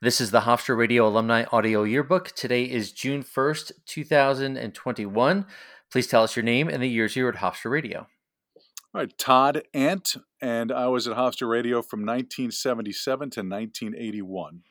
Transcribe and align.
This 0.00 0.20
is 0.20 0.30
the 0.30 0.42
Hofstra 0.42 0.76
Radio 0.76 1.08
Alumni 1.08 1.44
Audio 1.50 1.82
Yearbook. 1.82 2.30
Today 2.30 2.62
is 2.62 2.92
June 2.92 3.24
1st, 3.24 3.72
2021. 3.84 5.44
Please 5.90 6.06
tell 6.06 6.22
us 6.22 6.36
your 6.36 6.44
name 6.44 6.68
and 6.68 6.80
the 6.80 6.88
years 6.88 7.16
you 7.16 7.24
were 7.24 7.30
at 7.30 7.40
Hofstra 7.40 7.72
Radio. 7.72 8.06
All 8.94 9.00
right, 9.00 9.18
Todd 9.18 9.62
Ant, 9.74 10.14
and 10.40 10.70
I 10.70 10.86
was 10.86 11.08
at 11.08 11.16
Hofstra 11.16 11.50
Radio 11.50 11.82
from 11.82 12.02
1977 12.02 13.30
to 13.30 13.40
1981. 13.40 14.62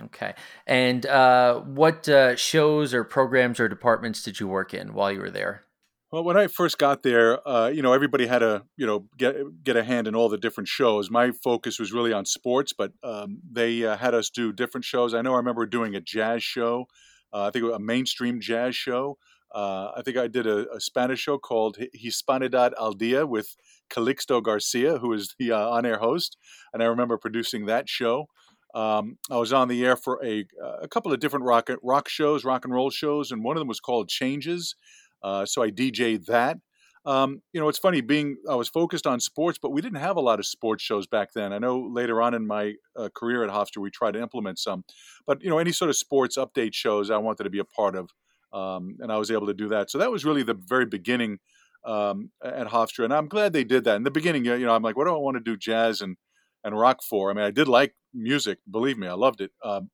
Okay. 0.00 0.34
And 0.64 1.04
uh, 1.06 1.58
what 1.58 2.08
uh, 2.08 2.36
shows 2.36 2.94
or 2.94 3.02
programs 3.02 3.58
or 3.58 3.68
departments 3.68 4.22
did 4.22 4.38
you 4.38 4.46
work 4.46 4.72
in 4.72 4.94
while 4.94 5.10
you 5.10 5.18
were 5.18 5.30
there? 5.30 5.64
Well, 6.10 6.24
when 6.24 6.38
I 6.38 6.46
first 6.46 6.78
got 6.78 7.02
there, 7.02 7.46
uh, 7.46 7.68
you 7.68 7.82
know, 7.82 7.92
everybody 7.92 8.26
had 8.26 8.38
to, 8.38 8.62
you 8.78 8.86
know, 8.86 9.04
get 9.18 9.62
get 9.62 9.76
a 9.76 9.84
hand 9.84 10.06
in 10.06 10.14
all 10.14 10.30
the 10.30 10.38
different 10.38 10.68
shows. 10.68 11.10
My 11.10 11.32
focus 11.32 11.78
was 11.78 11.92
really 11.92 12.14
on 12.14 12.24
sports, 12.24 12.72
but 12.72 12.92
um, 13.02 13.40
they 13.50 13.84
uh, 13.84 13.94
had 13.98 14.14
us 14.14 14.30
do 14.30 14.50
different 14.50 14.86
shows. 14.86 15.12
I 15.12 15.20
know 15.20 15.34
I 15.34 15.36
remember 15.36 15.66
doing 15.66 15.94
a 15.94 16.00
jazz 16.00 16.42
show. 16.42 16.86
Uh, 17.30 17.44
I 17.44 17.50
think 17.50 17.66
a 17.70 17.78
mainstream 17.78 18.40
jazz 18.40 18.74
show. 18.74 19.18
Uh, 19.54 19.92
I 19.96 20.02
think 20.02 20.16
I 20.16 20.28
did 20.28 20.46
a, 20.46 20.70
a, 20.72 20.80
Spanish 20.80 21.20
show 21.20 21.38
called 21.38 21.78
Hispanidad 21.94 22.72
al 22.78 22.92
Dia 22.92 23.26
with 23.26 23.56
Calixto 23.90 24.42
Garcia, 24.42 24.98
who 24.98 25.12
is 25.14 25.34
the 25.38 25.52
uh, 25.52 25.68
on-air 25.68 25.98
host, 25.98 26.36
and 26.72 26.82
I 26.82 26.86
remember 26.86 27.16
producing 27.16 27.64
that 27.66 27.88
show. 27.88 28.28
Um, 28.74 29.16
I 29.30 29.38
was 29.38 29.52
on 29.52 29.68
the 29.68 29.84
air 29.84 29.96
for 29.96 30.22
a, 30.24 30.44
a 30.82 30.88
couple 30.88 31.12
of 31.12 31.20
different 31.20 31.46
rock 31.46 31.70
rock 31.82 32.08
shows, 32.08 32.44
rock 32.44 32.64
and 32.64 32.74
roll 32.74 32.90
shows, 32.90 33.30
and 33.30 33.42
one 33.42 33.56
of 33.56 33.60
them 33.60 33.68
was 33.68 33.80
called 33.80 34.08
Changes. 34.08 34.74
Uh, 35.22 35.46
so 35.46 35.62
I 35.62 35.70
DJ'd 35.70 36.26
that. 36.26 36.58
Um, 37.04 37.40
you 37.52 37.60
know, 37.60 37.68
it's 37.68 37.78
funny 37.78 38.00
being 38.02 38.36
I 38.50 38.54
was 38.54 38.68
focused 38.68 39.06
on 39.06 39.20
sports, 39.20 39.58
but 39.60 39.70
we 39.70 39.80
didn't 39.80 40.00
have 40.00 40.16
a 40.16 40.20
lot 40.20 40.40
of 40.40 40.46
sports 40.46 40.82
shows 40.82 41.06
back 41.06 41.32
then. 41.32 41.52
I 41.52 41.58
know 41.58 41.80
later 41.80 42.20
on 42.20 42.34
in 42.34 42.46
my 42.46 42.74
uh, 42.96 43.08
career 43.14 43.44
at 43.44 43.50
Hofstra, 43.50 43.78
we 43.78 43.90
tried 43.90 44.12
to 44.12 44.20
implement 44.20 44.58
some, 44.58 44.84
but 45.26 45.42
you 45.42 45.48
know, 45.48 45.58
any 45.58 45.72
sort 45.72 45.88
of 45.88 45.96
sports 45.96 46.36
update 46.36 46.74
shows 46.74 47.10
I 47.10 47.16
wanted 47.16 47.44
to 47.44 47.50
be 47.50 47.60
a 47.60 47.64
part 47.64 47.96
of, 47.96 48.10
um, 48.52 48.96
and 49.00 49.10
I 49.10 49.16
was 49.16 49.30
able 49.30 49.46
to 49.46 49.54
do 49.54 49.68
that. 49.68 49.90
So 49.90 49.98
that 49.98 50.10
was 50.10 50.24
really 50.24 50.42
the 50.42 50.54
very 50.54 50.84
beginning 50.84 51.38
um, 51.84 52.30
at 52.44 52.66
Hofstra, 52.66 53.04
and 53.04 53.14
I'm 53.14 53.28
glad 53.28 53.52
they 53.52 53.64
did 53.64 53.84
that. 53.84 53.96
In 53.96 54.02
the 54.02 54.10
beginning, 54.10 54.44
you 54.44 54.58
know, 54.58 54.74
I'm 54.74 54.82
like, 54.82 54.96
what 54.96 55.06
do 55.06 55.14
I 55.14 55.18
want 55.18 55.36
to 55.36 55.42
do 55.42 55.56
jazz 55.56 56.02
and 56.02 56.16
and 56.64 56.78
rock 56.78 57.02
for? 57.02 57.30
I 57.30 57.34
mean, 57.34 57.44
I 57.44 57.50
did 57.50 57.68
like 57.68 57.94
music, 58.12 58.58
believe 58.70 58.98
me, 58.98 59.06
I 59.06 59.14
loved 59.14 59.40
it. 59.40 59.52
Um, 59.64 59.88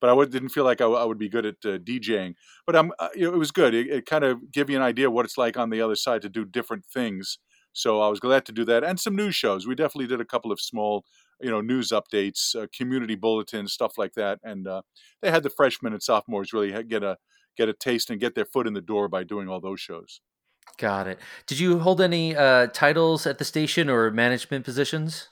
but 0.00 0.10
I 0.10 0.24
didn't 0.24 0.50
feel 0.50 0.64
like 0.64 0.80
I, 0.80 0.86
I, 0.86 1.04
would 1.04 1.18
be 1.18 1.28
good 1.28 1.46
at 1.46 1.56
uh, 1.64 1.78
DJing. 1.78 2.34
But 2.66 2.76
I'm, 2.76 2.92
uh, 2.98 3.08
it 3.14 3.32
was 3.32 3.50
good. 3.50 3.74
It, 3.74 3.88
it 3.88 4.06
kind 4.06 4.24
of 4.24 4.52
gave 4.52 4.70
you 4.70 4.76
an 4.76 4.82
idea 4.82 5.10
what 5.10 5.24
it's 5.24 5.38
like 5.38 5.56
on 5.56 5.70
the 5.70 5.80
other 5.80 5.96
side 5.96 6.22
to 6.22 6.28
do 6.28 6.44
different 6.44 6.84
things. 6.86 7.38
So 7.72 8.00
I 8.00 8.08
was 8.08 8.18
glad 8.18 8.44
to 8.46 8.52
do 8.52 8.64
that, 8.64 8.82
and 8.82 8.98
some 8.98 9.14
news 9.14 9.36
shows. 9.36 9.66
We 9.66 9.76
definitely 9.76 10.08
did 10.08 10.20
a 10.20 10.24
couple 10.24 10.50
of 10.50 10.60
small, 10.60 11.04
you 11.40 11.50
know, 11.50 11.60
news 11.60 11.90
updates, 11.90 12.56
uh, 12.56 12.66
community 12.76 13.14
bulletins, 13.14 13.72
stuff 13.72 13.92
like 13.96 14.14
that. 14.14 14.40
And 14.42 14.66
uh, 14.66 14.82
they 15.22 15.30
had 15.30 15.44
the 15.44 15.50
freshmen 15.50 15.92
and 15.92 16.02
sophomores 16.02 16.52
really 16.52 16.72
get 16.84 17.04
a 17.04 17.16
get 17.56 17.68
a 17.68 17.72
taste 17.72 18.10
and 18.10 18.20
get 18.20 18.34
their 18.34 18.44
foot 18.44 18.66
in 18.66 18.72
the 18.72 18.80
door 18.80 19.08
by 19.08 19.22
doing 19.22 19.48
all 19.48 19.60
those 19.60 19.80
shows. 19.80 20.20
Got 20.78 21.06
it. 21.06 21.18
Did 21.46 21.60
you 21.60 21.80
hold 21.80 22.00
any 22.00 22.34
uh, 22.34 22.68
titles 22.68 23.26
at 23.26 23.38
the 23.38 23.44
station 23.44 23.90
or 23.90 24.10
management 24.10 24.64
positions? 24.64 25.28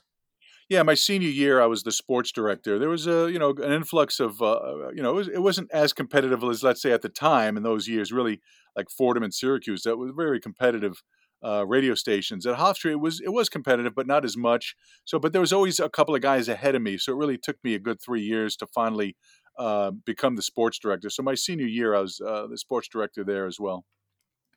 Yeah, 0.69 0.83
my 0.83 0.94
senior 0.94 1.30
year, 1.30 1.62
I 1.62 1.66
was 1.66 1.83
the 1.83 1.92
sports 1.92 2.30
director. 2.30 2.78
There 2.78 2.91
was 2.91 3.06
a 3.06 3.30
you 3.33 3.38
know 3.38 3.50
an 3.50 3.72
influx 3.72 4.20
of 4.20 4.42
uh, 4.42 4.91
you 4.91 5.02
know 5.02 5.11
it, 5.11 5.14
was, 5.14 5.28
it 5.28 5.42
wasn't 5.42 5.70
as 5.72 5.92
competitive 5.92 6.44
as 6.44 6.62
let's 6.62 6.83
say 6.83 6.92
at 6.92 7.02
the 7.02 7.08
time 7.08 7.56
in 7.56 7.62
those 7.62 7.88
years. 7.88 8.12
Really, 8.12 8.41
like 8.77 8.91
Fordham 8.91 9.22
and 9.22 9.33
Syracuse, 9.33 9.83
that 9.83 9.96
was 9.96 10.12
very 10.14 10.41
competitive 10.41 11.02
uh, 11.42 11.66
radio 11.66 11.94
stations. 11.94 12.44
At 12.46 12.58
Hofstra, 12.58 12.91
it 12.91 13.00
was 13.00 13.20
it 13.20 13.33
was 13.33 13.48
competitive, 13.48 13.94
but 13.94 14.06
not 14.06 14.24
as 14.24 14.36
much. 14.36 14.74
So, 15.05 15.19
but 15.19 15.33
there 15.33 15.41
was 15.41 15.52
always 15.52 15.80
a 15.80 15.89
couple 15.89 16.14
of 16.14 16.20
guys 16.20 16.48
ahead 16.48 16.74
of 16.74 16.83
me. 16.83 16.98
So 16.98 17.12
it 17.12 17.16
really 17.16 17.39
took 17.39 17.56
me 17.64 17.74
a 17.74 17.78
good 17.78 18.00
three 18.00 18.22
years 18.22 18.55
to 18.56 18.66
finally 18.66 19.16
uh, 19.58 19.91
become 19.91 20.36
the 20.36 20.42
sports 20.42 20.78
director. 20.78 21.08
So 21.11 21.22
my 21.22 21.34
senior 21.34 21.66
year, 21.66 21.94
I 21.94 22.00
was 22.00 22.20
uh, 22.20 22.46
the 22.46 22.58
sports 22.58 22.89
director 22.89 23.24
there 23.24 23.46
as 23.46 23.58
well. 23.58 23.84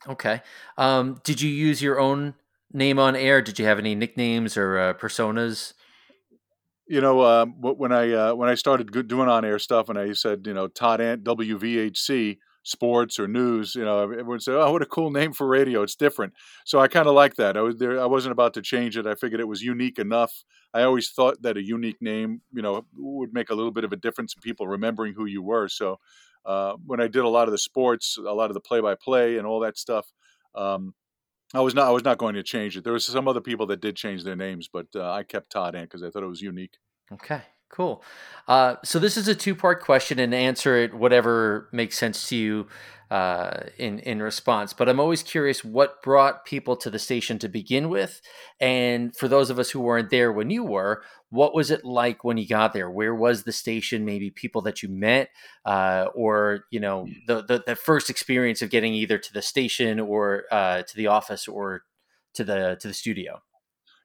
Okay. 0.07 0.41
Um, 0.77 1.21
did 1.23 1.41
you 1.41 1.49
use 1.49 1.81
your 1.81 1.99
own 1.99 2.33
name 2.73 2.97
on 2.99 3.15
air? 3.15 3.41
Did 3.41 3.59
you 3.59 3.65
have 3.65 3.79
any 3.79 3.93
nicknames 3.93 4.57
or 4.57 4.77
uh, 4.77 4.93
personas? 4.93 5.73
You 6.87 7.01
know, 7.01 7.21
uh, 7.21 7.45
when 7.45 7.91
I 7.91 8.11
uh, 8.11 8.33
when 8.35 8.49
I 8.49 8.55
started 8.55 8.91
doing 9.07 9.29
on 9.29 9.45
air 9.45 9.59
stuff, 9.59 9.89
and 9.89 9.97
I 9.97 10.13
said, 10.13 10.41
you 10.45 10.53
know, 10.53 10.67
Todd 10.67 11.01
Ant 11.01 11.23
WVHC 11.23 12.39
sports 12.63 13.19
or 13.19 13.27
news, 13.27 13.73
you 13.75 13.83
know, 13.83 14.03
everyone 14.03 14.39
said, 14.39 14.55
"Oh, 14.55 14.71
what 14.71 14.81
a 14.81 14.85
cool 14.85 15.11
name 15.11 15.33
for 15.33 15.47
radio! 15.47 15.83
It's 15.83 15.95
different." 15.95 16.33
So 16.65 16.79
I 16.79 16.87
kind 16.87 17.07
of 17.07 17.13
like 17.13 17.35
that. 17.35 17.57
I 17.57 17.61
was 17.61 17.77
there. 17.77 17.99
I 17.99 18.05
wasn't 18.05 18.33
about 18.33 18.53
to 18.55 18.61
change 18.61 18.97
it. 18.97 19.07
I 19.07 19.15
figured 19.15 19.39
it 19.39 19.47
was 19.47 19.61
unique 19.61 19.99
enough. 19.99 20.43
I 20.73 20.83
always 20.83 21.09
thought 21.11 21.41
that 21.43 21.57
a 21.57 21.63
unique 21.63 22.01
name, 22.01 22.41
you 22.53 22.61
know, 22.61 22.85
would 22.97 23.33
make 23.33 23.49
a 23.49 23.55
little 23.55 23.71
bit 23.71 23.83
of 23.83 23.91
a 23.93 23.97
difference 23.97 24.33
in 24.35 24.41
people 24.41 24.67
remembering 24.67 25.13
who 25.13 25.25
you 25.25 25.41
were. 25.41 25.67
So 25.67 25.99
uh, 26.45 26.73
when 26.85 26.99
I 27.01 27.07
did 27.07 27.23
a 27.23 27.29
lot 27.29 27.47
of 27.47 27.51
the 27.51 27.57
sports, 27.57 28.17
a 28.17 28.33
lot 28.33 28.49
of 28.49 28.53
the 28.53 28.61
play-by-play, 28.61 29.37
and 29.37 29.45
all 29.45 29.59
that 29.61 29.77
stuff. 29.77 30.11
Um, 30.55 30.93
I 31.53 31.61
was 31.61 31.75
not. 31.75 31.87
I 31.87 31.91
was 31.91 32.03
not 32.03 32.17
going 32.17 32.35
to 32.35 32.43
change 32.43 32.77
it. 32.77 32.83
There 32.83 32.93
was 32.93 33.05
some 33.05 33.27
other 33.27 33.41
people 33.41 33.65
that 33.67 33.81
did 33.81 33.95
change 33.95 34.23
their 34.23 34.35
names, 34.35 34.69
but 34.71 34.87
uh, 34.95 35.11
I 35.11 35.23
kept 35.23 35.51
Todd 35.51 35.75
Ant 35.75 35.89
because 35.89 36.03
I 36.03 36.09
thought 36.09 36.23
it 36.23 36.27
was 36.27 36.41
unique. 36.41 36.77
Okay, 37.11 37.41
cool. 37.69 38.03
Uh, 38.47 38.75
so 38.83 38.99
this 38.99 39.17
is 39.17 39.27
a 39.27 39.35
two-part 39.35 39.81
question, 39.83 40.17
and 40.19 40.33
answer 40.33 40.77
it 40.77 40.93
whatever 40.93 41.67
makes 41.73 41.97
sense 41.97 42.29
to 42.29 42.37
you 42.37 42.67
uh, 43.09 43.63
in 43.77 43.99
in 43.99 44.21
response. 44.21 44.71
But 44.71 44.87
I'm 44.87 44.99
always 44.99 45.23
curious 45.23 45.63
what 45.63 46.01
brought 46.01 46.45
people 46.45 46.77
to 46.77 46.89
the 46.89 46.99
station 46.99 47.37
to 47.39 47.49
begin 47.49 47.89
with, 47.89 48.21
and 48.59 49.15
for 49.15 49.27
those 49.27 49.49
of 49.49 49.59
us 49.59 49.71
who 49.71 49.81
weren't 49.81 50.09
there 50.09 50.31
when 50.31 50.49
you 50.49 50.63
were, 50.63 51.03
what 51.31 51.55
was 51.55 51.71
it 51.71 51.85
like 51.85 52.23
when 52.23 52.37
you 52.37 52.47
got 52.47 52.73
there? 52.73 52.89
Where 52.89 53.15
was 53.15 53.43
the 53.43 53.53
station? 53.53 54.05
Maybe 54.05 54.29
people 54.29 54.61
that 54.63 54.83
you 54.83 54.89
met, 54.89 55.29
uh, 55.65 56.07
or 56.13 56.65
you 56.71 56.79
know, 56.79 57.07
the, 57.25 57.41
the, 57.41 57.63
the 57.65 57.75
first 57.75 58.09
experience 58.09 58.61
of 58.61 58.69
getting 58.69 58.93
either 58.93 59.17
to 59.17 59.33
the 59.33 59.41
station 59.41 59.99
or 59.99 60.43
uh, 60.51 60.83
to 60.83 60.95
the 60.95 61.07
office 61.07 61.47
or 61.47 61.83
to 62.33 62.43
the 62.43 62.77
to 62.81 62.87
the 62.87 62.93
studio. 62.93 63.41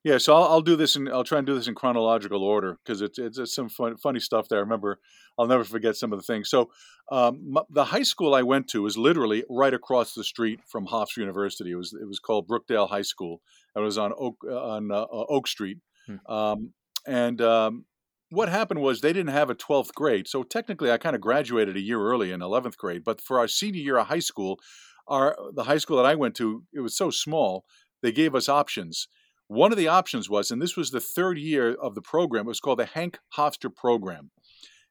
Yeah, 0.05 0.19
so 0.19 0.37
I'll, 0.37 0.45
I'll, 0.45 0.63
do 0.63 0.77
this 0.77 0.95
and 0.95 1.09
I'll 1.09 1.25
try 1.25 1.39
and 1.39 1.47
do 1.49 1.57
this 1.57 1.67
in 1.67 1.75
chronological 1.75 2.45
order 2.45 2.79
because 2.85 3.03
it's, 3.03 3.19
it's, 3.19 3.39
it's 3.39 3.53
some 3.53 3.69
fun, 3.69 3.97
funny 3.97 4.21
stuff 4.21 4.49
there. 4.49 4.59
I 4.59 4.61
remember 4.61 5.01
I'll 5.37 5.49
never 5.49 5.65
forget 5.65 5.97
some 5.97 6.13
of 6.13 6.21
the 6.21 6.23
things. 6.23 6.49
So 6.49 6.71
um, 7.11 7.59
the 7.71 7.87
high 7.87 8.05
school 8.05 8.33
I 8.33 8.43
went 8.43 8.69
to 8.69 8.83
was 8.83 8.97
literally 8.97 9.43
right 9.51 9.75
across 9.75 10.15
the 10.15 10.23
street 10.23 10.61
from 10.65 10.87
Hofstra 10.87 11.19
University. 11.19 11.73
It 11.73 11.77
was 11.77 11.93
it 11.93 12.07
was 12.07 12.21
called 12.21 12.47
Brookdale 12.47 12.89
High 12.89 13.03
School. 13.03 13.41
It 13.75 13.81
was 13.81 13.99
on 13.99 14.13
Oak 14.17 14.37
on 14.45 14.93
uh, 14.93 15.07
Oak 15.11 15.49
Street. 15.49 15.79
Hmm. 16.07 16.33
Um, 16.33 16.73
and 17.07 17.41
um, 17.41 17.85
what 18.31 18.49
happened 18.49 18.81
was 18.81 19.01
they 19.01 19.13
didn't 19.13 19.33
have 19.33 19.51
a 19.51 19.55
12th 19.55 19.95
grade. 19.95 20.27
So 20.29 20.43
technically, 20.43 20.91
I 20.91 20.99
kind 20.99 21.15
of 21.15 21.23
graduated 21.23 21.77
a 21.77 21.81
year 21.81 22.01
early 22.01 22.33
in 22.33 22.41
11th 22.41 22.77
grade. 22.77 23.05
But 23.05 23.21
for 23.21 23.39
our 23.39 23.49
senior 23.49 23.81
year 23.81 23.99
of 23.99 24.09
high 24.09 24.19
school, 24.19 24.59
our 25.07 25.37
the 25.55 25.65
high 25.65 25.79
school 25.79 25.97
that 25.99 26.07
I 26.07 26.15
went 26.15 26.35
to, 26.37 26.65
it 26.73 26.81
was 26.81 26.97
so 26.97 27.11
small, 27.11 27.65
they 28.03 28.13
gave 28.13 28.35
us 28.35 28.49
options. 28.49 29.09
One 29.49 29.71
of 29.71 29.79
the 29.79 29.89
options 29.89 30.29
was, 30.29 30.51
and 30.51 30.61
this 30.61 30.77
was 30.77 30.91
the 30.91 31.01
third 31.01 31.39
year 31.39 31.75
of 31.75 31.95
the 31.95 32.03
program, 32.03 32.47
it 32.47 32.49
was 32.49 32.61
called 32.61 32.81
the 32.81 32.87
Hank 32.87 33.19
Hofstra 33.37 33.75
program. 33.75 34.33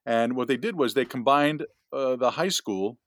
And 0.05 0.35
what 0.35 0.47
they 0.47 0.55
did 0.55 0.77
was 0.77 0.93
they 0.93 1.03
combined 1.03 1.65
uh, 1.91 2.15
the 2.15 2.31
high 2.31 2.49
school 2.49 2.97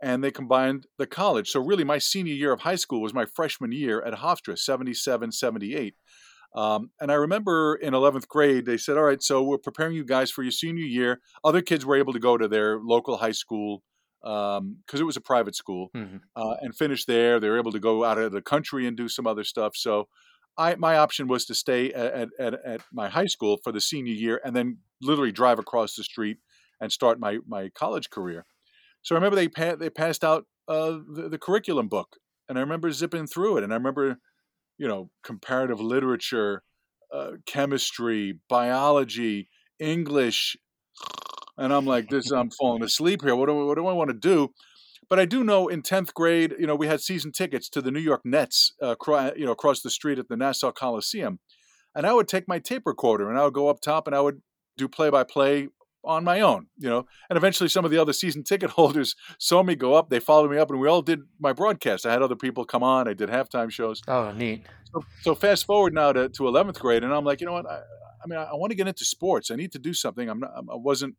and 0.00 0.22
they 0.22 0.30
combined 0.30 0.86
the 0.98 1.06
college. 1.06 1.48
So 1.48 1.60
really, 1.60 1.84
my 1.84 1.98
senior 1.98 2.34
year 2.34 2.52
of 2.52 2.60
high 2.60 2.76
school 2.76 3.00
was 3.00 3.14
my 3.14 3.24
freshman 3.24 3.72
year 3.72 4.02
at 4.02 4.14
Hofstra, 4.14 4.58
77, 4.58 5.32
78. 5.32 5.94
Um, 6.54 6.90
and 7.00 7.10
I 7.10 7.14
remember 7.14 7.76
in 7.76 7.94
11th 7.94 8.28
grade, 8.28 8.66
they 8.66 8.76
said, 8.76 8.96
All 8.96 9.04
right, 9.04 9.22
so 9.22 9.42
we're 9.42 9.58
preparing 9.58 9.96
you 9.96 10.04
guys 10.04 10.30
for 10.30 10.42
your 10.42 10.52
senior 10.52 10.84
year. 10.84 11.20
Other 11.44 11.62
kids 11.62 11.86
were 11.86 11.96
able 11.96 12.12
to 12.12 12.18
go 12.18 12.36
to 12.36 12.48
their 12.48 12.78
local 12.78 13.16
high 13.16 13.32
school 13.32 13.82
because 14.22 14.60
um, 14.60 14.76
it 14.92 15.02
was 15.02 15.16
a 15.16 15.20
private 15.20 15.56
school 15.56 15.88
mm-hmm. 15.96 16.18
uh, 16.36 16.56
and 16.60 16.76
finish 16.76 17.06
there. 17.06 17.40
They 17.40 17.48
were 17.48 17.58
able 17.58 17.72
to 17.72 17.80
go 17.80 18.04
out 18.04 18.18
of 18.18 18.32
the 18.32 18.42
country 18.42 18.86
and 18.86 18.96
do 18.96 19.08
some 19.08 19.26
other 19.26 19.42
stuff. 19.42 19.72
So 19.74 20.08
I, 20.56 20.76
my 20.76 20.96
option 20.96 21.26
was 21.26 21.44
to 21.46 21.54
stay 21.54 21.92
at, 21.92 22.28
at, 22.38 22.54
at 22.64 22.80
my 22.92 23.08
high 23.08 23.26
school 23.26 23.58
for 23.64 23.72
the 23.72 23.80
senior 23.80 24.12
year 24.12 24.40
and 24.44 24.54
then 24.54 24.78
literally 25.00 25.32
drive 25.32 25.58
across 25.58 25.96
the 25.96 26.04
street 26.04 26.38
and 26.80 26.92
start 26.92 27.18
my, 27.18 27.38
my 27.48 27.70
college 27.70 28.10
career. 28.10 28.44
So 29.00 29.14
I 29.14 29.18
remember 29.18 29.36
they, 29.36 29.48
pa- 29.48 29.76
they 29.76 29.90
passed 29.90 30.22
out 30.22 30.44
uh, 30.68 30.98
the, 31.12 31.28
the 31.30 31.38
curriculum 31.38 31.88
book 31.88 32.16
and 32.48 32.58
I 32.58 32.60
remember 32.60 32.92
zipping 32.92 33.26
through 33.26 33.56
it 33.56 33.64
and 33.64 33.72
I 33.72 33.76
remember 33.76 34.18
you 34.78 34.88
know, 34.88 35.10
comparative 35.22 35.80
literature, 35.80 36.62
uh, 37.12 37.32
chemistry, 37.46 38.38
biology, 38.48 39.48
English, 39.78 40.56
and 41.58 41.72
I'm 41.72 41.86
like, 41.86 42.08
this, 42.08 42.30
I'm 42.30 42.50
falling 42.50 42.82
asleep 42.82 43.22
here. 43.22 43.36
What 43.36 43.46
do, 43.46 43.66
what 43.66 43.76
do 43.76 43.86
I 43.86 43.92
want 43.92 44.08
to 44.08 44.14
do? 44.14 44.52
But 45.08 45.18
I 45.18 45.26
do 45.26 45.44
know 45.44 45.68
in 45.68 45.82
tenth 45.82 46.14
grade, 46.14 46.54
you 46.58 46.66
know, 46.66 46.74
we 46.74 46.86
had 46.86 47.00
season 47.00 47.32
tickets 47.32 47.68
to 47.70 47.82
the 47.82 47.90
New 47.90 48.00
York 48.00 48.22
Nets, 48.24 48.72
uh, 48.80 48.94
you 49.36 49.44
know, 49.44 49.52
across 49.52 49.82
the 49.82 49.90
street 49.90 50.18
at 50.18 50.28
the 50.28 50.36
Nassau 50.36 50.72
Coliseum, 50.72 51.38
and 51.94 52.06
I 52.06 52.14
would 52.14 52.28
take 52.28 52.48
my 52.48 52.58
tape 52.58 52.82
recorder 52.86 53.28
and 53.28 53.38
I 53.38 53.44
would 53.44 53.52
go 53.52 53.68
up 53.68 53.80
top 53.80 54.06
and 54.06 54.16
I 54.16 54.20
would 54.20 54.40
do 54.78 54.88
play 54.88 55.10
by 55.10 55.24
play 55.24 55.68
on 56.04 56.24
my 56.24 56.40
own, 56.40 56.66
you 56.78 56.88
know. 56.88 57.06
And 57.30 57.36
eventually, 57.36 57.68
some 57.68 57.84
of 57.84 57.90
the 57.90 57.98
other 57.98 58.12
season 58.12 58.42
ticket 58.42 58.70
holders 58.78 59.14
saw 59.38 59.62
me 59.62 59.74
go 59.74 59.94
up. 59.94 60.10
They 60.10 60.20
followed 60.20 60.50
me 60.50 60.58
up, 60.58 60.70
and 60.70 60.80
we 60.80 60.88
all 60.88 61.02
did 61.02 61.20
my 61.40 61.52
broadcast. 61.52 62.06
I 62.06 62.12
had 62.12 62.22
other 62.22 62.36
people 62.36 62.64
come 62.64 62.82
on. 62.82 63.08
I 63.08 63.14
did 63.14 63.28
halftime 63.28 63.70
shows. 63.70 64.02
Oh, 64.08 64.32
neat. 64.32 64.66
So, 64.92 65.04
so 65.22 65.34
fast 65.34 65.64
forward 65.64 65.94
now 65.94 66.12
to, 66.12 66.28
to 66.28 66.42
11th 66.42 66.78
grade, 66.78 67.04
and 67.04 67.14
I'm 67.14 67.24
like, 67.24 67.40
you 67.40 67.46
know 67.46 67.54
what? 67.54 67.66
I, 67.66 67.80
I 68.22 68.26
mean, 68.26 68.38
I, 68.38 68.44
I 68.44 68.54
want 68.54 68.70
to 68.70 68.76
get 68.76 68.88
into 68.88 69.04
sports. 69.04 69.50
I 69.50 69.56
need 69.56 69.72
to 69.72 69.78
do 69.78 69.94
something. 69.94 70.28
I'm 70.28 70.40
not, 70.40 70.50
I 70.56 70.76
wasn't 70.76 71.16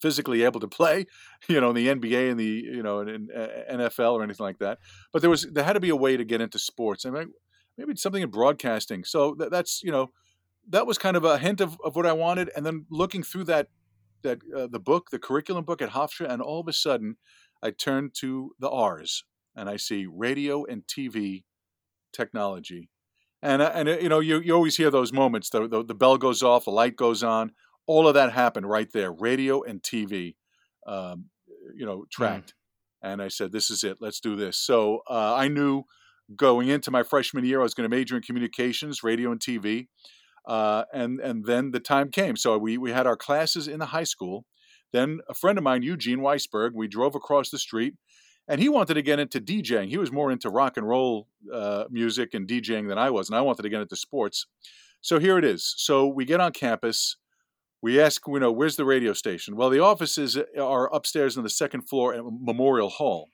physically 0.00 0.42
able 0.42 0.60
to 0.60 0.68
play, 0.68 1.06
you 1.48 1.60
know, 1.60 1.70
in 1.70 1.76
the 1.76 1.88
NBA 1.88 2.30
and 2.30 2.40
the 2.40 2.44
you 2.44 2.82
know 2.82 3.00
in, 3.00 3.28
NFL 3.72 4.00
uh, 4.00 4.12
or 4.12 4.22
anything 4.22 4.44
like 4.44 4.58
that. 4.58 4.78
But 5.12 5.22
there 5.22 5.30
was 5.30 5.42
there 5.50 5.64
had 5.64 5.74
to 5.74 5.80
be 5.80 5.90
a 5.90 5.96
way 5.96 6.16
to 6.16 6.24
get 6.24 6.40
into 6.40 6.58
sports. 6.58 7.04
I 7.04 7.10
mean, 7.10 7.32
maybe 7.78 7.96
something 7.96 8.22
in 8.22 8.30
broadcasting. 8.30 9.04
So 9.04 9.34
that, 9.38 9.50
that's 9.50 9.82
you 9.82 9.90
know 9.90 10.10
that 10.68 10.86
was 10.86 10.98
kind 10.98 11.16
of 11.16 11.24
a 11.24 11.38
hint 11.38 11.60
of, 11.60 11.76
of 11.84 11.96
what 11.96 12.06
I 12.06 12.12
wanted. 12.12 12.50
And 12.54 12.64
then 12.64 12.86
looking 12.90 13.22
through 13.22 13.44
that 13.44 13.68
that 14.22 14.40
uh, 14.56 14.66
the 14.66 14.80
book, 14.80 15.10
the 15.10 15.18
curriculum 15.18 15.64
book 15.64 15.82
at 15.82 15.90
Hofstra, 15.90 16.28
and 16.28 16.42
all 16.42 16.60
of 16.60 16.68
a 16.68 16.72
sudden 16.72 17.16
I 17.62 17.70
turn 17.70 18.10
to 18.20 18.52
the 18.58 18.70
R's 18.70 19.24
and 19.54 19.68
I 19.68 19.76
see 19.76 20.06
radio 20.06 20.64
and 20.64 20.82
TV 20.86 21.44
technology. 22.12 22.88
And, 23.42 23.60
uh, 23.60 23.72
and 23.74 23.88
uh, 23.88 23.98
you 23.98 24.08
know, 24.08 24.20
you, 24.20 24.40
you 24.40 24.54
always 24.54 24.76
hear 24.76 24.90
those 24.90 25.12
moments. 25.12 25.50
The, 25.50 25.68
the, 25.68 25.84
the 25.84 25.94
bell 25.94 26.16
goes 26.16 26.42
off, 26.42 26.64
the 26.64 26.70
light 26.70 26.96
goes 26.96 27.22
on. 27.22 27.52
All 27.86 28.06
of 28.06 28.14
that 28.14 28.32
happened 28.32 28.68
right 28.68 28.90
there. 28.92 29.12
Radio 29.12 29.62
and 29.62 29.82
TV, 29.82 30.36
um, 30.86 31.26
you 31.74 31.84
know, 31.84 32.04
tracked. 32.10 32.50
Mm. 32.50 33.10
And 33.10 33.20
I 33.20 33.26
said, 33.26 33.50
"This 33.50 33.68
is 33.68 33.82
it. 33.82 33.96
Let's 34.00 34.20
do 34.20 34.36
this." 34.36 34.56
So 34.56 35.00
uh, 35.10 35.34
I 35.34 35.48
knew 35.48 35.82
going 36.36 36.68
into 36.68 36.92
my 36.92 37.02
freshman 37.02 37.44
year, 37.44 37.58
I 37.58 37.64
was 37.64 37.74
going 37.74 37.90
to 37.90 37.94
major 37.94 38.14
in 38.14 38.22
communications, 38.22 39.02
radio, 39.02 39.32
and 39.32 39.40
TV. 39.40 39.88
Uh, 40.46 40.84
and 40.92 41.20
and 41.20 41.44
then 41.44 41.70
the 41.70 41.80
time 41.80 42.10
came. 42.10 42.36
So 42.36 42.58
we 42.58 42.76
we 42.78 42.92
had 42.92 43.06
our 43.06 43.16
classes 43.16 43.68
in 43.68 43.78
the 43.78 43.86
high 43.86 44.04
school. 44.04 44.44
Then 44.92 45.20
a 45.28 45.34
friend 45.34 45.56
of 45.56 45.64
mine, 45.64 45.82
Eugene 45.82 46.18
Weisberg, 46.18 46.72
we 46.74 46.86
drove 46.86 47.14
across 47.14 47.50
the 47.50 47.58
street, 47.58 47.94
and 48.46 48.60
he 48.60 48.68
wanted 48.68 48.94
to 48.94 49.02
get 49.02 49.18
into 49.18 49.40
DJing. 49.40 49.88
He 49.88 49.96
was 49.96 50.12
more 50.12 50.30
into 50.30 50.50
rock 50.50 50.76
and 50.76 50.86
roll 50.86 51.28
uh, 51.52 51.84
music 51.90 52.34
and 52.34 52.46
DJing 52.46 52.88
than 52.88 52.98
I 52.98 53.10
was, 53.10 53.28
and 53.28 53.36
I 53.36 53.40
wanted 53.40 53.62
to 53.62 53.70
get 53.70 53.80
into 53.80 53.96
sports. 53.96 54.46
So 55.00 55.18
here 55.18 55.38
it 55.38 55.44
is. 55.44 55.74
So 55.78 56.06
we 56.06 56.24
get 56.24 56.40
on 56.40 56.52
campus. 56.52 57.16
We 57.80 58.00
ask, 58.00 58.22
you 58.28 58.38
know, 58.38 58.52
where's 58.52 58.76
the 58.76 58.84
radio 58.84 59.12
station? 59.12 59.56
Well, 59.56 59.70
the 59.70 59.80
offices 59.80 60.38
are 60.60 60.94
upstairs 60.94 61.36
on 61.36 61.42
the 61.42 61.50
second 61.50 61.88
floor 61.88 62.14
at 62.14 62.22
Memorial 62.24 62.90
Hall. 62.90 63.30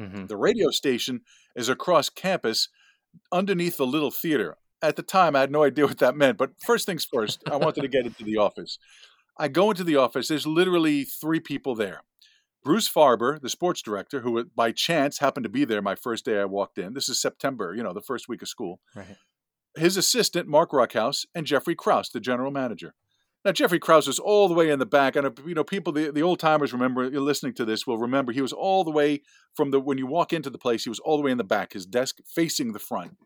Mm-hmm. 0.00 0.26
The 0.26 0.36
radio 0.36 0.70
station 0.70 1.20
is 1.54 1.68
across 1.68 2.08
campus 2.08 2.68
underneath 3.32 3.76
the 3.76 3.86
little 3.86 4.10
theater 4.10 4.56
at 4.82 4.96
the 4.96 5.02
time, 5.02 5.36
I 5.36 5.40
had 5.40 5.50
no 5.50 5.62
idea 5.62 5.86
what 5.86 5.98
that 5.98 6.16
meant. 6.16 6.38
But 6.38 6.52
first 6.64 6.86
things 6.86 7.04
first, 7.04 7.42
I 7.50 7.56
wanted 7.56 7.82
to 7.82 7.88
get 7.88 8.06
into 8.06 8.24
the 8.24 8.38
office. 8.38 8.78
I 9.38 9.48
go 9.48 9.70
into 9.70 9.84
the 9.84 9.96
office. 9.96 10.28
There's 10.28 10.46
literally 10.46 11.04
three 11.04 11.40
people 11.40 11.74
there. 11.74 12.02
Bruce 12.62 12.90
Farber, 12.90 13.40
the 13.40 13.48
sports 13.48 13.80
director, 13.80 14.20
who 14.20 14.38
uh, 14.38 14.44
by 14.54 14.70
chance 14.70 15.18
happened 15.18 15.44
to 15.44 15.50
be 15.50 15.64
there 15.64 15.80
my 15.80 15.94
first 15.94 16.24
day 16.24 16.38
I 16.38 16.44
walked 16.44 16.76
in. 16.78 16.92
This 16.92 17.08
is 17.08 17.20
September, 17.20 17.74
you 17.74 17.82
know, 17.82 17.94
the 17.94 18.02
first 18.02 18.28
week 18.28 18.42
of 18.42 18.48
school. 18.48 18.80
Right. 18.94 19.16
His 19.76 19.96
assistant, 19.96 20.46
Mark 20.46 20.72
Ruckhouse, 20.72 21.24
and 21.34 21.46
Jeffrey 21.46 21.74
Kraus, 21.74 22.10
the 22.10 22.20
general 22.20 22.50
manager. 22.50 22.94
Now, 23.44 23.52
Jeffrey 23.52 23.78
Kraus 23.78 24.06
was 24.06 24.18
all 24.18 24.48
the 24.48 24.54
way 24.54 24.68
in 24.68 24.78
the 24.78 24.84
back, 24.84 25.16
and 25.16 25.26
uh, 25.26 25.30
you 25.46 25.54
know, 25.54 25.64
people, 25.64 25.94
the, 25.94 26.10
the 26.10 26.22
old 26.22 26.38
timers 26.38 26.74
remember 26.74 27.08
listening 27.08 27.54
to 27.54 27.64
this 27.64 27.86
will 27.86 27.96
remember 27.96 28.32
he 28.32 28.42
was 28.42 28.52
all 28.52 28.84
the 28.84 28.90
way 28.90 29.22
from 29.54 29.70
the 29.70 29.80
when 29.80 29.96
you 29.96 30.06
walk 30.06 30.34
into 30.34 30.50
the 30.50 30.58
place, 30.58 30.84
he 30.84 30.90
was 30.90 30.98
all 30.98 31.16
the 31.16 31.22
way 31.22 31.30
in 31.30 31.38
the 31.38 31.44
back, 31.44 31.72
his 31.72 31.86
desk 31.86 32.18
facing 32.26 32.72
the 32.72 32.78
front 32.78 33.16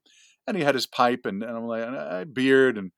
and 0.46 0.56
he 0.56 0.62
had 0.62 0.74
his 0.74 0.86
pipe 0.86 1.26
and, 1.26 1.42
and 1.42 1.56
I'm 1.56 1.66
like, 1.66 1.84
and 1.84 1.96
I 1.96 2.24
beard, 2.24 2.78
and 2.78 2.92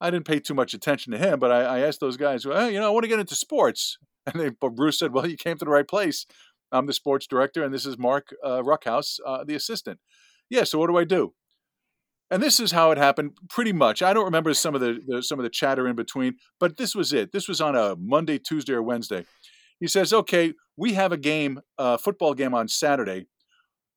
I 0.00 0.10
didn't 0.10 0.26
pay 0.26 0.40
too 0.40 0.54
much 0.54 0.74
attention 0.74 1.12
to 1.12 1.18
him. 1.18 1.38
But 1.38 1.52
I, 1.52 1.62
I 1.62 1.78
asked 1.80 2.00
those 2.00 2.16
guys, 2.16 2.46
well, 2.46 2.70
you 2.70 2.78
know, 2.78 2.86
I 2.86 2.90
want 2.90 3.04
to 3.04 3.08
get 3.08 3.20
into 3.20 3.34
sports, 3.34 3.98
and 4.26 4.40
they, 4.40 4.48
but 4.50 4.74
Bruce 4.74 4.98
said, 4.98 5.12
well, 5.12 5.26
you 5.26 5.36
came 5.36 5.58
to 5.58 5.64
the 5.64 5.70
right 5.70 5.88
place. 5.88 6.26
I'm 6.72 6.86
the 6.86 6.92
sports 6.92 7.26
director, 7.26 7.64
and 7.64 7.74
this 7.74 7.84
is 7.84 7.98
Mark 7.98 8.28
uh, 8.44 8.62
Ruckhouse, 8.62 9.18
uh, 9.26 9.42
the 9.44 9.56
assistant. 9.56 9.98
Yeah, 10.48 10.64
so 10.64 10.78
what 10.78 10.88
do 10.88 10.96
I 10.96 11.04
do? 11.04 11.34
And 12.30 12.40
this 12.40 12.60
is 12.60 12.70
how 12.70 12.92
it 12.92 12.98
happened, 12.98 13.32
pretty 13.48 13.72
much. 13.72 14.02
I 14.02 14.12
don't 14.12 14.24
remember 14.24 14.54
some 14.54 14.76
of 14.76 14.80
the, 14.80 15.00
the 15.04 15.20
some 15.20 15.40
of 15.40 15.42
the 15.42 15.50
chatter 15.50 15.88
in 15.88 15.96
between, 15.96 16.36
but 16.60 16.76
this 16.76 16.94
was 16.94 17.12
it. 17.12 17.32
This 17.32 17.48
was 17.48 17.60
on 17.60 17.74
a 17.74 17.96
Monday, 17.96 18.38
Tuesday, 18.38 18.72
or 18.72 18.82
Wednesday. 18.82 19.24
He 19.80 19.88
says, 19.88 20.12
"Okay, 20.12 20.54
we 20.76 20.92
have 20.92 21.10
a 21.10 21.16
game, 21.16 21.60
a 21.76 21.82
uh, 21.82 21.96
football 21.96 22.34
game 22.34 22.54
on 22.54 22.68
Saturday. 22.68 23.26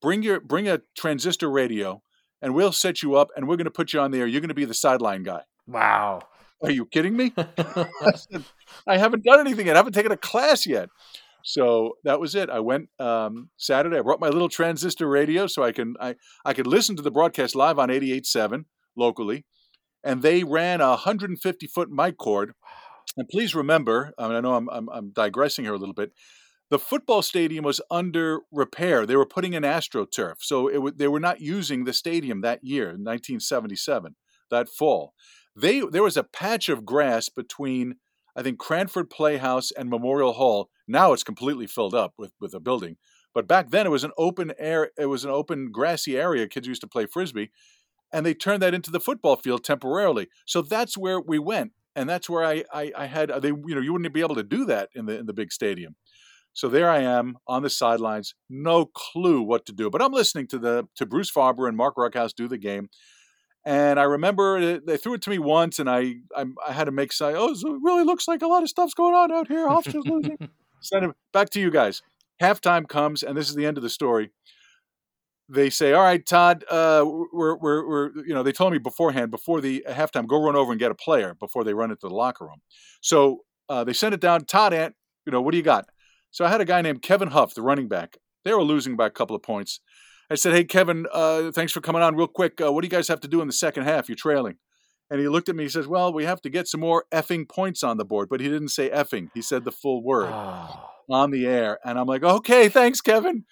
Bring 0.02 0.24
your 0.24 0.40
bring 0.40 0.68
a 0.68 0.82
transistor 0.98 1.50
radio 1.50 2.02
and 2.44 2.54
we'll 2.54 2.74
set 2.74 3.02
you 3.02 3.16
up 3.16 3.30
and 3.36 3.48
we're 3.48 3.56
going 3.56 3.66
to 3.66 3.72
put 3.72 3.94
you 3.94 4.02
on 4.02 4.12
there. 4.12 4.28
You're 4.28 4.42
going 4.42 4.50
to 4.50 4.54
be 4.54 4.66
the 4.66 4.74
sideline 4.74 5.24
guy. 5.24 5.44
Wow. 5.66 6.20
Are 6.62 6.70
you 6.70 6.86
kidding 6.86 7.16
me? 7.16 7.34
I, 7.38 8.12
said, 8.16 8.44
I 8.86 8.98
haven't 8.98 9.24
done 9.24 9.40
anything 9.40 9.68
yet. 9.68 9.78
I 9.78 9.80
haven't 9.80 9.94
taken 9.94 10.12
a 10.12 10.18
class 10.18 10.68
yet. 10.68 10.90
So 11.46 11.94
that 12.04 12.20
was 12.20 12.36
it. 12.36 12.50
I 12.50 12.60
went 12.60 12.90
um, 13.00 13.50
Saturday. 13.58 13.98
I 13.98 14.02
brought 14.02 14.20
my 14.20 14.28
little 14.28 14.50
transistor 14.50 15.08
radio 15.08 15.48
so 15.48 15.64
I 15.64 15.72
can 15.72 15.96
I, 16.00 16.16
I 16.44 16.54
could 16.54 16.68
listen 16.68 16.98
to 16.98 17.02
the 17.02 17.12
broadcast 17.12 17.56
live 17.56 17.80
on 17.80 17.88
88.7 17.88 18.66
locally. 18.98 19.46
And 20.04 20.22
they 20.22 20.44
ran 20.44 20.82
a 20.82 20.90
150 20.90 21.68
foot 21.68 21.90
mic 21.90 22.18
cord. 22.18 22.54
And 23.16 23.28
please 23.30 23.56
remember, 23.56 24.14
I, 24.18 24.28
mean, 24.28 24.36
I 24.36 24.42
know 24.42 24.56
I'm, 24.56 24.70
I'm, 24.70 24.90
I'm 24.90 25.12
digressing 25.12 25.64
here 25.64 25.74
a 25.74 25.78
little 25.78 25.94
bit 25.94 26.12
the 26.74 26.80
football 26.80 27.22
stadium 27.22 27.64
was 27.64 27.80
under 27.92 28.40
repair. 28.52 29.06
They 29.06 29.16
were 29.16 29.28
putting 29.28 29.54
in 29.54 29.62
AstroTurf, 29.62 30.38
so 30.40 30.68
it, 30.88 30.98
they 30.98 31.08
were 31.08 31.20
not 31.20 31.40
using 31.40 31.84
the 31.84 31.94
stadium 31.94 32.42
that 32.42 32.64
year, 32.64 32.88
1977, 32.88 34.16
that 34.50 34.68
fall. 34.68 35.14
They 35.56 35.82
there 35.82 36.02
was 36.02 36.18
a 36.18 36.24
patch 36.24 36.70
of 36.70 36.84
grass 36.84 37.30
between 37.30 37.98
I 38.36 38.42
think 38.42 38.58
Cranford 38.58 39.12
Playhouse 39.12 39.70
and 39.70 39.88
Memorial 39.88 40.34
Hall. 40.34 40.72
Now 40.88 41.14
it's 41.14 41.24
completely 41.24 41.68
filled 41.68 41.94
up 41.94 42.16
with 42.18 42.32
with 42.42 42.56
a 42.56 42.60
building, 42.60 42.98
but 43.36 43.48
back 43.48 43.70
then 43.70 43.86
it 43.86 43.92
was 43.92 44.04
an 44.04 44.14
open 44.18 44.52
air. 44.58 44.90
It 44.98 45.06
was 45.06 45.24
an 45.24 45.30
open 45.30 45.70
grassy 45.72 46.18
area. 46.18 46.48
Kids 46.48 46.68
used 46.68 46.82
to 46.82 46.88
play 46.88 47.06
frisbee, 47.06 47.52
and 48.12 48.26
they 48.26 48.34
turned 48.34 48.64
that 48.64 48.74
into 48.74 48.90
the 48.90 49.00
football 49.00 49.36
field 49.36 49.64
temporarily. 49.64 50.28
So 50.48 50.64
that's 50.64 50.98
where 50.98 51.22
we 51.22 51.38
went, 51.38 51.74
and 51.96 52.10
that's 52.10 52.28
where 52.28 52.44
I 52.44 52.64
I, 52.74 52.92
I 52.98 53.06
had 53.06 53.30
they 53.44 53.50
you 53.50 53.76
know 53.76 53.82
you 53.82 53.94
wouldn't 53.94 54.12
be 54.12 54.22
able 54.22 54.42
to 54.42 54.44
do 54.58 54.66
that 54.66 54.90
in 54.96 55.06
the 55.06 55.20
in 55.20 55.28
the 55.28 55.34
big 55.34 55.52
stadium. 55.52 55.98
So 56.54 56.70
there 56.70 56.90
I 56.90 57.00
am 57.00 57.38
on 57.48 57.64
the 57.64 57.70
sidelines, 57.70 58.36
no 58.50 58.86
clue 58.86 59.42
what 59.42 59.66
to 59.66 59.74
do. 59.74 59.90
But 59.90 60.02
I'm 60.02 60.12
listening 60.12 60.48
to 60.48 60.60
the 60.60 60.88
to 60.96 61.06
Bruce 61.06 61.32
Farber 61.32 61.68
and 61.68 61.76
Mark 61.76 61.96
Ruckhouse 61.96 62.34
do 62.34 62.48
the 62.48 62.58
game. 62.58 62.90
And 63.66 64.00
I 64.00 64.04
remember 64.04 64.80
they 64.80 64.98
threw 64.98 65.14
it 65.14 65.22
to 65.24 65.30
me 65.30 65.40
once, 65.40 65.80
and 65.80 65.90
I 65.90 66.16
I, 66.36 66.46
I 66.68 66.74
had 66.74 66.86
to 66.86 66.92
make 66.92 67.12
say, 67.14 67.34
oh, 67.36 67.52
it 67.52 67.82
really 67.82 68.04
looks 68.04 68.28
like 68.28 68.42
a 68.42 68.48
lot 68.48 68.62
of 68.62 68.70
stuff's 68.70 68.94
going 68.94 69.16
on 69.16 69.32
out 69.32 69.48
here. 69.48 69.68
Hofstra's 69.68 70.06
losing. 70.06 70.38
Send 70.82 71.06
it 71.06 71.12
back 71.32 71.50
to 71.52 71.62
you 71.62 71.72
guys. 71.72 72.02
Halftime 72.42 72.88
comes, 72.88 73.24
and 73.24 73.38
this 73.38 73.50
is 73.50 73.56
the 73.56 73.66
end 73.66 73.78
of 73.78 73.84
the 73.84 73.90
story. 73.90 74.32
They 75.48 75.70
say, 75.70 75.94
"All 75.94 76.04
right, 76.04 76.26
Todd, 76.26 76.66
uh, 76.70 77.06
we're, 77.06 77.56
we're, 77.56 77.88
we're, 77.88 78.12
you 78.26 78.34
know." 78.34 78.44
They 78.44 78.52
told 78.52 78.74
me 78.74 78.80
beforehand, 78.80 79.32
before 79.32 79.62
the 79.62 79.86
halftime, 79.88 80.28
go 80.28 80.44
run 80.44 80.58
over 80.58 80.72
and 80.72 80.80
get 80.80 80.92
a 80.92 80.96
player 80.96 81.34
before 81.34 81.64
they 81.64 81.74
run 81.74 81.90
into 81.90 82.08
the 82.08 82.14
locker 82.14 82.46
room. 82.46 82.62
So 83.00 83.40
uh, 83.70 83.86
they 83.86 83.94
send 83.94 84.14
it 84.14 84.20
down. 84.20 84.44
Todd 84.44 84.74
Ant, 84.74 84.94
you 85.26 85.32
know, 85.32 85.42
what 85.42 85.52
do 85.52 85.58
you 85.58 85.64
got? 85.64 85.86
So 86.34 86.44
I 86.44 86.50
had 86.50 86.62
a 86.62 86.66
guy 86.66 86.82
named 86.82 87.04
Kevin 87.04 87.30
Huff, 87.30 87.54
the 87.54 87.62
running 87.62 87.88
back. 87.88 88.18
They 88.44 88.54
were 88.54 88.64
losing 88.64 88.96
by 88.96 89.06
a 89.06 89.12
couple 89.12 89.36
of 89.36 89.44
points. 89.44 89.80
I 90.32 90.36
said, 90.36 90.54
"Hey, 90.54 90.64
Kevin, 90.64 91.06
uh, 91.14 91.52
thanks 91.52 91.72
for 91.72 91.80
coming 91.80 92.02
on 92.02 92.16
real 92.16 92.28
quick. 92.28 92.60
Uh, 92.60 92.74
what 92.74 92.82
do 92.82 92.88
you 92.88 92.92
guys 92.92 93.08
have 93.08 93.22
to 93.22 93.28
do 93.28 93.40
in 93.40 93.48
the 93.48 93.54
second 93.54 93.84
half? 93.84 94.10
You're 94.10 94.16
trailing." 94.16 94.58
And 95.12 95.22
he 95.22 95.28
looked 95.28 95.48
at 95.48 95.56
me. 95.56 95.64
He 95.64 95.70
says, 95.70 95.88
"Well, 95.88 96.12
we 96.12 96.26
have 96.26 96.42
to 96.42 96.50
get 96.50 96.68
some 96.68 96.82
more 96.82 97.06
effing 97.14 97.48
points 97.48 97.84
on 97.84 97.98
the 97.98 98.04
board." 98.04 98.30
But 98.30 98.42
he 98.42 98.50
didn't 98.50 98.70
say 98.70 98.90
effing. 98.90 99.30
He 99.36 99.44
said 99.44 99.64
the 99.64 99.72
full 99.72 100.04
word 100.04 100.30
oh. 100.32 100.90
on 101.08 101.30
the 101.30 101.46
air. 101.46 101.78
And 101.86 102.00
I'm 102.00 102.08
like, 102.08 102.24
"Okay, 102.24 102.68
thanks, 102.68 103.00
Kevin. 103.00 103.46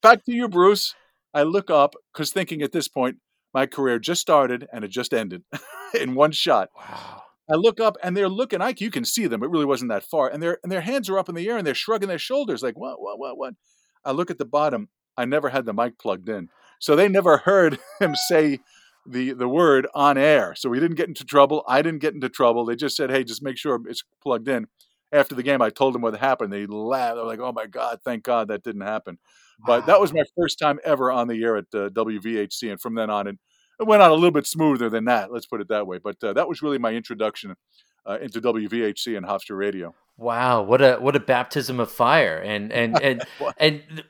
Back 0.00 0.24
to 0.26 0.32
you, 0.32 0.48
Bruce." 0.48 0.94
I 1.34 1.42
look 1.42 1.70
up 1.70 1.96
because 2.12 2.30
thinking 2.30 2.62
at 2.62 2.70
this 2.70 2.86
point, 2.86 3.16
my 3.52 3.66
career 3.66 3.98
just 3.98 4.20
started 4.20 4.68
and 4.72 4.84
it 4.84 4.88
just 4.88 5.12
ended 5.12 5.42
in 6.00 6.14
one 6.14 6.32
shot. 6.32 6.68
Wow. 6.76 7.22
I 7.50 7.54
look 7.54 7.80
up 7.80 7.96
and 8.02 8.16
they're 8.16 8.28
looking. 8.28 8.60
I 8.60 8.74
you 8.78 8.90
can 8.90 9.04
see 9.04 9.26
them. 9.26 9.42
It 9.42 9.50
really 9.50 9.64
wasn't 9.64 9.90
that 9.90 10.04
far, 10.04 10.28
and 10.28 10.42
their 10.42 10.58
and 10.62 10.70
their 10.70 10.82
hands 10.82 11.08
are 11.08 11.18
up 11.18 11.28
in 11.28 11.34
the 11.34 11.48
air 11.48 11.56
and 11.56 11.66
they're 11.66 11.74
shrugging 11.74 12.08
their 12.08 12.18
shoulders 12.18 12.62
like 12.62 12.78
what 12.78 13.00
what 13.00 13.18
what 13.18 13.38
what. 13.38 13.54
I 14.04 14.12
look 14.12 14.30
at 14.30 14.38
the 14.38 14.44
bottom. 14.44 14.88
I 15.16 15.24
never 15.24 15.48
had 15.48 15.64
the 15.66 15.72
mic 15.74 15.98
plugged 15.98 16.28
in, 16.28 16.48
so 16.78 16.94
they 16.94 17.08
never 17.08 17.38
heard 17.38 17.78
him 18.00 18.14
say 18.28 18.60
the 19.06 19.32
the 19.32 19.48
word 19.48 19.86
on 19.94 20.18
air. 20.18 20.54
So 20.56 20.68
we 20.68 20.80
didn't 20.80 20.96
get 20.96 21.08
into 21.08 21.24
trouble. 21.24 21.64
I 21.66 21.82
didn't 21.82 22.00
get 22.00 22.14
into 22.14 22.28
trouble. 22.28 22.64
They 22.66 22.76
just 22.76 22.96
said, 22.96 23.10
"Hey, 23.10 23.24
just 23.24 23.42
make 23.42 23.56
sure 23.56 23.80
it's 23.88 24.04
plugged 24.22 24.48
in." 24.48 24.66
After 25.10 25.34
the 25.34 25.42
game, 25.42 25.62
I 25.62 25.70
told 25.70 25.94
them 25.94 26.02
what 26.02 26.14
happened. 26.16 26.52
They 26.52 26.66
laughed. 26.66 27.16
They're 27.16 27.24
like, 27.24 27.40
"Oh 27.40 27.52
my 27.52 27.66
God, 27.66 28.00
thank 28.04 28.24
God 28.24 28.48
that 28.48 28.62
didn't 28.62 28.82
happen." 28.82 29.18
But 29.66 29.86
that 29.86 30.00
was 30.00 30.12
my 30.12 30.22
first 30.36 30.58
time 30.58 30.78
ever 30.84 31.10
on 31.10 31.28
the 31.28 31.42
air 31.42 31.56
at 31.56 31.64
uh, 31.74 31.88
WVHC, 31.90 32.70
and 32.70 32.80
from 32.80 32.94
then 32.94 33.10
on, 33.10 33.26
and 33.26 33.38
it 33.80 33.86
went 33.86 34.02
on 34.02 34.10
a 34.10 34.14
little 34.14 34.30
bit 34.30 34.46
smoother 34.46 34.90
than 34.90 35.04
that. 35.04 35.32
Let's 35.32 35.46
put 35.46 35.60
it 35.60 35.68
that 35.68 35.86
way. 35.86 35.98
But 35.98 36.22
uh, 36.22 36.32
that 36.32 36.48
was 36.48 36.62
really 36.62 36.78
my 36.78 36.92
introduction 36.92 37.54
uh, 38.06 38.18
into 38.20 38.40
WVHC 38.40 39.16
and 39.16 39.26
Hofstra 39.26 39.56
Radio. 39.56 39.94
Wow, 40.16 40.62
what 40.62 40.82
a 40.82 40.96
what 40.96 41.14
a 41.14 41.20
baptism 41.20 41.78
of 41.78 41.92
fire, 41.92 42.38
and 42.38 42.72
and 42.72 43.00
and 43.02 43.24
and 43.56 44.04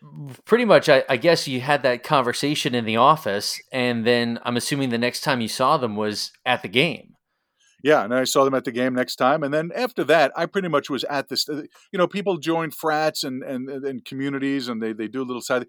pretty 0.46 0.64
much, 0.64 0.88
I, 0.88 1.04
I, 1.08 1.18
guess 1.18 1.46
you 1.46 1.60
had 1.60 1.82
that 1.82 2.02
conversation 2.02 2.74
in 2.74 2.86
the 2.86 2.96
office, 2.96 3.60
and 3.72 4.06
then 4.06 4.38
I'm 4.42 4.56
assuming 4.56 4.88
the 4.88 4.96
next 4.96 5.20
time 5.20 5.42
you 5.42 5.48
saw 5.48 5.76
them 5.76 5.96
was 5.96 6.32
at 6.46 6.62
the 6.62 6.68
game. 6.68 7.14
Yeah, 7.84 8.04
and 8.04 8.12
I 8.12 8.24
saw 8.24 8.44
them 8.44 8.54
at 8.54 8.64
the 8.64 8.72
game 8.72 8.94
next 8.94 9.16
time, 9.16 9.42
and 9.42 9.52
then 9.52 9.70
after 9.76 10.02
that, 10.04 10.32
I 10.34 10.46
pretty 10.46 10.68
much 10.68 10.88
was 10.88 11.04
at 11.04 11.28
this. 11.28 11.46
Uh, 11.46 11.62
you 11.92 11.98
know, 11.98 12.08
people 12.08 12.38
join 12.38 12.70
frats 12.70 13.22
and 13.22 13.42
and, 13.42 13.68
and 13.68 14.02
communities, 14.04 14.68
and 14.68 14.82
they 14.82 14.94
they 14.94 15.08
do 15.08 15.22
a 15.22 15.26
little 15.26 15.42
side. 15.42 15.66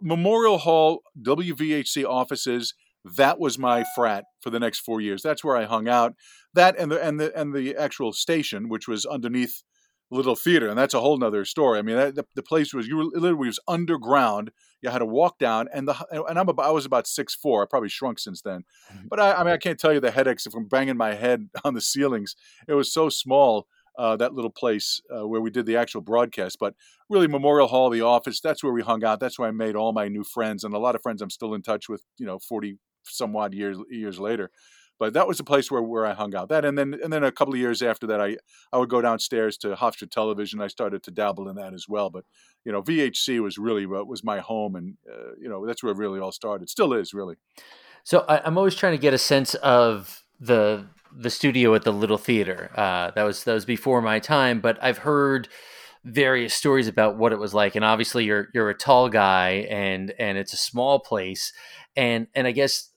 Memorial 0.00 0.58
Hall 0.58 1.02
WVHC 1.20 2.04
offices 2.04 2.74
that 3.04 3.38
was 3.38 3.58
my 3.58 3.84
frat 3.94 4.24
for 4.40 4.50
the 4.50 4.60
next 4.60 4.80
four 4.80 5.00
years. 5.00 5.22
That's 5.22 5.44
where 5.44 5.56
I 5.56 5.64
hung 5.64 5.88
out. 5.88 6.14
That 6.54 6.78
and 6.78 6.90
the 6.90 7.02
and 7.02 7.20
the 7.20 7.36
and 7.38 7.54
the 7.54 7.76
actual 7.76 8.12
station, 8.12 8.68
which 8.68 8.88
was 8.88 9.04
underneath 9.04 9.62
little 10.10 10.36
theater, 10.36 10.68
and 10.68 10.78
that's 10.78 10.94
a 10.94 11.00
whole 11.00 11.16
nother 11.18 11.44
story. 11.44 11.78
I 11.78 11.82
mean, 11.82 11.96
that, 11.96 12.14
the, 12.14 12.24
the 12.34 12.42
place 12.42 12.72
was 12.72 12.86
you 12.86 12.96
were 12.96 13.04
literally 13.04 13.48
was 13.48 13.60
underground. 13.66 14.50
You 14.80 14.90
had 14.90 14.98
to 14.98 15.06
walk 15.06 15.38
down, 15.38 15.68
and 15.72 15.88
the 15.88 16.06
and 16.12 16.38
I'm 16.38 16.48
about, 16.48 16.66
I 16.66 16.70
was 16.70 16.86
about 16.86 17.06
six 17.06 17.34
four. 17.34 17.62
I 17.62 17.66
probably 17.68 17.88
shrunk 17.88 18.18
since 18.18 18.42
then, 18.42 18.64
mm-hmm. 18.92 19.06
but 19.08 19.20
I, 19.20 19.32
I, 19.32 19.44
mean, 19.44 19.52
I 19.52 19.58
can't 19.58 19.78
tell 19.78 19.92
you 19.92 20.00
the 20.00 20.10
headaches 20.10 20.46
from 20.50 20.68
banging 20.68 20.96
my 20.96 21.14
head 21.14 21.48
on 21.64 21.74
the 21.74 21.80
ceilings. 21.80 22.36
It 22.68 22.74
was 22.74 22.92
so 22.92 23.08
small. 23.08 23.66
Uh, 23.96 24.16
that 24.16 24.34
little 24.34 24.50
place 24.50 25.00
uh, 25.16 25.24
where 25.24 25.40
we 25.40 25.50
did 25.50 25.66
the 25.66 25.76
actual 25.76 26.00
broadcast, 26.00 26.56
but 26.58 26.74
really 27.08 27.28
Memorial 27.28 27.68
Hall, 27.68 27.90
the 27.90 28.00
office, 28.00 28.40
that's 28.40 28.60
where 28.60 28.72
we 28.72 28.82
hung 28.82 29.04
out. 29.04 29.20
That's 29.20 29.38
where 29.38 29.46
I 29.46 29.52
made 29.52 29.76
all 29.76 29.92
my 29.92 30.08
new 30.08 30.24
friends 30.24 30.64
and 30.64 30.74
a 30.74 30.80
lot 30.80 30.96
of 30.96 31.02
friends 31.02 31.22
I'm 31.22 31.30
still 31.30 31.54
in 31.54 31.62
touch 31.62 31.88
with, 31.88 32.02
you 32.18 32.26
know, 32.26 32.40
40 32.40 32.76
some 33.04 33.34
odd 33.36 33.54
years 33.54 33.78
years 33.90 34.18
later. 34.18 34.50
But 34.98 35.12
that 35.14 35.26
was 35.26 35.38
the 35.38 35.44
place 35.44 35.70
where, 35.72 35.82
where 35.82 36.06
I 36.06 36.14
hung 36.14 36.36
out. 36.36 36.48
That 36.48 36.64
and 36.64 36.78
then 36.78 36.94
and 37.02 37.12
then 37.12 37.24
a 37.24 37.32
couple 37.32 37.54
of 37.54 37.60
years 37.60 37.82
after 37.82 38.06
that, 38.06 38.20
I 38.20 38.36
I 38.72 38.78
would 38.78 38.88
go 38.88 39.02
downstairs 39.02 39.56
to 39.58 39.74
Hofstra 39.74 40.08
Television. 40.08 40.60
I 40.60 40.68
started 40.68 41.02
to 41.02 41.10
dabble 41.10 41.48
in 41.48 41.56
that 41.56 41.74
as 41.74 41.88
well. 41.88 42.10
But 42.10 42.24
you 42.64 42.72
know, 42.72 42.82
VHC 42.82 43.40
was 43.40 43.58
really 43.58 43.86
what 43.86 44.06
was 44.06 44.22
my 44.22 44.38
home, 44.38 44.76
and 44.76 44.96
uh, 45.10 45.34
you 45.40 45.48
know 45.48 45.66
that's 45.66 45.82
where 45.82 45.92
it 45.92 45.98
really 45.98 46.20
all 46.20 46.32
started. 46.32 46.70
Still 46.70 46.92
is 46.92 47.12
really. 47.12 47.36
So 48.04 48.24
I, 48.28 48.40
I'm 48.44 48.56
always 48.56 48.76
trying 48.76 48.92
to 48.92 49.02
get 49.02 49.14
a 49.14 49.18
sense 49.18 49.54
of 49.56 50.24
the 50.38 50.86
the 51.16 51.30
studio 51.30 51.74
at 51.74 51.82
the 51.82 51.92
Little 51.92 52.18
Theater. 52.18 52.70
Uh, 52.76 53.10
that 53.12 53.24
was 53.24 53.44
that 53.44 53.54
was 53.54 53.64
before 53.64 54.00
my 54.00 54.20
time, 54.20 54.60
but 54.60 54.78
I've 54.80 54.98
heard 54.98 55.48
various 56.04 56.54
stories 56.54 56.86
about 56.86 57.16
what 57.16 57.32
it 57.32 57.38
was 57.38 57.54
like. 57.54 57.74
And 57.74 57.84
obviously, 57.84 58.24
you're 58.24 58.48
you're 58.54 58.70
a 58.70 58.74
tall 58.74 59.08
guy, 59.08 59.66
and 59.70 60.14
and 60.18 60.38
it's 60.38 60.52
a 60.52 60.58
small 60.58 61.00
place, 61.00 61.52
and 61.96 62.26
and 62.34 62.46
I 62.46 62.52
guess 62.52 62.90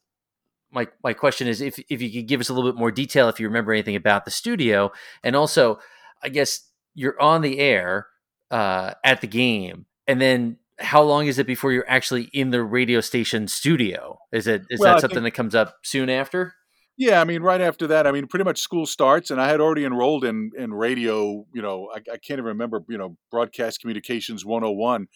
my 0.72 0.88
my 1.04 1.14
question 1.14 1.48
is 1.48 1.62
if 1.62 1.80
if 1.90 2.02
you 2.02 2.12
could 2.12 2.28
give 2.28 2.42
us 2.42 2.50
a 2.50 2.54
little 2.54 2.72
bit 2.72 2.80
more 2.80 2.92
detail 2.92 3.30
if 3.30 3.40
you 3.40 3.48
remember 3.48 3.72
anything 3.72 3.96
about 3.96 4.26
the 4.26 4.32
studio, 4.32 4.92
and 5.24 5.36
also 5.36 5.80
I 6.24 6.30
guess 6.30 6.70
you're 6.94 7.20
on 7.22 7.42
the 7.42 7.60
air 7.60 8.08
uh, 8.52 8.94
at 9.04 9.22
the 9.22 9.28
game, 9.28 9.86
and 10.08 10.22
then 10.22 10.58
how 10.80 11.02
long 11.02 11.28
is 11.28 11.40
it 11.40 11.48
before 11.48 11.72
you're 11.72 11.90
actually 11.90 12.24
in 12.34 12.52
the 12.52 12.64
radio 12.64 13.02
station 13.02 13.48
studio? 13.48 14.20
Is 14.32 14.48
it 14.48 14.64
is 14.70 14.80
well, 14.80 14.96
that 14.96 15.02
something 15.02 15.24
think, 15.24 15.34
that 15.34 15.38
comes 15.38 15.56
up 15.56 15.76
soon 15.84 16.10
after? 16.10 16.54
Yeah, 16.98 17.22
I 17.22 17.24
mean, 17.26 17.44
right 17.44 17.62
after 17.62 17.88
that, 17.88 18.08
I 18.08 18.12
mean, 18.12 18.28
pretty 18.28 18.44
much 18.44 18.60
school 18.60 18.86
starts, 18.86 19.30
and 19.30 19.40
I 19.40 19.50
had 19.50 19.62
already 19.62 19.86
enrolled 19.86 20.26
in 20.26 20.52
in 20.58 20.74
radio. 20.74 21.46
You 21.54 21.62
know, 21.62 21.90
I, 21.94 21.98
I 21.98 22.18
can't 22.18 22.40
even 22.40 22.46
remember. 22.46 22.84
You 22.90 22.98
know, 22.98 23.18
broadcast 23.32 23.80
communications 23.80 24.46
101 24.46 25.08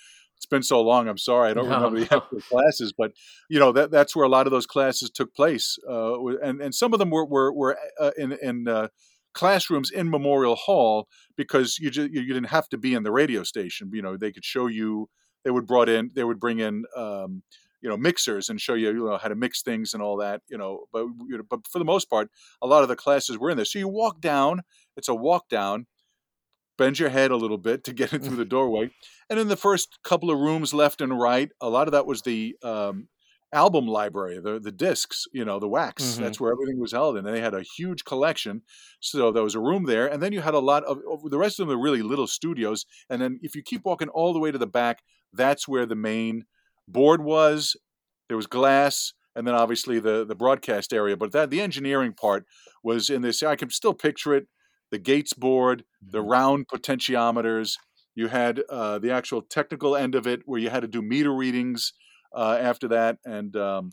it's 0.42 0.48
been 0.48 0.64
so 0.64 0.82
long. 0.82 1.08
I'm 1.08 1.20
sorry, 1.20 1.52
I 1.52 1.54
don't 1.54 1.70
no, 1.70 1.76
remember 1.76 2.00
the 2.00 2.16
actual 2.16 2.42
classes, 2.42 2.92
but 2.98 3.12
you 3.48 3.60
know 3.60 3.72
that 3.74 3.92
that's 3.92 4.16
where 4.16 4.26
a 4.26 4.30
lot 4.30 4.48
of 4.48 4.52
those 4.52 4.66
classes 4.66 5.12
took 5.12 5.36
place, 5.36 5.78
uh, 5.88 6.18
and 6.38 6.60
and 6.60 6.74
some 6.74 6.94
of 6.94 7.00
them 7.00 7.12
were 7.12 7.24
were, 7.24 7.54
were 7.54 7.78
uh, 8.00 8.10
in 8.18 8.32
in 8.42 8.68
uh, 8.68 8.88
classrooms 9.36 9.92
in 9.92 10.10
Memorial 10.10 10.56
Hall 10.56 11.08
because 11.38 11.78
you 11.78 11.92
just 11.92 12.10
you 12.10 12.26
didn't 12.26 12.50
have 12.50 12.68
to 12.70 12.80
be 12.80 12.96
in 12.96 13.04
the 13.04 13.12
radio 13.12 13.44
station. 13.44 13.92
You 13.94 14.02
know, 14.02 14.18
they 14.18 14.32
could 14.32 14.44
show 14.44 14.66
you. 14.66 15.10
They 15.44 15.52
would 15.52 15.68
brought 15.68 15.90
in. 15.90 16.10
They 16.16 16.24
would 16.24 16.40
bring 16.40 16.58
in. 16.58 16.86
Um, 16.98 17.44
you 17.84 17.90
know 17.90 17.98
mixers 17.98 18.48
and 18.48 18.62
show 18.62 18.76
you 18.76 18.90
you 18.90 19.06
know 19.08 19.18
how 19.18 19.28
to 19.28 19.34
mix 19.34 19.64
things 19.64 19.96
and 19.96 20.04
all 20.04 20.18
that 20.18 20.42
you 20.48 20.56
know 20.56 20.86
but 20.94 21.06
you 21.28 21.36
know, 21.36 21.44
but 21.50 21.66
for 21.68 21.80
the 21.80 21.86
most 21.86 22.12
part 22.12 22.30
a 22.62 22.68
lot 22.68 22.84
of 22.84 22.90
the 22.90 22.96
classes 22.96 23.40
were 23.40 23.50
in 23.50 23.58
there 23.58 23.66
so 23.66 23.80
you 23.80 23.88
walk 23.88 24.22
down 24.22 24.62
it's 24.96 25.08
a 25.08 25.16
walk 25.16 25.50
down 25.50 25.88
bend 26.78 27.00
your 27.00 27.10
head 27.10 27.32
a 27.32 27.36
little 27.36 27.58
bit 27.58 27.84
to 27.86 27.94
get 27.94 28.14
it 28.14 28.24
through 28.24 28.38
the 28.38 28.46
doorway. 28.58 28.92
And 29.30 29.40
in 29.40 29.48
the 29.48 29.58
first 29.58 30.00
couple 30.04 30.32
of 30.32 30.40
rooms, 30.40 30.74
left 30.74 31.02
and 31.02 31.20
right, 31.20 31.50
a 31.62 31.70
lot 31.70 31.88
of 31.88 31.92
that 31.94 32.06
was 32.06 32.22
the 32.22 32.56
um, 32.64 33.08
album 33.54 33.88
library, 33.88 34.40
the 34.40 34.60
the 34.60 34.72
discs, 34.72 35.26
you 35.34 35.46
know, 35.46 35.60
the 35.60 35.68
wax. 35.68 36.04
Mm-hmm. 36.04 36.24
That's 36.24 36.40
where 36.40 36.52
everything 36.52 36.80
was 36.80 36.92
held, 36.92 37.18
and 37.18 37.28
they 37.28 37.42
had 37.42 37.54
a 37.54 37.64
huge 37.78 38.06
collection. 38.06 38.62
So 39.00 39.32
there 39.32 39.44
was 39.44 39.56
a 39.56 39.60
room 39.60 39.86
there, 39.86 40.08
and 40.08 40.22
then 40.22 40.34
you 40.34 40.42
had 40.42 40.54
a 40.54 40.60
lot 40.60 40.84
of 40.84 41.00
the 41.30 41.38
rest 41.38 41.60
of 41.60 41.68
them 41.68 41.78
are 41.78 41.82
really 41.82 42.02
little 42.02 42.28
studios. 42.28 42.86
And 43.10 43.22
then 43.22 43.40
if 43.42 43.56
you 43.56 43.62
keep 43.62 43.86
walking 43.86 44.10
all 44.10 44.34
the 44.34 44.40
way 44.40 44.52
to 44.52 44.58
the 44.58 44.68
back, 44.68 45.00
that's 45.34 45.68
where 45.68 45.86
the 45.86 45.96
main 45.96 46.46
board 46.88 47.24
was. 47.24 47.76
There 48.28 48.38
was 48.38 48.48
glass, 48.48 49.14
and 49.36 49.46
then 49.46 49.56
obviously 49.56 50.00
the 50.00 50.26
the 50.26 50.36
broadcast 50.36 50.94
area. 50.94 51.18
But 51.18 51.32
that 51.34 51.50
the 51.50 51.62
engineering 51.62 52.14
part 52.14 52.46
was 52.84 53.10
in 53.10 53.22
this. 53.22 53.44
I 53.44 53.56
can 53.56 53.70
still 53.70 53.94
picture 53.94 54.34
it 54.34 54.48
the 54.92 55.00
Gates 55.00 55.34
board, 55.34 55.84
the 56.02 56.20
mm-hmm. 56.20 56.30
round 56.30 56.68
potentiometers. 56.68 57.78
You 58.14 58.28
had 58.28 58.62
uh, 58.70 59.00
the 59.00 59.12
actual 59.12 59.42
technical 59.42 59.96
end 59.96 60.16
of 60.16 60.28
it 60.28 60.42
where 60.46 60.60
you 60.60 60.70
had 60.70 60.82
to 60.82 60.88
do 60.88 61.02
meter 61.02 61.34
readings 61.34 61.94
uh, 62.36 62.58
after 62.60 62.90
that, 62.90 63.18
and 63.26 63.56
um, 63.56 63.92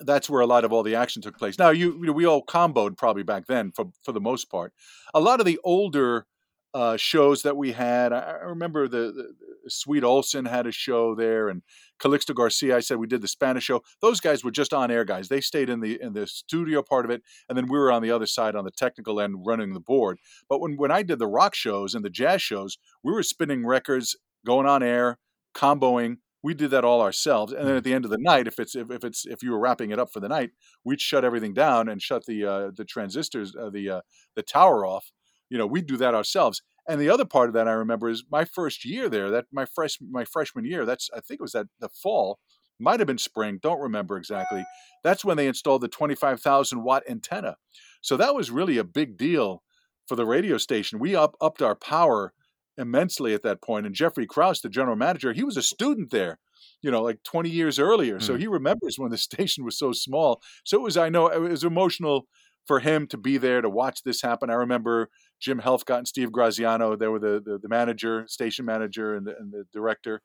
that's 0.00 0.30
where 0.30 0.40
a 0.40 0.46
lot 0.46 0.64
of 0.64 0.72
all 0.72 0.82
the 0.82 0.94
action 0.94 1.20
took 1.22 1.38
place. 1.38 1.58
Now, 1.58 1.70
you, 1.70 1.92
you 1.92 2.06
know, 2.06 2.12
we 2.12 2.26
all 2.26 2.44
comboed 2.44 2.96
probably 2.96 3.22
back 3.22 3.46
then 3.46 3.70
for 3.72 3.86
for 4.02 4.12
the 4.12 4.20
most 4.20 4.50
part. 4.50 4.72
A 5.12 5.20
lot 5.20 5.40
of 5.40 5.46
the 5.46 5.60
older 5.62 6.26
uh, 6.72 6.96
shows 6.96 7.42
that 7.42 7.56
we 7.56 7.72
had. 7.72 8.12
I, 8.12 8.20
I 8.20 8.44
remember 8.44 8.88
the, 8.88 9.12
the, 9.12 9.34
Sweet 9.68 10.04
Olson 10.04 10.44
had 10.44 10.66
a 10.66 10.72
show 10.72 11.14
there, 11.14 11.48
and 11.48 11.62
Calixto 12.00 12.34
Garcia. 12.34 12.76
I 12.76 12.80
said 12.80 12.98
we 12.98 13.06
did 13.06 13.22
the 13.22 13.28
Spanish 13.28 13.64
show. 13.64 13.82
Those 14.00 14.20
guys 14.20 14.44
were 14.44 14.50
just 14.50 14.72
on 14.72 14.90
air 14.90 15.04
guys. 15.04 15.28
They 15.28 15.40
stayed 15.40 15.70
in 15.70 15.80
the 15.80 16.00
in 16.00 16.12
the 16.12 16.26
studio 16.26 16.82
part 16.82 17.04
of 17.04 17.10
it, 17.10 17.22
and 17.48 17.56
then 17.56 17.66
we 17.66 17.78
were 17.78 17.92
on 17.92 18.02
the 18.02 18.10
other 18.10 18.26
side 18.26 18.56
on 18.56 18.64
the 18.64 18.70
technical 18.70 19.20
end 19.20 19.46
running 19.46 19.72
the 19.72 19.80
board. 19.80 20.18
But 20.48 20.60
when 20.60 20.76
when 20.76 20.90
I 20.90 21.02
did 21.02 21.18
the 21.18 21.26
rock 21.26 21.54
shows 21.54 21.94
and 21.94 22.04
the 22.04 22.10
jazz 22.10 22.42
shows, 22.42 22.78
we 23.02 23.12
were 23.12 23.22
spinning 23.22 23.66
records, 23.66 24.16
going 24.44 24.66
on 24.66 24.82
air, 24.82 25.18
comboing. 25.54 26.18
We 26.42 26.52
did 26.52 26.70
that 26.72 26.84
all 26.84 27.00
ourselves, 27.00 27.54
and 27.54 27.66
then 27.66 27.76
at 27.76 27.84
the 27.84 27.94
end 27.94 28.04
of 28.04 28.10
the 28.10 28.18
night, 28.20 28.46
if 28.46 28.58
it's 28.58 28.76
if, 28.76 28.90
if 28.90 29.02
it's 29.02 29.24
if 29.24 29.42
you 29.42 29.52
were 29.52 29.58
wrapping 29.58 29.90
it 29.90 29.98
up 29.98 30.12
for 30.12 30.20
the 30.20 30.28
night, 30.28 30.50
we'd 30.84 31.00
shut 31.00 31.24
everything 31.24 31.54
down 31.54 31.88
and 31.88 32.02
shut 32.02 32.26
the 32.26 32.44
uh, 32.44 32.70
the 32.76 32.84
transistors, 32.84 33.56
uh, 33.56 33.70
the 33.70 33.88
uh, 33.88 34.00
the 34.36 34.42
tower 34.42 34.84
off 34.84 35.10
you 35.50 35.58
know, 35.58 35.66
we'd 35.66 35.86
do 35.86 35.96
that 35.98 36.14
ourselves. 36.14 36.62
And 36.88 37.00
the 37.00 37.08
other 37.08 37.24
part 37.24 37.48
of 37.48 37.54
that 37.54 37.68
I 37.68 37.72
remember 37.72 38.08
is 38.08 38.24
my 38.30 38.44
first 38.44 38.84
year 38.84 39.08
there, 39.08 39.30
that 39.30 39.46
my 39.52 39.64
fresh 39.64 39.98
my 40.00 40.24
freshman 40.24 40.64
year, 40.64 40.84
that's 40.84 41.08
I 41.14 41.20
think 41.20 41.40
it 41.40 41.42
was 41.42 41.52
that 41.52 41.66
the 41.80 41.88
fall, 41.88 42.38
might 42.78 43.00
have 43.00 43.06
been 43.06 43.18
spring, 43.18 43.58
don't 43.62 43.80
remember 43.80 44.16
exactly. 44.16 44.64
That's 45.02 45.24
when 45.24 45.36
they 45.36 45.46
installed 45.46 45.82
the 45.82 45.88
25,000 45.88 46.82
watt 46.82 47.02
antenna. 47.08 47.56
So 48.00 48.16
that 48.16 48.34
was 48.34 48.50
really 48.50 48.78
a 48.78 48.84
big 48.84 49.16
deal 49.16 49.62
for 50.06 50.16
the 50.16 50.26
radio 50.26 50.58
station. 50.58 50.98
We 50.98 51.16
up 51.16 51.36
upped 51.40 51.62
our 51.62 51.74
power 51.74 52.32
immensely 52.76 53.34
at 53.34 53.42
that 53.42 53.62
point. 53.62 53.86
And 53.86 53.94
Jeffrey 53.94 54.26
Kraus, 54.26 54.60
the 54.60 54.68
general 54.68 54.96
manager, 54.96 55.32
he 55.32 55.44
was 55.44 55.56
a 55.56 55.62
student 55.62 56.10
there, 56.10 56.38
you 56.82 56.90
know, 56.90 57.02
like 57.02 57.22
20 57.22 57.48
years 57.48 57.78
earlier. 57.78 58.20
So 58.20 58.34
hmm. 58.34 58.40
he 58.40 58.46
remembers 58.46 58.98
when 58.98 59.10
the 59.10 59.18
station 59.30 59.64
was 59.64 59.78
so 59.78 59.92
small. 59.92 60.42
So 60.64 60.78
it 60.78 60.82
was, 60.82 60.96
I 60.96 61.08
know, 61.08 61.28
it 61.28 61.38
was 61.38 61.64
emotional 61.64 62.26
for 62.66 62.80
him 62.80 63.06
to 63.08 63.16
be 63.16 63.36
there 63.36 63.60
to 63.60 63.68
watch 63.68 64.02
this 64.02 64.22
happen. 64.22 64.50
I 64.50 64.54
remember 64.54 65.10
Jim 65.40 65.60
Helfgott 65.60 65.98
and 65.98 66.08
Steve 66.08 66.32
Graziano. 66.32 66.96
They 66.96 67.08
were 67.08 67.18
the, 67.18 67.42
the, 67.44 67.58
the 67.58 67.68
manager, 67.68 68.24
station 68.28 68.64
manager, 68.64 69.14
and 69.14 69.26
the, 69.26 69.36
and 69.36 69.52
the 69.52 69.64
director, 69.72 70.22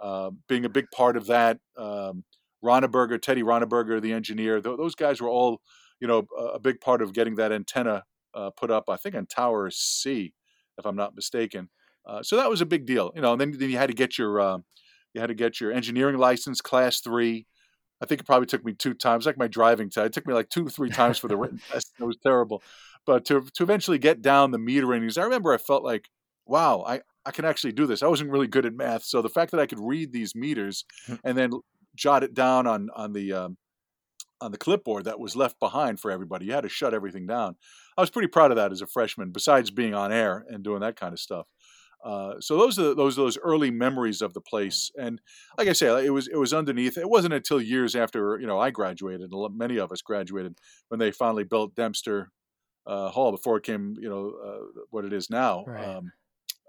uh, 0.00 0.30
being 0.48 0.64
a 0.64 0.68
big 0.68 0.86
part 0.94 1.16
of 1.16 1.26
that. 1.26 1.58
Um, 1.76 2.24
Ronneberger, 2.64 3.20
Teddy 3.20 3.42
Ronneberger, 3.42 4.00
the 4.00 4.12
engineer. 4.12 4.60
Th- 4.60 4.76
those 4.76 4.94
guys 4.94 5.20
were 5.20 5.28
all, 5.28 5.60
you 6.00 6.06
know, 6.06 6.26
a, 6.54 6.58
big 6.58 6.80
part 6.80 7.02
of 7.02 7.12
getting 7.12 7.34
that 7.36 7.52
antenna 7.52 8.04
uh, 8.34 8.50
put 8.50 8.70
up. 8.70 8.84
I 8.88 8.96
think 8.96 9.14
on 9.14 9.26
Tower 9.26 9.70
C, 9.70 10.32
if 10.78 10.86
I'm 10.86 10.96
not 10.96 11.14
mistaken. 11.14 11.68
Uh, 12.06 12.22
so 12.22 12.36
that 12.36 12.50
was 12.50 12.60
a 12.60 12.66
big 12.66 12.86
deal, 12.86 13.12
you 13.14 13.20
know. 13.20 13.32
And 13.32 13.40
then, 13.40 13.58
then 13.58 13.70
you 13.70 13.78
had 13.78 13.88
to 13.88 13.94
get 13.94 14.18
your 14.18 14.40
uh, 14.40 14.58
you 15.14 15.20
had 15.20 15.28
to 15.28 15.34
get 15.34 15.60
your 15.60 15.72
engineering 15.72 16.18
license, 16.18 16.60
class 16.60 17.00
three. 17.00 17.46
I 18.02 18.06
think 18.06 18.20
it 18.20 18.24
probably 18.24 18.46
took 18.46 18.64
me 18.64 18.72
two 18.72 18.94
times, 18.94 19.26
like 19.26 19.38
my 19.38 19.46
driving 19.46 19.88
test. 19.88 20.06
It 20.06 20.12
took 20.12 20.26
me 20.26 20.34
like 20.34 20.48
two, 20.48 20.68
three 20.68 20.90
times 20.90 21.18
for 21.18 21.28
the 21.28 21.36
written 21.36 21.60
test. 21.70 21.92
It 22.00 22.04
was 22.04 22.16
terrible. 22.16 22.62
But 23.06 23.24
to 23.26 23.46
to 23.54 23.62
eventually 23.62 23.98
get 23.98 24.22
down 24.22 24.50
the 24.50 24.58
metering, 24.58 25.00
because 25.00 25.18
I 25.18 25.24
remember 25.24 25.52
I 25.52 25.58
felt 25.58 25.82
like, 25.82 26.08
wow, 26.46 26.84
I, 26.86 27.00
I 27.26 27.30
can 27.30 27.44
actually 27.44 27.72
do 27.72 27.86
this. 27.86 28.02
I 28.02 28.06
wasn't 28.06 28.30
really 28.30 28.46
good 28.46 28.66
at 28.66 28.74
math, 28.74 29.04
so 29.04 29.22
the 29.22 29.28
fact 29.28 29.50
that 29.50 29.60
I 29.60 29.66
could 29.66 29.80
read 29.80 30.12
these 30.12 30.34
meters 30.34 30.84
hmm. 31.06 31.14
and 31.24 31.36
then 31.36 31.52
jot 31.94 32.22
it 32.22 32.34
down 32.34 32.66
on 32.66 32.88
on 32.94 33.12
the 33.12 33.32
um, 33.32 33.56
on 34.40 34.52
the 34.52 34.58
clipboard 34.58 35.04
that 35.04 35.20
was 35.20 35.36
left 35.36 35.58
behind 35.60 36.00
for 36.00 36.10
everybody. 36.10 36.46
You 36.46 36.52
had 36.52 36.62
to 36.62 36.68
shut 36.68 36.94
everything 36.94 37.26
down. 37.26 37.56
I 37.96 38.00
was 38.00 38.10
pretty 38.10 38.28
proud 38.28 38.50
of 38.50 38.56
that 38.56 38.72
as 38.72 38.82
a 38.82 38.86
freshman. 38.86 39.30
Besides 39.30 39.70
being 39.70 39.94
on 39.94 40.12
air 40.12 40.44
and 40.48 40.62
doing 40.62 40.80
that 40.80 40.96
kind 40.96 41.12
of 41.12 41.20
stuff. 41.20 41.46
Uh, 42.04 42.34
so 42.40 42.56
those 42.56 42.78
are 42.78 42.94
those 42.94 43.14
those 43.14 43.38
early 43.38 43.70
memories 43.70 44.22
of 44.22 44.34
the 44.34 44.40
place, 44.40 44.90
and 44.98 45.20
like 45.56 45.68
I 45.68 45.72
say, 45.72 46.04
it 46.04 46.10
was 46.10 46.26
it 46.26 46.36
was 46.36 46.52
underneath. 46.52 46.98
It 46.98 47.08
wasn't 47.08 47.34
until 47.34 47.60
years 47.60 47.94
after 47.94 48.38
you 48.40 48.46
know 48.46 48.58
I 48.58 48.70
graduated, 48.70 49.30
many 49.52 49.76
of 49.76 49.92
us 49.92 50.02
graduated, 50.02 50.58
when 50.88 50.98
they 50.98 51.12
finally 51.12 51.44
built 51.44 51.76
Dempster 51.76 52.32
uh, 52.86 53.08
Hall 53.10 53.30
before 53.30 53.56
it 53.56 53.64
came, 53.64 53.96
you 54.00 54.08
know, 54.08 54.32
uh, 54.44 54.82
what 54.90 55.04
it 55.04 55.12
is 55.12 55.30
now. 55.30 55.64
Right. 55.66 55.84
Um, 55.84 56.12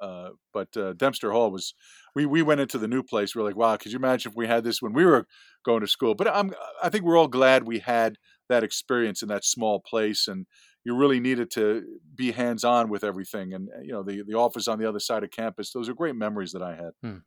uh, 0.01 0.29
but 0.53 0.75
uh, 0.75 0.93
Dempster 0.93 1.31
Hall 1.31 1.49
was, 1.49 1.73
we 2.15 2.25
we 2.25 2.41
went 2.41 2.61
into 2.61 2.77
the 2.77 2.87
new 2.87 3.03
place. 3.03 3.35
We 3.35 3.41
are 3.41 3.45
like, 3.45 3.55
wow, 3.55 3.77
could 3.77 3.91
you 3.91 3.97
imagine 3.97 4.31
if 4.31 4.35
we 4.35 4.47
had 4.47 4.63
this 4.63 4.81
when 4.81 4.93
we 4.93 5.05
were 5.05 5.25
going 5.63 5.81
to 5.81 5.87
school? 5.87 6.13
But 6.13 6.27
I'm 6.27 6.53
I 6.81 6.89
think 6.89 7.03
we're 7.03 7.17
all 7.17 7.27
glad 7.27 7.63
we 7.63 7.79
had 7.79 8.17
that 8.49 8.63
experience 8.63 9.21
in 9.21 9.29
that 9.29 9.45
small 9.45 9.79
place 9.79 10.27
and 10.27 10.45
you 10.85 10.95
really 10.95 11.19
needed 11.19 11.49
to 11.51 11.83
be 12.13 12.31
hands 12.31 12.63
on 12.63 12.89
with 12.89 13.03
everything. 13.03 13.53
And 13.53 13.69
you 13.81 13.93
know, 13.93 14.03
the 14.03 14.23
the 14.27 14.33
office 14.33 14.67
on 14.67 14.79
the 14.79 14.87
other 14.87 14.99
side 14.99 15.23
of 15.23 15.31
campus. 15.31 15.71
Those 15.71 15.87
are 15.87 15.93
great 15.93 16.15
memories 16.15 16.51
that 16.51 16.61
I 16.61 16.75
had. 16.75 16.91
Hmm. 17.01 17.17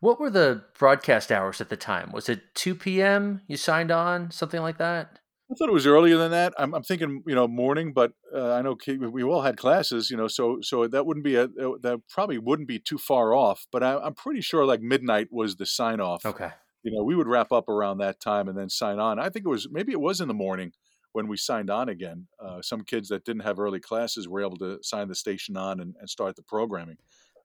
What 0.00 0.18
were 0.18 0.30
the 0.30 0.64
broadcast 0.78 1.30
hours 1.30 1.60
at 1.60 1.68
the 1.68 1.76
time? 1.76 2.10
Was 2.12 2.28
it 2.28 2.54
two 2.54 2.74
p.m. 2.74 3.42
You 3.46 3.56
signed 3.56 3.90
on, 3.90 4.30
something 4.30 4.62
like 4.62 4.78
that? 4.78 5.18
I 5.54 5.56
thought 5.56 5.68
it 5.68 5.72
was 5.72 5.86
earlier 5.86 6.16
than 6.16 6.32
that. 6.32 6.52
I'm, 6.58 6.74
I'm 6.74 6.82
thinking, 6.82 7.22
you 7.26 7.34
know, 7.34 7.46
morning, 7.46 7.92
but 7.92 8.12
uh, 8.34 8.52
I 8.54 8.62
know 8.62 8.76
we 8.88 9.22
all 9.22 9.42
had 9.42 9.56
classes, 9.56 10.10
you 10.10 10.16
know, 10.16 10.26
so 10.26 10.58
so 10.62 10.88
that 10.88 11.06
wouldn't 11.06 11.22
be 11.22 11.36
a 11.36 11.44
uh, 11.44 11.78
that 11.82 12.00
probably 12.08 12.38
wouldn't 12.38 12.66
be 12.66 12.80
too 12.80 12.98
far 12.98 13.34
off. 13.34 13.66
But 13.70 13.84
I, 13.84 13.98
I'm 13.98 14.14
pretty 14.14 14.40
sure 14.40 14.66
like 14.66 14.80
midnight 14.80 15.28
was 15.30 15.56
the 15.56 15.66
sign 15.66 16.00
off. 16.00 16.26
Okay. 16.26 16.50
You 16.82 16.90
know, 16.92 17.04
we 17.04 17.14
would 17.14 17.28
wrap 17.28 17.52
up 17.52 17.68
around 17.68 17.98
that 17.98 18.20
time 18.20 18.48
and 18.48 18.58
then 18.58 18.68
sign 18.68 18.98
on. 18.98 19.20
I 19.20 19.30
think 19.30 19.46
it 19.46 19.48
was 19.48 19.68
maybe 19.70 19.92
it 19.92 20.00
was 20.00 20.20
in 20.20 20.28
the 20.28 20.34
morning 20.34 20.72
when 21.12 21.28
we 21.28 21.36
signed 21.36 21.70
on 21.70 21.88
again. 21.88 22.26
Uh, 22.44 22.60
some 22.60 22.82
kids 22.82 23.08
that 23.10 23.24
didn't 23.24 23.42
have 23.44 23.60
early 23.60 23.80
classes 23.80 24.28
were 24.28 24.42
able 24.42 24.58
to 24.58 24.80
sign 24.82 25.06
the 25.06 25.14
station 25.14 25.56
on 25.56 25.78
and, 25.78 25.94
and 26.00 26.10
start 26.10 26.34
the 26.34 26.42
programming. 26.42 26.96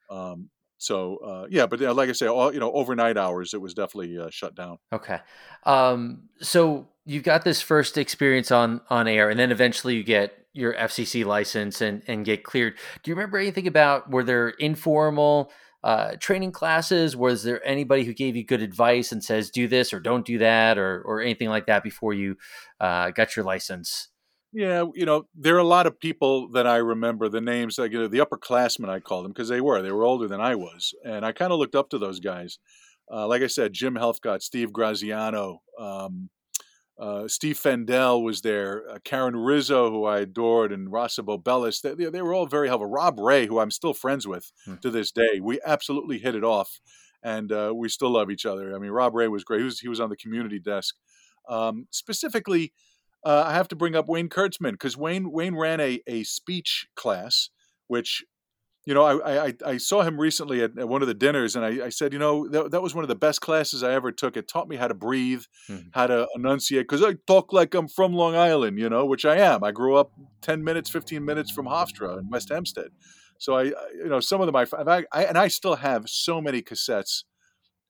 Um, 0.09 0.49
so 0.79 1.17
uh, 1.17 1.47
yeah, 1.49 1.67
but 1.67 1.81
like 1.81 2.09
I 2.09 2.13
say, 2.13 2.27
all 2.27 2.53
you 2.53 2.59
know, 2.59 2.71
overnight 2.71 3.17
hours, 3.17 3.53
it 3.53 3.61
was 3.61 3.73
definitely 3.73 4.17
uh, 4.17 4.29
shut 4.31 4.55
down. 4.55 4.77
Okay, 4.91 5.19
um, 5.65 6.23
so 6.41 6.87
you've 7.05 7.23
got 7.23 7.43
this 7.43 7.61
first 7.61 7.97
experience 7.97 8.49
on 8.49 8.81
on 8.89 9.07
air, 9.07 9.29
and 9.29 9.39
then 9.39 9.51
eventually 9.51 9.95
you 9.95 10.03
get 10.03 10.33
your 10.53 10.73
FCC 10.73 11.25
license 11.25 11.81
and 11.81 12.01
and 12.07 12.25
get 12.25 12.43
cleared. 12.43 12.75
Do 13.03 13.11
you 13.11 13.15
remember 13.15 13.37
anything 13.37 13.67
about 13.67 14.09
were 14.09 14.23
there 14.23 14.49
informal 14.49 15.51
uh, 15.83 16.13
training 16.19 16.53
classes? 16.53 17.15
Was 17.15 17.43
there 17.43 17.65
anybody 17.67 18.05
who 18.05 18.13
gave 18.13 18.37
you 18.37 18.45
good 18.45 18.61
advice 18.61 19.11
and 19.11 19.21
says 19.21 19.49
do 19.49 19.67
this 19.67 19.93
or 19.93 19.99
don't 19.99 20.25
do 20.25 20.37
that 20.37 20.77
or 20.77 21.01
or 21.01 21.21
anything 21.21 21.49
like 21.49 21.65
that 21.65 21.83
before 21.83 22.13
you 22.13 22.37
uh, 22.79 23.11
got 23.11 23.35
your 23.35 23.43
license? 23.43 24.07
Yeah, 24.51 24.85
you 24.95 25.05
know, 25.05 25.27
there 25.35 25.55
are 25.55 25.59
a 25.59 25.63
lot 25.63 25.85
of 25.85 25.99
people 25.99 26.49
that 26.49 26.65
I 26.65 26.77
remember 26.77 27.29
the 27.29 27.41
names, 27.41 27.77
like 27.77 27.91
you 27.91 27.99
know, 27.99 28.07
the 28.07 28.19
upperclassmen, 28.19 28.89
I 28.89 28.99
call 28.99 29.21
them 29.21 29.31
because 29.31 29.49
they 29.49 29.61
were. 29.61 29.81
They 29.81 29.91
were 29.91 30.03
older 30.03 30.27
than 30.27 30.41
I 30.41 30.55
was. 30.55 30.93
And 31.05 31.23
I 31.23 31.31
kind 31.33 31.53
of 31.53 31.59
looked 31.59 31.75
up 31.75 31.89
to 31.89 31.99
those 31.99 32.19
guys. 32.19 32.57
Uh, 33.11 33.27
like 33.27 33.43
I 33.43 33.47
said, 33.47 33.73
Jim 33.73 33.95
Helfgott, 33.95 34.41
Steve 34.41 34.73
Graziano, 34.73 35.61
um, 35.79 36.29
uh, 36.99 37.27
Steve 37.27 37.57
Fendel 37.57 38.23
was 38.23 38.41
there, 38.41 38.83
uh, 38.89 38.99
Karen 39.03 39.35
Rizzo, 39.35 39.89
who 39.89 40.03
I 40.05 40.19
adored, 40.19 40.73
and 40.73 40.91
Rossa 40.91 41.23
Bobelis. 41.23 41.81
They, 41.81 42.09
they, 42.09 42.21
were 42.21 42.33
all 42.33 42.45
very 42.45 42.67
helpful. 42.67 42.89
Rob 42.89 43.17
Ray, 43.19 43.47
who 43.47 43.59
I'm 43.59 43.71
still 43.71 43.93
friends 43.93 44.27
with 44.27 44.51
hmm. 44.65 44.75
to 44.81 44.91
this 44.91 45.11
day. 45.11 45.39
We 45.41 45.61
absolutely 45.65 46.19
hit 46.19 46.35
it 46.35 46.43
off, 46.43 46.81
and 47.23 47.51
uh, 47.53 47.71
we 47.73 47.87
still 47.87 48.09
love 48.09 48.29
each 48.29 48.45
other. 48.45 48.75
I 48.75 48.79
mean, 48.79 48.91
Rob 48.91 49.15
Ray 49.15 49.29
was 49.29 49.45
great. 49.45 49.59
He 49.59 49.65
was, 49.65 49.79
he 49.79 49.87
was 49.87 50.01
on 50.01 50.09
the 50.09 50.17
community 50.17 50.59
desk. 50.59 50.95
Um, 51.47 51.87
specifically, 51.89 52.73
uh, 53.23 53.43
I 53.47 53.53
have 53.53 53.67
to 53.69 53.75
bring 53.75 53.95
up 53.95 54.07
Wayne 54.07 54.29
Kurtzman 54.29 54.71
because 54.71 54.97
Wayne 54.97 55.31
Wayne 55.31 55.55
ran 55.55 55.79
a, 55.79 56.01
a 56.07 56.23
speech 56.23 56.87
class, 56.95 57.49
which 57.87 58.23
you 58.85 58.93
know 58.93 59.03
I, 59.03 59.47
I, 59.47 59.53
I 59.65 59.77
saw 59.77 60.03
him 60.03 60.19
recently 60.19 60.63
at, 60.63 60.77
at, 60.77 60.87
one 60.87 61.01
of 61.01 61.07
the 61.07 61.13
dinners, 61.13 61.55
and 61.55 61.65
I, 61.65 61.85
I 61.87 61.89
said, 61.89 62.13
you 62.13 62.19
know, 62.19 62.47
that, 62.47 62.71
that 62.71 62.81
was 62.81 62.95
one 62.95 63.03
of 63.03 63.09
the 63.09 63.15
best 63.15 63.41
classes 63.41 63.83
I 63.83 63.93
ever 63.93 64.11
took. 64.11 64.37
It 64.37 64.47
taught 64.47 64.69
me 64.69 64.77
how 64.77 64.87
to 64.87 64.93
breathe, 64.93 65.43
mm-hmm. 65.69 65.89
how 65.91 66.07
to 66.07 66.27
enunciate, 66.35 66.87
because 66.87 67.03
I 67.03 67.15
talk 67.27 67.51
like 67.51 67.75
I'm 67.75 67.89
from 67.89 68.13
Long 68.13 68.35
Island, 68.35 68.79
you 68.79 68.89
know, 68.89 69.05
which 69.05 69.25
I 69.25 69.37
am. 69.37 69.63
I 69.63 69.71
grew 69.71 69.95
up 69.95 70.11
ten 70.41 70.63
minutes, 70.63 70.89
fifteen 70.89 71.25
minutes 71.25 71.51
from 71.51 71.65
Hofstra 71.65 72.19
in 72.19 72.29
West 72.29 72.49
Hempstead, 72.49 72.89
so 73.37 73.57
I, 73.57 73.63
you 73.63 74.07
know, 74.07 74.21
some 74.21 74.39
of 74.39 74.47
them 74.47 74.55
I, 74.55 74.65
I, 74.77 75.05
I 75.11 75.25
and 75.25 75.37
I 75.37 75.49
still 75.49 75.75
have 75.75 76.09
so 76.09 76.39
many 76.39 76.61
cassettes 76.61 77.23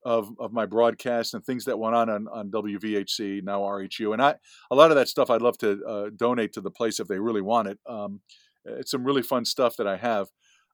of 0.03 0.29
of 0.39 0.53
my 0.53 0.65
broadcast 0.65 1.33
and 1.33 1.43
things 1.43 1.65
that 1.65 1.77
went 1.77 1.95
on 1.95 2.09
on, 2.09 2.27
on 2.29 2.51
WVHC 2.51 3.43
now 3.43 3.61
RHU 3.61 4.13
and 4.13 4.21
I 4.21 4.35
a 4.71 4.75
lot 4.75 4.91
of 4.91 4.95
that 4.95 5.09
stuff 5.09 5.29
I'd 5.29 5.41
love 5.41 5.57
to 5.59 5.83
uh, 5.85 6.09
donate 6.15 6.53
to 6.53 6.61
the 6.61 6.71
place 6.71 6.99
if 6.99 7.07
they 7.07 7.19
really 7.19 7.41
want 7.41 7.67
it. 7.67 7.79
Um, 7.87 8.21
it's 8.65 8.91
some 8.91 9.03
really 9.03 9.21
fun 9.21 9.45
stuff 9.45 9.75
that 9.77 9.87
I 9.87 9.97
have. 9.97 10.27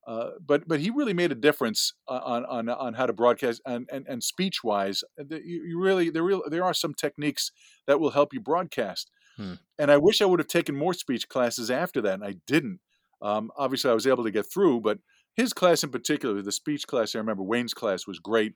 Uh, 0.07 0.31
but 0.45 0.67
but 0.67 0.79
he 0.79 0.91
really 0.91 1.13
made 1.13 1.31
a 1.31 1.35
difference 1.35 1.93
on 2.07 2.45
on 2.45 2.69
on 2.69 2.93
how 2.93 3.07
to 3.07 3.13
broadcast 3.13 3.59
and 3.65 3.89
and, 3.91 4.05
and 4.07 4.23
speech 4.23 4.63
wise. 4.63 5.03
You, 5.17 5.39
you, 5.41 5.81
really 5.81 6.11
there 6.11 6.21
real 6.21 6.43
there 6.47 6.63
are 6.63 6.75
some 6.75 6.93
techniques 6.93 7.51
that 7.87 7.99
will 7.99 8.11
help 8.11 8.31
you 8.31 8.39
broadcast. 8.39 9.09
Hmm. 9.35 9.53
And 9.79 9.89
I 9.89 9.97
wish 9.97 10.21
I 10.21 10.25
would 10.25 10.39
have 10.39 10.47
taken 10.47 10.75
more 10.75 10.93
speech 10.93 11.27
classes 11.27 11.71
after 11.71 12.01
that, 12.01 12.13
and 12.13 12.23
I 12.23 12.35
didn't. 12.45 12.81
Um, 13.21 13.49
obviously, 13.57 13.89
I 13.89 13.95
was 13.95 14.05
able 14.05 14.23
to 14.23 14.31
get 14.31 14.45
through, 14.45 14.81
but 14.81 14.99
his 15.33 15.53
class 15.53 15.83
in 15.83 15.89
particular, 15.89 16.41
the 16.41 16.51
speech 16.51 16.85
class, 16.87 17.15
I 17.15 17.17
remember 17.17 17.43
Wayne's 17.43 17.73
class 17.73 18.07
was 18.07 18.19
great 18.19 18.53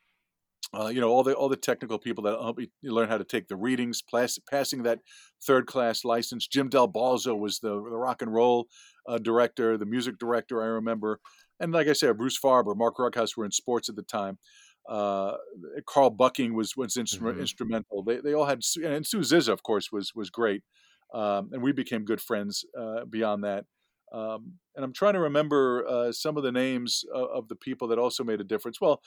uh, 0.73 0.87
you 0.87 1.01
know 1.01 1.09
all 1.09 1.23
the 1.23 1.33
all 1.33 1.49
the 1.49 1.55
technical 1.55 1.97
people 1.97 2.23
that 2.23 2.39
help 2.39 2.59
you 2.59 2.93
learn 2.93 3.09
how 3.09 3.17
to 3.17 3.23
take 3.23 3.47
the 3.47 3.55
readings, 3.55 4.01
pass, 4.01 4.37
passing 4.49 4.83
that 4.83 4.99
third 5.45 5.65
class 5.65 6.05
license. 6.05 6.47
Jim 6.47 6.69
Del 6.69 6.87
Balzo 6.87 7.37
was 7.37 7.59
the, 7.59 7.69
the 7.69 7.97
rock 7.97 8.21
and 8.21 8.33
roll 8.33 8.67
uh, 9.07 9.17
director, 9.17 9.77
the 9.77 9.85
music 9.85 10.19
director. 10.19 10.61
I 10.61 10.67
remember, 10.67 11.19
and 11.59 11.71
like 11.71 11.87
I 11.87 11.93
said, 11.93 12.17
Bruce 12.17 12.39
Farber, 12.39 12.75
Mark 12.75 12.97
Ruckhouse 12.97 13.35
were 13.35 13.45
in 13.45 13.51
sports 13.51 13.89
at 13.89 13.95
the 13.95 14.03
time. 14.03 14.37
Uh, 14.87 15.33
Carl 15.87 16.11
Bucking 16.11 16.53
was 16.53 16.77
was 16.77 16.95
instru- 16.95 17.31
mm-hmm. 17.31 17.41
instrumental. 17.41 18.03
They 18.03 18.17
they 18.17 18.33
all 18.33 18.45
had, 18.45 18.61
and 18.83 19.05
Sue 19.05 19.23
Zizza, 19.23 19.51
of 19.51 19.63
course, 19.63 19.91
was 19.91 20.13
was 20.13 20.29
great, 20.29 20.61
um, 21.13 21.49
and 21.51 21.63
we 21.63 21.71
became 21.71 22.05
good 22.05 22.21
friends 22.21 22.63
uh, 22.79 23.05
beyond 23.05 23.43
that. 23.43 23.65
Um, 24.11 24.53
and 24.75 24.83
I'm 24.83 24.93
trying 24.93 25.13
to 25.13 25.19
remember 25.19 25.85
uh, 25.87 26.11
some 26.11 26.37
of 26.37 26.43
the 26.43 26.51
names 26.51 27.03
of, 27.13 27.29
of, 27.29 27.47
the 27.47 27.55
people 27.55 27.87
that 27.89 27.99
also 27.99 28.23
made 28.23 28.41
a 28.41 28.43
difference. 28.43 28.81
Well, 28.81 29.01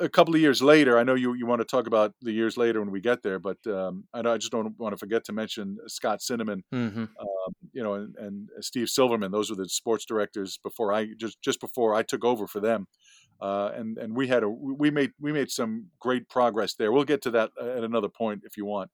a 0.00 0.08
couple 0.08 0.34
of 0.34 0.40
years 0.40 0.62
later, 0.62 0.98
I 0.98 1.04
know 1.04 1.14
you, 1.14 1.34
you 1.34 1.46
want 1.46 1.60
to 1.60 1.64
talk 1.64 1.86
about 1.86 2.14
the 2.20 2.32
years 2.32 2.56
later 2.56 2.80
when 2.80 2.90
we 2.90 3.00
get 3.00 3.22
there, 3.22 3.38
but 3.38 3.58
um, 3.66 4.04
I, 4.12 4.20
I 4.20 4.38
just 4.38 4.52
don't 4.52 4.78
want 4.78 4.92
to 4.92 4.96
forget 4.96 5.24
to 5.24 5.32
mention 5.32 5.78
Scott 5.86 6.22
Cinnamon, 6.22 6.64
mm-hmm. 6.72 7.02
um, 7.02 7.54
you 7.72 7.82
know, 7.82 7.94
and, 7.94 8.14
and, 8.16 8.48
Steve 8.60 8.88
Silverman. 8.88 9.30
Those 9.30 9.50
were 9.50 9.56
the 9.56 9.68
sports 9.68 10.04
directors 10.04 10.58
before 10.62 10.92
I 10.92 11.08
just 11.16 11.40
just 11.42 11.60
before 11.60 11.94
I 11.94 12.02
took 12.02 12.24
over 12.24 12.46
for 12.46 12.60
them, 12.60 12.86
uh, 13.40 13.70
and 13.74 13.98
and 13.98 14.16
we 14.16 14.28
had 14.28 14.42
a 14.42 14.48
we 14.48 14.90
made 14.90 15.12
we 15.20 15.32
made 15.32 15.50
some 15.50 15.86
great 16.00 16.28
progress 16.28 16.74
there. 16.74 16.92
We'll 16.92 17.04
get 17.04 17.22
to 17.22 17.30
that 17.32 17.50
at 17.60 17.84
another 17.84 18.08
point 18.08 18.42
if 18.44 18.56
you 18.56 18.64
want. 18.64 18.90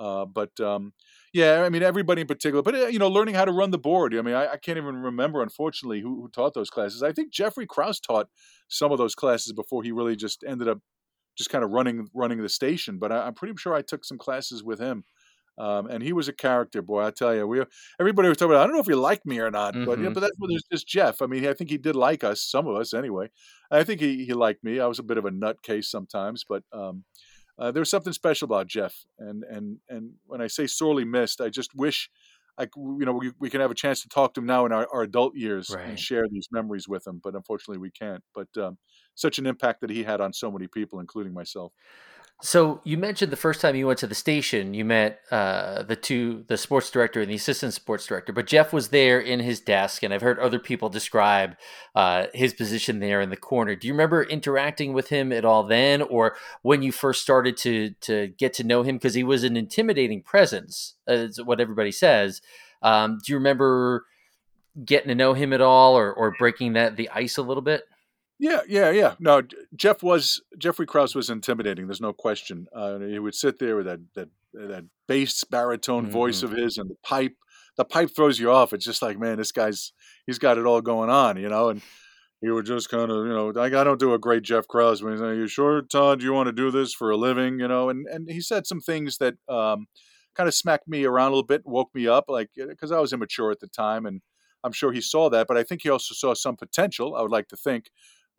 Uh, 0.00 0.24
but 0.24 0.58
um, 0.60 0.94
yeah, 1.34 1.62
I 1.62 1.68
mean 1.68 1.82
everybody 1.82 2.22
in 2.22 2.26
particular. 2.26 2.62
But 2.62 2.74
uh, 2.74 2.86
you 2.86 2.98
know, 2.98 3.08
learning 3.08 3.34
how 3.34 3.44
to 3.44 3.52
run 3.52 3.70
the 3.70 3.78
board. 3.78 4.14
I 4.16 4.22
mean, 4.22 4.34
I, 4.34 4.52
I 4.52 4.56
can't 4.56 4.78
even 4.78 4.96
remember, 4.96 5.42
unfortunately, 5.42 6.00
who, 6.00 6.22
who, 6.22 6.28
taught 6.28 6.54
those 6.54 6.70
classes. 6.70 7.02
I 7.02 7.12
think 7.12 7.32
Jeffrey 7.32 7.66
Kraus 7.66 8.00
taught 8.00 8.28
some 8.68 8.92
of 8.92 8.98
those 8.98 9.14
classes 9.14 9.52
before 9.52 9.82
he 9.82 9.92
really 9.92 10.16
just 10.16 10.42
ended 10.46 10.68
up 10.68 10.78
just 11.36 11.50
kind 11.50 11.62
of 11.62 11.70
running 11.70 12.08
running 12.14 12.40
the 12.40 12.48
station. 12.48 12.98
But 12.98 13.12
I, 13.12 13.26
am 13.26 13.34
pretty 13.34 13.54
sure 13.58 13.74
I 13.74 13.82
took 13.82 14.06
some 14.06 14.16
classes 14.16 14.64
with 14.64 14.80
him. 14.80 15.04
Um, 15.58 15.88
and 15.88 16.02
he 16.02 16.14
was 16.14 16.26
a 16.26 16.32
character, 16.32 16.80
boy. 16.80 17.04
I 17.04 17.10
tell 17.10 17.34
you, 17.34 17.46
we 17.46 17.62
everybody 18.00 18.28
was 18.28 18.38
talking 18.38 18.52
about. 18.52 18.62
I 18.62 18.66
don't 18.66 18.74
know 18.74 18.80
if 18.80 18.86
he 18.86 18.94
liked 18.94 19.26
me 19.26 19.40
or 19.40 19.50
not, 19.50 19.74
mm-hmm. 19.74 19.84
but 19.84 19.98
yeah, 19.98 20.08
but 20.08 20.20
that's 20.20 20.38
what 20.38 20.48
there's 20.48 20.64
just 20.72 20.88
Jeff. 20.88 21.20
I 21.20 21.26
mean, 21.26 21.46
I 21.46 21.52
think 21.52 21.68
he 21.68 21.76
did 21.76 21.96
like 21.96 22.24
us, 22.24 22.42
some 22.42 22.66
of 22.66 22.76
us 22.76 22.94
anyway. 22.94 23.28
I 23.70 23.84
think 23.84 24.00
he 24.00 24.24
he 24.24 24.32
liked 24.32 24.64
me. 24.64 24.80
I 24.80 24.86
was 24.86 24.98
a 24.98 25.02
bit 25.02 25.18
of 25.18 25.26
a 25.26 25.30
nutcase 25.30 25.84
sometimes, 25.84 26.44
but 26.48 26.62
um, 26.72 27.04
uh, 27.60 27.70
there 27.70 27.80
was 27.80 27.90
something 27.90 28.12
special 28.12 28.46
about 28.46 28.66
Jeff, 28.66 29.04
and 29.18 29.44
and 29.44 29.78
and 29.88 30.12
when 30.26 30.40
I 30.40 30.46
say 30.46 30.66
sorely 30.66 31.04
missed, 31.04 31.40
I 31.40 31.50
just 31.50 31.74
wish 31.74 32.08
I 32.56 32.66
you 32.76 33.04
know 33.04 33.12
we, 33.12 33.32
we 33.38 33.50
can 33.50 33.60
have 33.60 33.70
a 33.70 33.74
chance 33.74 34.00
to 34.02 34.08
talk 34.08 34.32
to 34.34 34.40
him 34.40 34.46
now 34.46 34.64
in 34.64 34.72
our, 34.72 34.88
our 34.92 35.02
adult 35.02 35.36
years 35.36 35.70
right. 35.70 35.86
and 35.86 36.00
share 36.00 36.24
these 36.30 36.48
memories 36.50 36.88
with 36.88 37.06
him, 37.06 37.20
but 37.22 37.34
unfortunately 37.34 37.78
we 37.78 37.90
can't. 37.90 38.22
But 38.34 38.48
um, 38.56 38.78
such 39.14 39.38
an 39.38 39.46
impact 39.46 39.82
that 39.82 39.90
he 39.90 40.04
had 40.04 40.22
on 40.22 40.32
so 40.32 40.50
many 40.50 40.68
people, 40.68 41.00
including 41.00 41.34
myself. 41.34 41.72
So 42.42 42.80
you 42.84 42.96
mentioned 42.96 43.30
the 43.30 43.36
first 43.36 43.60
time 43.60 43.76
you 43.76 43.86
went 43.86 43.98
to 43.98 44.06
the 44.06 44.14
station, 44.14 44.72
you 44.72 44.82
met 44.82 45.20
uh, 45.30 45.82
the 45.82 45.96
two, 45.96 46.44
the 46.48 46.56
sports 46.56 46.90
director 46.90 47.20
and 47.20 47.30
the 47.30 47.34
assistant 47.34 47.74
sports 47.74 48.06
director. 48.06 48.32
But 48.32 48.46
Jeff 48.46 48.72
was 48.72 48.88
there 48.88 49.20
in 49.20 49.40
his 49.40 49.60
desk, 49.60 50.02
and 50.02 50.14
I've 50.14 50.22
heard 50.22 50.38
other 50.38 50.58
people 50.58 50.88
describe 50.88 51.56
uh, 51.94 52.26
his 52.32 52.54
position 52.54 52.98
there 52.98 53.20
in 53.20 53.28
the 53.28 53.36
corner. 53.36 53.76
Do 53.76 53.86
you 53.86 53.92
remember 53.92 54.22
interacting 54.22 54.94
with 54.94 55.10
him 55.10 55.32
at 55.32 55.44
all 55.44 55.64
then, 55.64 56.00
or 56.00 56.34
when 56.62 56.80
you 56.80 56.92
first 56.92 57.20
started 57.20 57.58
to 57.58 57.90
to 58.00 58.28
get 58.38 58.54
to 58.54 58.64
know 58.64 58.82
him? 58.84 58.96
Because 58.96 59.14
he 59.14 59.24
was 59.24 59.44
an 59.44 59.58
intimidating 59.58 60.22
presence, 60.22 60.94
is 61.06 61.42
what 61.42 61.60
everybody 61.60 61.92
says. 61.92 62.40
Um, 62.80 63.18
do 63.22 63.32
you 63.32 63.36
remember 63.36 64.06
getting 64.82 65.08
to 65.08 65.14
know 65.14 65.34
him 65.34 65.52
at 65.52 65.60
all, 65.60 65.94
or 65.94 66.10
or 66.10 66.34
breaking 66.38 66.72
that 66.72 66.96
the 66.96 67.10
ice 67.10 67.36
a 67.36 67.42
little 67.42 67.62
bit? 67.62 67.84
Yeah, 68.40 68.60
yeah, 68.66 68.90
yeah. 68.90 69.14
No, 69.20 69.42
Jeff 69.76 70.02
was 70.02 70.40
Jeffrey 70.56 70.86
Kraus 70.86 71.14
was 71.14 71.28
intimidating. 71.28 71.86
There's 71.86 72.00
no 72.00 72.14
question. 72.14 72.66
Uh, 72.74 72.98
he 73.00 73.18
would 73.18 73.34
sit 73.34 73.58
there 73.58 73.76
with 73.76 73.84
that 73.84 74.00
that 74.14 74.28
that 74.54 74.84
bass 75.06 75.44
baritone 75.44 76.04
mm-hmm. 76.04 76.12
voice 76.12 76.42
of 76.42 76.50
his 76.50 76.78
and 76.78 76.88
the 76.88 76.96
pipe. 77.04 77.36
The 77.76 77.84
pipe 77.84 78.10
throws 78.16 78.40
you 78.40 78.50
off. 78.50 78.72
It's 78.72 78.84
just 78.84 79.02
like, 79.02 79.18
man, 79.18 79.36
this 79.36 79.52
guy's 79.52 79.92
he's 80.26 80.38
got 80.38 80.56
it 80.56 80.64
all 80.64 80.80
going 80.80 81.10
on, 81.10 81.36
you 81.36 81.50
know. 81.50 81.68
And 81.68 81.82
he 82.40 82.50
would 82.50 82.64
just 82.64 82.88
kind 82.88 83.10
of, 83.10 83.26
you 83.26 83.32
know, 83.32 83.52
I, 83.56 83.66
I 83.66 83.84
don't 83.84 84.00
do 84.00 84.14
a 84.14 84.18
great 84.18 84.42
Jeff 84.42 84.66
Kraus. 84.66 85.02
When 85.02 85.12
he's 85.12 85.20
like, 85.20 85.36
"You 85.36 85.46
sure, 85.46 85.82
Todd? 85.82 86.22
You 86.22 86.32
want 86.32 86.46
to 86.46 86.52
do 86.52 86.70
this 86.70 86.94
for 86.94 87.10
a 87.10 87.18
living?" 87.18 87.60
You 87.60 87.68
know, 87.68 87.90
and 87.90 88.06
and 88.06 88.30
he 88.30 88.40
said 88.40 88.66
some 88.66 88.80
things 88.80 89.18
that 89.18 89.34
um, 89.50 89.86
kind 90.34 90.48
of 90.48 90.54
smacked 90.54 90.88
me 90.88 91.04
around 91.04 91.28
a 91.28 91.34
little 91.34 91.46
bit, 91.46 91.66
woke 91.66 91.90
me 91.94 92.08
up, 92.08 92.24
like 92.28 92.48
because 92.56 92.90
I 92.90 93.00
was 93.00 93.12
immature 93.12 93.50
at 93.50 93.60
the 93.60 93.68
time, 93.68 94.06
and 94.06 94.22
I'm 94.64 94.72
sure 94.72 94.92
he 94.92 95.02
saw 95.02 95.28
that. 95.28 95.46
But 95.46 95.58
I 95.58 95.62
think 95.62 95.82
he 95.82 95.90
also 95.90 96.14
saw 96.14 96.32
some 96.32 96.56
potential. 96.56 97.14
I 97.14 97.20
would 97.20 97.30
like 97.30 97.48
to 97.48 97.56
think 97.56 97.90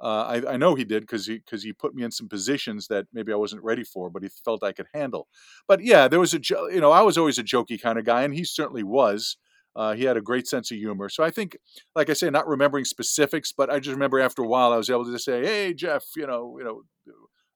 uh, 0.01 0.41
I, 0.47 0.53
I, 0.53 0.57
know 0.57 0.73
he 0.73 0.83
did 0.83 1.01
because 1.01 1.27
he 1.27 1.37
because 1.37 1.63
he 1.63 1.73
put 1.73 1.93
me 1.93 2.03
in 2.03 2.09
some 2.09 2.27
positions 2.27 2.87
that 2.87 3.05
maybe 3.13 3.31
I 3.31 3.35
wasn't 3.35 3.63
ready 3.63 3.83
for, 3.83 4.09
but 4.09 4.23
he 4.23 4.29
felt 4.43 4.63
I 4.63 4.71
could 4.71 4.87
handle. 4.95 5.27
But 5.67 5.83
yeah, 5.83 6.07
there 6.07 6.19
was 6.19 6.33
a 6.33 6.39
you 6.71 6.81
know 6.81 6.91
I 6.91 7.01
was 7.01 7.19
always 7.19 7.37
a 7.37 7.43
jokey 7.43 7.79
kind 7.79 7.99
of 7.99 8.05
guy, 8.05 8.23
and 8.23 8.33
he 8.33 8.43
certainly 8.43 8.83
was. 8.83 9.37
Uh, 9.75 9.93
he 9.93 10.03
had 10.03 10.17
a 10.17 10.21
great 10.21 10.47
sense 10.47 10.69
of 10.71 10.77
humor. 10.77 11.07
So 11.07 11.23
I 11.23 11.29
think, 11.29 11.55
like 11.95 12.09
I 12.09 12.13
say, 12.13 12.29
not 12.29 12.47
remembering 12.47 12.83
specifics, 12.83 13.53
but 13.53 13.69
I 13.69 13.79
just 13.79 13.93
remember 13.93 14.19
after 14.19 14.41
a 14.41 14.47
while 14.47 14.73
I 14.73 14.77
was 14.77 14.89
able 14.89 15.05
to 15.05 15.19
say, 15.19 15.45
"Hey, 15.45 15.73
Jeff, 15.73 16.03
you 16.17 16.25
know, 16.25 16.57
you 16.57 16.65
know, 16.65 16.81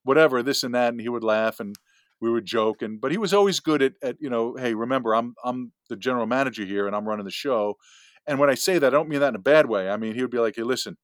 whatever, 0.04 0.44
this 0.44 0.64
and 0.64 0.76
that," 0.76 0.94
and 0.94 1.02
he 1.02 1.10
would 1.10 1.24
laugh, 1.24 1.60
and 1.60 1.76
we 2.22 2.30
would 2.30 2.46
joke, 2.46 2.84
and 2.84 3.02
but 3.02 3.12
he 3.12 3.18
was 3.18 3.34
always 3.34 3.60
good 3.60 3.82
at, 3.82 3.94
at 4.04 4.18
you 4.20 4.30
know, 4.30 4.56
hey, 4.56 4.76
remember, 4.76 5.16
I'm 5.16 5.34
I'm 5.44 5.72
the 5.90 5.98
general 5.98 6.28
manager 6.28 6.64
here, 6.64 6.86
and 6.86 6.96
I'm 6.96 7.08
running 7.08 7.26
the 7.26 7.32
show. 7.32 7.76
And 8.28 8.40
when 8.40 8.50
I 8.50 8.56
say 8.56 8.80
that, 8.80 8.88
I 8.88 8.98
don't 8.98 9.10
mean 9.10 9.20
that 9.20 9.30
in 9.30 9.36
a 9.36 9.40
bad 9.40 9.68
way. 9.68 9.90
I 9.90 9.98
mean 9.98 10.16
he 10.16 10.22
would 10.22 10.32
be 10.32 10.40
like, 10.40 10.56
hey, 10.56 10.64
listen, 10.64 10.98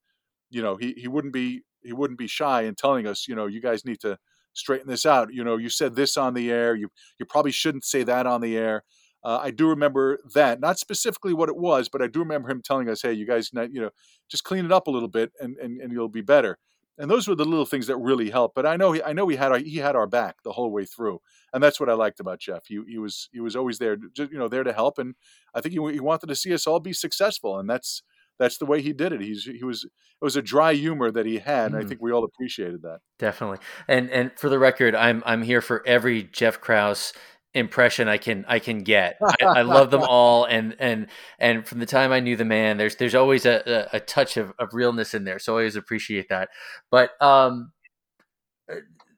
you 0.52 0.62
know, 0.62 0.78
he 0.78 0.94
he 0.98 1.08
wouldn't 1.08 1.34
be 1.34 1.64
he 1.84 1.94
wouldn't 1.94 2.20
be 2.20 2.28
shy 2.28 2.64
in 2.64 2.76
telling 2.76 3.08
us, 3.08 3.28
you 3.28 3.36
know, 3.36 3.48
you 3.48 3.62
guys 3.62 3.86
need 3.86 4.00
to 4.02 4.18
straighten 4.54 4.88
this 4.90 5.06
out. 5.06 5.34
You 5.34 5.44
know, 5.44 5.58
you 5.58 5.70
said 5.70 5.96
this 5.96 6.18
on 6.18 6.34
the 6.36 6.52
air. 6.52 6.76
You 6.76 6.90
you 7.20 7.26
probably 7.26 7.52
shouldn't 7.52 7.86
say 7.86 8.04
that 8.04 8.28
on 8.28 8.42
the 8.42 8.58
air. 8.58 8.84
Uh, 9.24 9.40
I 9.42 9.52
do 9.52 9.68
remember 9.68 10.20
that, 10.34 10.60
not 10.60 10.80
specifically 10.80 11.34
what 11.34 11.50
it 11.50 11.56
was, 11.56 11.90
but 11.90 12.02
I 12.02 12.08
do 12.08 12.20
remember 12.20 12.50
him 12.50 12.62
telling 12.64 12.90
us, 12.90 13.02
"Hey, 13.04 13.14
you 13.14 13.26
guys, 13.28 13.52
you 13.54 13.82
know, 13.82 13.92
just 14.30 14.44
clean 14.44 14.66
it 14.66 14.72
up 14.72 14.88
a 14.88 14.92
little 14.92 15.08
bit, 15.10 15.32
and 15.40 15.58
and, 15.58 15.80
and 15.82 15.92
you'll 15.92 16.10
be 16.10 16.22
better." 16.22 16.58
And 16.98 17.10
those 17.10 17.28
were 17.28 17.36
the 17.36 17.46
little 17.46 17.66
things 17.66 17.88
that 17.88 17.98
really 17.98 18.30
helped. 18.30 18.54
But 18.56 18.66
I 18.66 18.76
know 18.76 18.92
he, 18.92 19.02
I 19.04 19.14
know 19.14 19.28
he 19.28 19.36
had 19.38 19.52
our, 19.52 19.58
he 19.60 19.78
had 19.78 19.96
our 19.96 20.08
back 20.08 20.38
the 20.44 20.52
whole 20.52 20.72
way 20.72 20.86
through, 20.86 21.22
and 21.54 21.64
that's 21.64 21.80
what 21.80 21.90
I 21.90 21.94
liked 21.94 22.20
about 22.20 22.40
Jeff. 22.40 22.66
He 22.68 22.80
he 22.88 22.98
was 22.98 23.30
he 23.32 23.40
was 23.40 23.56
always 23.56 23.78
there, 23.80 23.96
just, 23.96 24.32
you 24.32 24.38
know, 24.40 24.48
there 24.48 24.64
to 24.64 24.74
help, 24.74 24.98
and 24.98 25.16
I 25.54 25.62
think 25.62 25.74
he, 25.74 25.94
he 25.94 26.00
wanted 26.00 26.28
to 26.28 26.36
see 26.36 26.54
us 26.54 26.68
all 26.68 26.80
be 26.80 26.94
successful, 26.94 27.60
and 27.60 27.70
that's 27.70 28.04
that's 28.40 28.58
the 28.58 28.66
way 28.66 28.82
he 28.82 28.94
did 28.94 29.14
it. 29.14 29.22
He's 29.22 29.46
he 29.46 29.64
was 29.64 29.84
it 29.84 30.24
was 30.24 30.36
a 30.36 30.42
dry 30.42 30.74
humor 30.74 31.12
that 31.12 31.26
he 31.26 31.40
had, 31.40 31.72
and 31.72 31.78
I 31.78 31.84
mm. 31.84 31.88
think 31.88 32.02
we 32.02 32.12
all 32.12 32.24
appreciated 32.24 32.82
that. 32.84 33.00
Definitely. 33.20 33.60
And 33.88 34.10
and 34.10 34.32
for 34.38 34.50
the 34.50 34.60
record, 34.60 34.96
I'm 34.96 35.24
I'm 35.26 35.42
here 35.42 35.62
for 35.62 35.86
every 35.86 36.24
Jeff 36.24 36.62
Kraus 36.62 37.14
impression 37.54 38.08
I 38.08 38.18
can 38.18 38.46
I 38.48 38.60
can 38.60 38.84
get. 38.84 39.18
I, 39.22 39.46
I, 39.46 39.62
love 39.64 39.92
them 39.92 40.04
all, 40.08 40.46
and 40.46 40.76
and 40.80 41.08
and 41.40 41.66
from 41.66 41.80
the 41.80 41.86
time 41.86 42.12
I 42.12 42.20
knew 42.20 42.36
the 42.36 42.46
man, 42.46 42.78
there's 42.78 42.96
there's 42.96 43.16
always 43.16 43.46
a, 43.46 43.90
a, 43.94 43.98
a 43.98 44.00
touch 44.00 44.38
of, 44.38 44.54
of 44.58 44.74
realness 44.74 45.14
in 45.14 45.24
there. 45.24 45.40
So 45.40 45.54
I 45.54 45.62
always 45.62 45.76
appreciate 45.76 46.30
that. 46.30 46.50
But 46.90 47.12
um, 47.22 47.72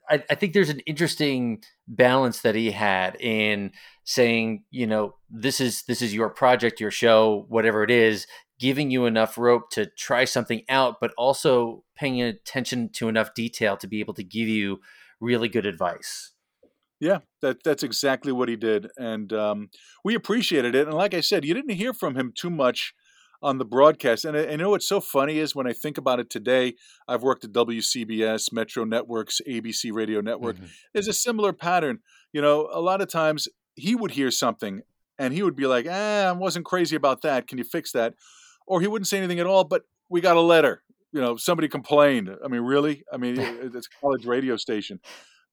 I, 0.10 0.23
I 0.30 0.36
think 0.36 0.54
there's 0.54 0.69
an 0.69 0.82
interesting 0.82 1.63
balance 1.88 2.41
that 2.41 2.56
he 2.56 2.71
had 2.71 3.15
in 3.19 3.71
saying, 4.04 4.63
you 4.69 4.88
know, 4.88 5.15
this 5.30 5.62
is 5.62 5.84
this 5.84 6.02
is 6.02 6.13
your 6.13 6.30
project, 6.30 6.80
your 6.80 6.91
show, 6.91 7.45
whatever 7.49 7.84
it 7.84 7.91
is, 7.91 8.28
giving 8.63 8.89
you 8.89 9.06
enough 9.06 9.38
rope 9.38 9.69
to 9.69 9.86
try 9.86 10.23
something 10.23 10.63
out, 10.69 10.95
but 11.02 11.12
also 11.17 11.84
paying 11.97 12.21
attention 12.21 12.88
to 12.88 13.10
enough 13.10 13.34
detail 13.34 13.76
to 13.76 13.88
be 13.88 13.99
able 13.99 14.13
to 14.13 14.23
give 14.23 14.47
you 14.47 14.80
really 15.19 15.49
good 15.49 15.65
advice. 15.65 16.32
Yeah, 16.97 17.19
that 17.41 17.58
that's 17.65 17.84
exactly 17.84 18.32
what 18.32 18.47
he 18.47 18.56
did, 18.56 18.88
and 18.95 19.34
um, 19.34 19.69
we 20.06 20.15
appreciated 20.15 20.76
it. 20.76 20.88
And 20.88 20.95
like 20.95 21.13
I 21.13 21.19
said, 21.19 21.43
you 21.43 21.54
didn't 21.54 21.76
hear 21.76 21.93
from 21.93 22.15
him 22.15 22.32
too 22.34 22.49
much 22.49 22.93
on 23.41 23.58
the 23.58 23.65
broadcast. 23.65 24.23
And 24.23 24.38
I, 24.38 24.54
I 24.54 24.56
know 24.56 24.69
what's 24.69 24.88
so 24.88 25.02
funny 25.02 25.39
is 25.39 25.54
when 25.54 25.67
I 25.67 25.73
think 25.73 25.97
about 25.97 26.21
it 26.21 26.30
today, 26.30 26.76
I've 27.06 27.21
worked 27.21 27.43
at 27.43 27.52
WCBS, 27.52 28.54
Metro 28.54 28.86
Networks, 28.86 29.41
ABC 29.45 29.91
Radio 29.91 30.21
Network. 30.21 30.56
Mm-hmm. 30.56 30.67
There's 30.93 31.10
a 31.10 31.13
similar 31.13 31.52
pattern. 31.52 31.99
You 32.32 32.41
know, 32.41 32.69
a 32.71 32.80
lot 32.80 33.02
of 33.02 33.10
times 33.10 33.49
he 33.76 33.93
would 33.93 34.12
hear 34.12 34.32
something 34.32 34.84
and 35.19 35.34
he 35.34 35.43
would 35.43 35.58
be 35.58 35.67
like, 35.67 35.86
"Ah, 35.89 36.30
I 36.30 36.32
wasn't 36.32 36.63
crazy 36.63 36.95
about 36.95 37.23
that. 37.23 37.47
Can 37.47 37.58
you 37.58 37.65
fix 37.65 37.91
that?" 37.91 38.13
Or 38.67 38.82
he 38.82 38.88
wouldn't 38.88 39.08
say 39.08 39.17
anything 39.17 39.39
at 39.39 39.45
all. 39.45 39.63
But 39.63 39.84
we 40.10 40.21
got 40.21 40.38
a 40.38 40.41
letter. 40.41 40.84
You 41.12 41.21
know, 41.21 41.38
somebody 41.38 41.67
complained. 41.67 42.30
I 42.43 42.47
mean, 42.47 42.62
really? 42.62 43.04
I 43.12 43.17
mean, 43.17 43.36
it's 43.39 43.88
a 43.88 44.02
college 44.02 44.26
radio 44.26 44.58
station. 44.58 44.99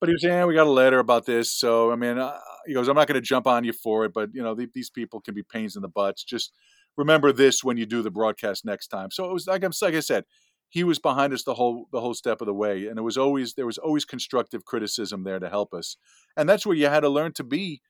But 0.01 0.09
he 0.09 0.15
was 0.15 0.23
saying, 0.23 0.35
yeah, 0.35 0.45
we 0.47 0.55
got 0.55 0.67
a 0.67 0.71
letter 0.71 0.99
about 0.99 1.27
this. 1.27 1.53
So, 1.53 1.93
I 1.93 1.97
mean, 1.97 2.19
uh, 2.19 2.39
he 2.67 2.73
goes, 2.73 2.89
I'm 2.89 2.97
not 2.97 3.07
going 3.07 3.21
to 3.21 3.27
jump 3.27 3.47
on 3.47 3.65
you 3.65 3.75
for 3.75 4.07
it, 4.07 4.15
but, 4.15 4.31
you 4.33 4.43
know, 4.43 4.55
th- 4.55 4.71
these 4.73 4.89
people 4.89 5.21
can 5.21 5.35
be 5.35 5.43
pains 5.43 5.77
in 5.77 5.83
the 5.83 5.89
butts. 5.89 6.25
Just 6.25 6.53
remember 6.97 7.33
this 7.33 7.63
when 7.63 7.77
you 7.77 7.85
do 7.85 8.01
the 8.01 8.11
broadcast 8.11 8.65
next 8.65 8.89
time. 8.89 9.11
So 9.11 9.27
it 9.27 9.33
was 9.33 9.47
like, 9.47 9.63
like 9.63 9.95
I 9.95 10.01
said, 10.01 10.25
he 10.71 10.85
was 10.85 10.99
behind 10.99 11.33
us 11.33 11.43
the 11.43 11.55
whole 11.55 11.87
the 11.93 12.01
whole 12.01 12.15
step 12.15 12.41
of 12.41 12.47
the 12.47 12.55
way, 12.55 12.87
and 12.87 12.97
it 12.97 13.03
was 13.03 13.19
always 13.19 13.55
there 13.55 13.67
was 13.67 13.77
always 13.77 14.05
constructive 14.05 14.65
criticism 14.65 15.25
there 15.25 15.41
to 15.41 15.51
help 15.51 15.75
us, 15.75 15.97
and 16.37 16.49
that's 16.49 16.65
where 16.65 16.77
you 16.77 16.87
had 16.87 17.01
to 17.01 17.09
learn 17.09 17.33
to 17.35 17.45
be 17.45 17.83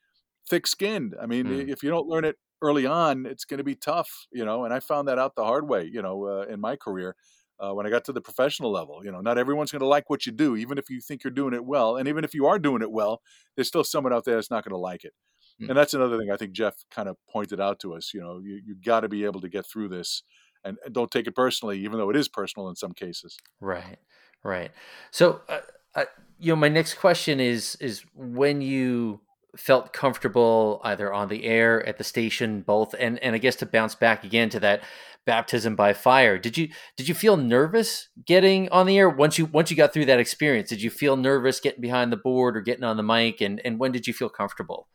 thick 0.49 0.67
skinned. 0.67 1.15
I 1.23 1.27
mean, 1.27 1.45
mm. 1.47 1.69
if 1.69 1.83
you 1.83 1.91
don't 1.91 2.09
learn 2.09 2.25
it 2.25 2.37
early 2.63 2.87
on, 2.87 3.27
it's 3.27 3.45
going 3.45 3.59
to 3.59 3.65
be 3.65 3.75
tough, 3.75 4.27
you 4.33 4.45
know. 4.45 4.65
And 4.65 4.75
I 4.75 4.81
found 4.81 5.09
that 5.09 5.19
out 5.19 5.35
the 5.37 5.45
hard 5.45 5.69
way, 5.69 5.85
you 5.85 6.03
know, 6.03 6.27
uh, 6.27 6.53
in 6.53 6.61
my 6.61 6.77
career 6.77 7.17
uh, 7.61 7.73
when 7.73 7.87
I 7.87 7.91
got 7.91 8.05
to 8.07 8.13
the 8.13 8.21
professional 8.21 8.71
level. 8.71 9.05
You 9.05 9.13
know, 9.13 9.21
not 9.21 9.39
everyone's 9.39 9.71
going 9.71 9.81
to 9.81 9.87
like 9.87 10.11
what 10.11 10.27
you 10.27 10.33
do, 10.33 10.57
even 10.57 10.79
if 10.79 10.89
you 10.91 11.01
think 11.01 11.25
you're 11.25 11.31
doing 11.31 11.55
it 11.55 11.65
well. 11.65 11.97
And 11.97 12.09
even 12.09 12.25
if 12.25 12.35
you 12.35 12.47
are 12.47 12.59
doing 12.59 12.83
it 12.83 12.91
well, 12.91 13.23
there's 13.55 13.69
still 13.69 13.85
someone 13.85 14.13
out 14.13 14.25
there 14.25 14.37
that's 14.37 14.51
not 14.51 14.65
going 14.65 14.73
to 14.73 14.79
like 14.79 15.05
it. 15.05 15.13
Mm. 15.61 15.71
And 15.71 15.79
that's 15.79 15.95
another 15.95 16.19
thing 16.19 16.31
I 16.31 16.37
think 16.37 16.53
Jeff 16.53 16.75
kind 16.91 17.09
of 17.09 17.17
pointed 17.31 17.61
out 17.61 17.81
to 17.81 17.95
us. 17.95 18.13
You 18.15 18.21
know, 18.21 18.41
you, 18.43 18.61
you 18.65 18.75
got 18.75 19.01
to 19.01 19.09
be 19.09 19.25
able 19.25 19.41
to 19.41 19.49
get 19.49 19.67
through 19.67 19.89
this 19.89 20.23
and, 20.65 20.79
and, 20.85 20.95
don't 20.95 21.11
take 21.11 21.27
it 21.27 21.35
personally, 21.35 21.81
even 21.81 21.99
though 21.99 22.11
it 22.11 22.17
is 22.17 22.29
personal 22.29 22.69
in 22.69 22.77
some 22.77 22.93
cases. 22.93 23.39
Right, 23.61 23.99
right. 24.43 24.71
So, 25.11 25.41
uh, 25.49 25.61
uh, 25.95 26.05
you 26.39 26.53
know, 26.53 26.57
my 26.57 26.69
next 26.69 26.95
question 26.95 27.41
is 27.41 27.77
is 27.77 28.05
when 28.15 28.61
you 28.61 29.21
felt 29.57 29.93
comfortable 29.93 30.81
either 30.85 31.13
on 31.13 31.29
the 31.29 31.45
air 31.45 31.87
at 31.87 31.99
the 31.99 32.05
station 32.05 32.63
both 32.63 32.95
and 32.99 33.19
and 33.19 33.35
I 33.35 33.39
guess 33.39 33.57
to 33.57 33.67
bounce 33.67 33.95
back 33.95 34.25
again 34.25 34.49
to 34.51 34.61
that 34.61 34.83
baptism 35.27 35.77
by 35.77 35.93
fire 35.93 36.39
did 36.39 36.57
you 36.57 36.69
did 36.97 37.09
you 37.09 37.15
feel 37.15 37.37
nervous 37.37 38.09
getting 38.25 38.69
on 38.71 38.87
the 38.87 38.99
air? 38.99 39.09
Once 39.09 39.39
you 39.39 39.47
once 39.47 39.71
you 39.71 39.77
got 39.77 39.93
through 39.93 40.07
that 40.07 40.21
experience 40.21 40.69
did 40.69 40.83
you 40.83 40.91
feel 40.91 41.17
nervous 41.17 41.61
getting 41.61 41.81
behind 41.81 42.13
the 42.13 42.17
board 42.17 42.57
or 42.57 42.61
getting 42.61 42.85
on 42.85 42.97
the 42.97 43.03
mic? 43.03 43.41
And 43.41 43.61
and 43.65 43.79
when 43.79 43.93
did 43.93 44.07
you 44.07 44.15
feel 44.15 44.29
comfortable 44.29 44.89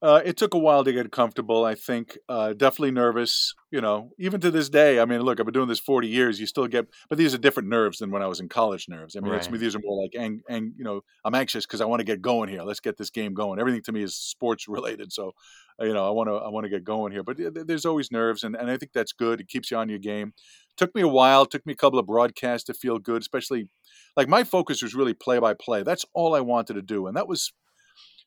uh, 0.00 0.20
it 0.24 0.36
took 0.36 0.54
a 0.54 0.58
while 0.58 0.84
to 0.84 0.92
get 0.92 1.10
comfortable. 1.10 1.64
I 1.64 1.74
think 1.74 2.16
uh, 2.28 2.52
definitely 2.52 2.92
nervous. 2.92 3.54
You 3.70 3.80
know, 3.80 4.12
even 4.18 4.40
to 4.40 4.50
this 4.50 4.68
day. 4.68 4.98
I 4.98 5.04
mean, 5.04 5.20
look, 5.20 5.40
I've 5.40 5.46
been 5.46 5.52
doing 5.52 5.68
this 5.68 5.80
forty 5.80 6.08
years. 6.08 6.40
You 6.40 6.46
still 6.46 6.66
get, 6.68 6.86
but 7.08 7.18
these 7.18 7.34
are 7.34 7.38
different 7.38 7.68
nerves 7.68 7.98
than 7.98 8.10
when 8.10 8.22
I 8.22 8.26
was 8.26 8.40
in 8.40 8.48
college 8.48 8.88
nerves. 8.88 9.16
I 9.16 9.20
mean, 9.20 9.32
right. 9.32 9.50
these 9.52 9.74
are 9.74 9.80
more 9.82 10.02
like, 10.02 10.12
and 10.14 10.40
and 10.48 10.72
you 10.76 10.84
know, 10.84 11.02
I'm 11.24 11.34
anxious 11.34 11.66
because 11.66 11.80
I 11.80 11.84
want 11.84 12.00
to 12.00 12.04
get 12.04 12.22
going 12.22 12.48
here. 12.48 12.62
Let's 12.62 12.80
get 12.80 12.96
this 12.96 13.10
game 13.10 13.34
going. 13.34 13.58
Everything 13.58 13.82
to 13.82 13.92
me 13.92 14.02
is 14.02 14.14
sports 14.14 14.68
related, 14.68 15.12
so 15.12 15.32
uh, 15.80 15.84
you 15.84 15.92
know, 15.92 16.06
I 16.06 16.10
want 16.10 16.28
to 16.28 16.34
I 16.34 16.48
want 16.48 16.64
to 16.64 16.70
get 16.70 16.84
going 16.84 17.12
here. 17.12 17.22
But 17.22 17.36
there's 17.66 17.84
always 17.84 18.10
nerves, 18.12 18.44
and 18.44 18.56
and 18.56 18.70
I 18.70 18.76
think 18.76 18.92
that's 18.92 19.12
good. 19.12 19.40
It 19.40 19.48
keeps 19.48 19.70
you 19.70 19.76
on 19.76 19.88
your 19.88 19.98
game. 19.98 20.32
Took 20.76 20.94
me 20.94 21.02
a 21.02 21.08
while. 21.08 21.44
Took 21.44 21.66
me 21.66 21.72
a 21.72 21.76
couple 21.76 21.98
of 21.98 22.06
broadcasts 22.06 22.66
to 22.66 22.74
feel 22.74 22.98
good, 22.98 23.20
especially 23.20 23.68
like 24.16 24.28
my 24.28 24.44
focus 24.44 24.80
was 24.80 24.94
really 24.94 25.14
play 25.14 25.40
by 25.40 25.54
play. 25.54 25.82
That's 25.82 26.04
all 26.14 26.34
I 26.34 26.40
wanted 26.40 26.74
to 26.74 26.82
do, 26.82 27.06
and 27.06 27.16
that 27.16 27.28
was 27.28 27.52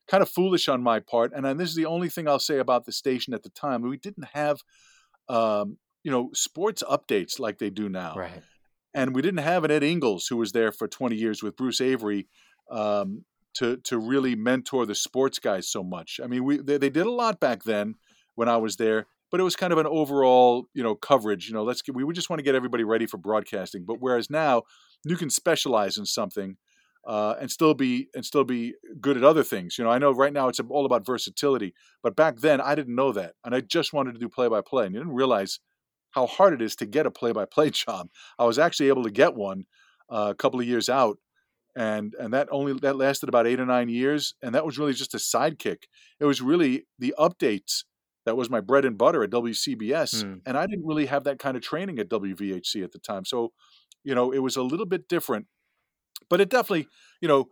kind 0.08 0.22
of 0.22 0.30
foolish 0.30 0.68
on 0.68 0.82
my 0.82 1.00
part. 1.00 1.32
And 1.34 1.60
this 1.60 1.70
is 1.70 1.76
the 1.76 1.86
only 1.86 2.10
thing 2.10 2.28
I'll 2.28 2.40
say 2.40 2.58
about 2.58 2.86
the 2.86 2.92
station 2.92 3.34
at 3.34 3.44
the 3.44 3.50
time. 3.50 3.82
We 3.82 3.98
didn't 3.98 4.30
have, 4.34 4.62
um, 5.30 5.78
you 6.04 6.12
know, 6.12 6.30
sports 6.34 6.84
updates 6.90 7.40
like 7.40 7.60
they 7.60 7.70
do 7.70 7.90
now. 7.90 8.16
Right. 8.16 8.42
And 8.94 9.16
we 9.16 9.22
didn't 9.22 9.40
have 9.40 9.64
an 9.64 9.72
Ed 9.72 9.84
Ingles 9.84 10.28
who 10.28 10.38
was 10.38 10.52
there 10.52 10.72
for 10.72 10.88
20 10.88 11.16
years 11.16 11.42
with 11.42 11.56
Bruce 11.56 11.80
Avery 11.80 12.28
um, 12.70 13.24
to 13.54 13.78
to 13.78 13.98
really 13.98 14.36
mentor 14.36 14.86
the 14.86 14.96
sports 14.96 15.40
guys 15.40 15.70
so 15.70 15.84
much. 15.84 16.20
I 16.24 16.28
mean, 16.28 16.44
we 16.44 16.58
they, 16.58 16.78
they 16.78 16.90
did 16.90 17.06
a 17.06 17.12
lot 17.12 17.40
back 17.40 17.64
then 17.64 17.96
when 18.36 18.50
I 18.50 18.58
was 18.58 18.78
there, 18.78 19.08
but 19.30 19.40
it 19.40 19.44
was 19.44 19.56
kind 19.56 19.72
of 19.72 19.80
an 19.80 19.88
overall, 19.88 20.66
you 20.74 20.84
know, 20.84 20.96
coverage. 20.96 21.48
You 21.48 21.54
know, 21.54 21.64
let's 21.64 21.82
get, 21.82 21.96
we 21.96 22.04
would 22.04 22.16
just 22.16 22.30
want 22.30 22.40
to 22.40 22.44
get 22.44 22.56
everybody 22.56 22.84
ready 22.84 23.06
for 23.06 23.18
broadcasting. 23.18 23.86
But 23.86 23.98
whereas 24.00 24.30
now 24.30 24.64
you 25.06 25.16
can 25.16 25.30
specialize 25.30 25.98
in 25.98 26.06
something 26.06 26.58
uh, 27.06 27.36
and 27.40 27.50
still 27.50 27.74
be 27.74 28.10
and 28.14 28.26
still 28.26 28.44
be 28.44 28.76
good 29.00 29.18
at 29.18 29.24
other 29.24 29.44
things. 29.44 29.78
You 29.78 29.84
know, 29.84 29.90
I 29.90 29.98
know 29.98 30.12
right 30.12 30.34
now 30.34 30.48
it's 30.48 30.60
all 30.60 30.86
about 30.86 31.06
versatility, 31.06 31.74
but 32.04 32.16
back 32.16 32.40
then 32.40 32.62
I 32.62 32.76
didn't 32.76 32.96
know 32.96 33.12
that, 33.12 33.34
and 33.44 33.56
I 33.56 33.62
just 33.62 33.94
wanted 33.94 34.14
to 34.14 34.20
do 34.20 34.30
play 34.30 34.48
by 34.48 34.62
play, 34.62 34.86
and 34.86 34.94
you 34.94 35.02
didn't 35.02 35.16
realize 35.16 35.60
how 36.12 36.28
hard 36.28 36.54
it 36.54 36.62
is 36.62 36.76
to 36.76 36.86
get 36.86 37.06
a 37.06 37.12
play 37.12 37.32
by 37.32 37.46
play 37.46 37.70
job. 37.70 38.10
I 38.38 38.46
was 38.46 38.60
actually 38.60 38.90
able 38.90 39.04
to 39.04 39.12
get 39.12 39.36
one 39.36 39.66
uh, 40.10 40.28
a 40.32 40.36
couple 40.36 40.60
of 40.60 40.68
years 40.68 40.90
out, 40.90 41.18
and 41.76 42.14
and 42.20 42.34
that 42.34 42.50
only 42.52 42.74
that 42.74 42.98
lasted 42.98 43.30
about 43.30 43.48
eight 43.48 43.60
or 43.60 43.66
nine 43.66 43.90
years, 43.90 44.36
and 44.42 44.54
that 44.54 44.66
was 44.66 44.78
really 44.78 44.94
just 44.94 45.16
a 45.16 45.18
sidekick. 45.18 45.84
It 46.20 46.26
was 46.26 46.42
really 46.42 46.86
the 47.00 47.16
updates 47.18 47.84
that 48.26 48.38
was 48.38 48.52
my 48.52 48.62
bread 48.62 48.86
and 48.86 49.00
butter 49.00 49.24
at 49.24 49.32
WCBS, 49.32 50.24
hmm. 50.24 50.34
and 50.46 50.56
I 50.56 50.68
didn't 50.68 50.86
really 50.86 51.08
have 51.08 51.24
that 51.24 51.40
kind 51.40 51.58
of 51.58 51.64
training 51.64 51.98
at 51.98 52.10
WVHC 52.10 52.84
at 52.84 52.92
the 52.92 53.00
time, 53.00 53.26
so 53.26 53.54
you 54.04 54.14
know 54.14 54.32
it 54.32 54.40
was 54.40 54.56
a 54.56 54.62
little 54.64 54.86
bit 54.86 55.08
different 55.08 55.48
but 56.30 56.42
it 56.42 56.50
definitely, 56.50 56.88
you 57.22 57.28
know, 57.28 57.50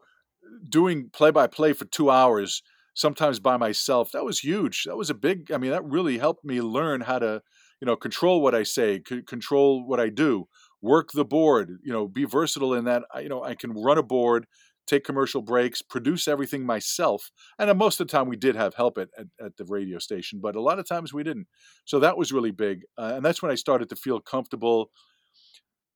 doing 0.70 1.10
play 1.12 1.32
by 1.32 1.48
play 1.48 1.74
for 1.74 1.86
two 1.86 2.10
hours, 2.10 2.62
sometimes 2.94 3.40
by 3.40 3.58
myself, 3.58 4.12
that 4.12 4.26
was 4.26 4.40
huge. 4.40 4.84
That 4.86 4.98
was 4.98 5.10
a 5.10 5.16
big, 5.16 5.52
I 5.52 5.58
mean, 5.58 5.72
that 5.72 5.86
really 5.86 6.18
helped 6.18 6.44
me 6.44 6.62
learn 6.62 7.02
how 7.02 7.20
to, 7.20 7.42
you 7.82 7.86
know, 7.86 7.96
control 7.96 8.42
what 8.42 8.56
I 8.56 8.64
say, 8.64 9.02
c- 9.08 9.22
control 9.22 9.88
what 9.88 10.00
I 10.00 10.10
do, 10.10 10.48
work 10.82 11.12
the 11.14 11.26
board, 11.26 11.78
you 11.84 11.94
know, 11.94 12.08
be 12.08 12.26
versatile 12.26 12.74
in 12.74 12.86
that. 12.86 13.04
You 13.22 13.30
know, 13.30 13.44
I 13.44 13.56
can 13.56 13.72
run 13.72 13.98
a 13.98 14.04
board, 14.04 14.46
take 14.90 15.04
commercial 15.04 15.42
breaks, 15.42 15.82
produce 15.82 16.28
everything 16.28 16.66
myself. 16.66 17.32
And 17.58 17.78
most 17.78 18.00
of 18.00 18.08
the 18.08 18.12
time 18.12 18.28
we 18.28 18.36
did 18.36 18.56
have 18.56 18.74
help 18.74 18.98
at, 18.98 19.10
at, 19.18 19.28
at, 19.44 19.58
the 19.58 19.66
radio 19.66 20.00
station, 20.00 20.40
but 20.42 20.56
a 20.56 20.62
lot 20.62 20.80
of 20.80 20.88
times 20.88 21.14
we 21.14 21.24
didn't. 21.24 21.48
So 21.86 22.00
that 22.00 22.18
was 22.18 22.34
really 22.34 22.52
big. 22.52 22.82
Uh, 22.98 23.14
and 23.16 23.24
that's 23.24 23.42
when 23.42 23.52
I 23.52 23.56
started 23.56 23.90
to 23.90 23.96
feel 23.96 24.20
comfortable. 24.20 24.90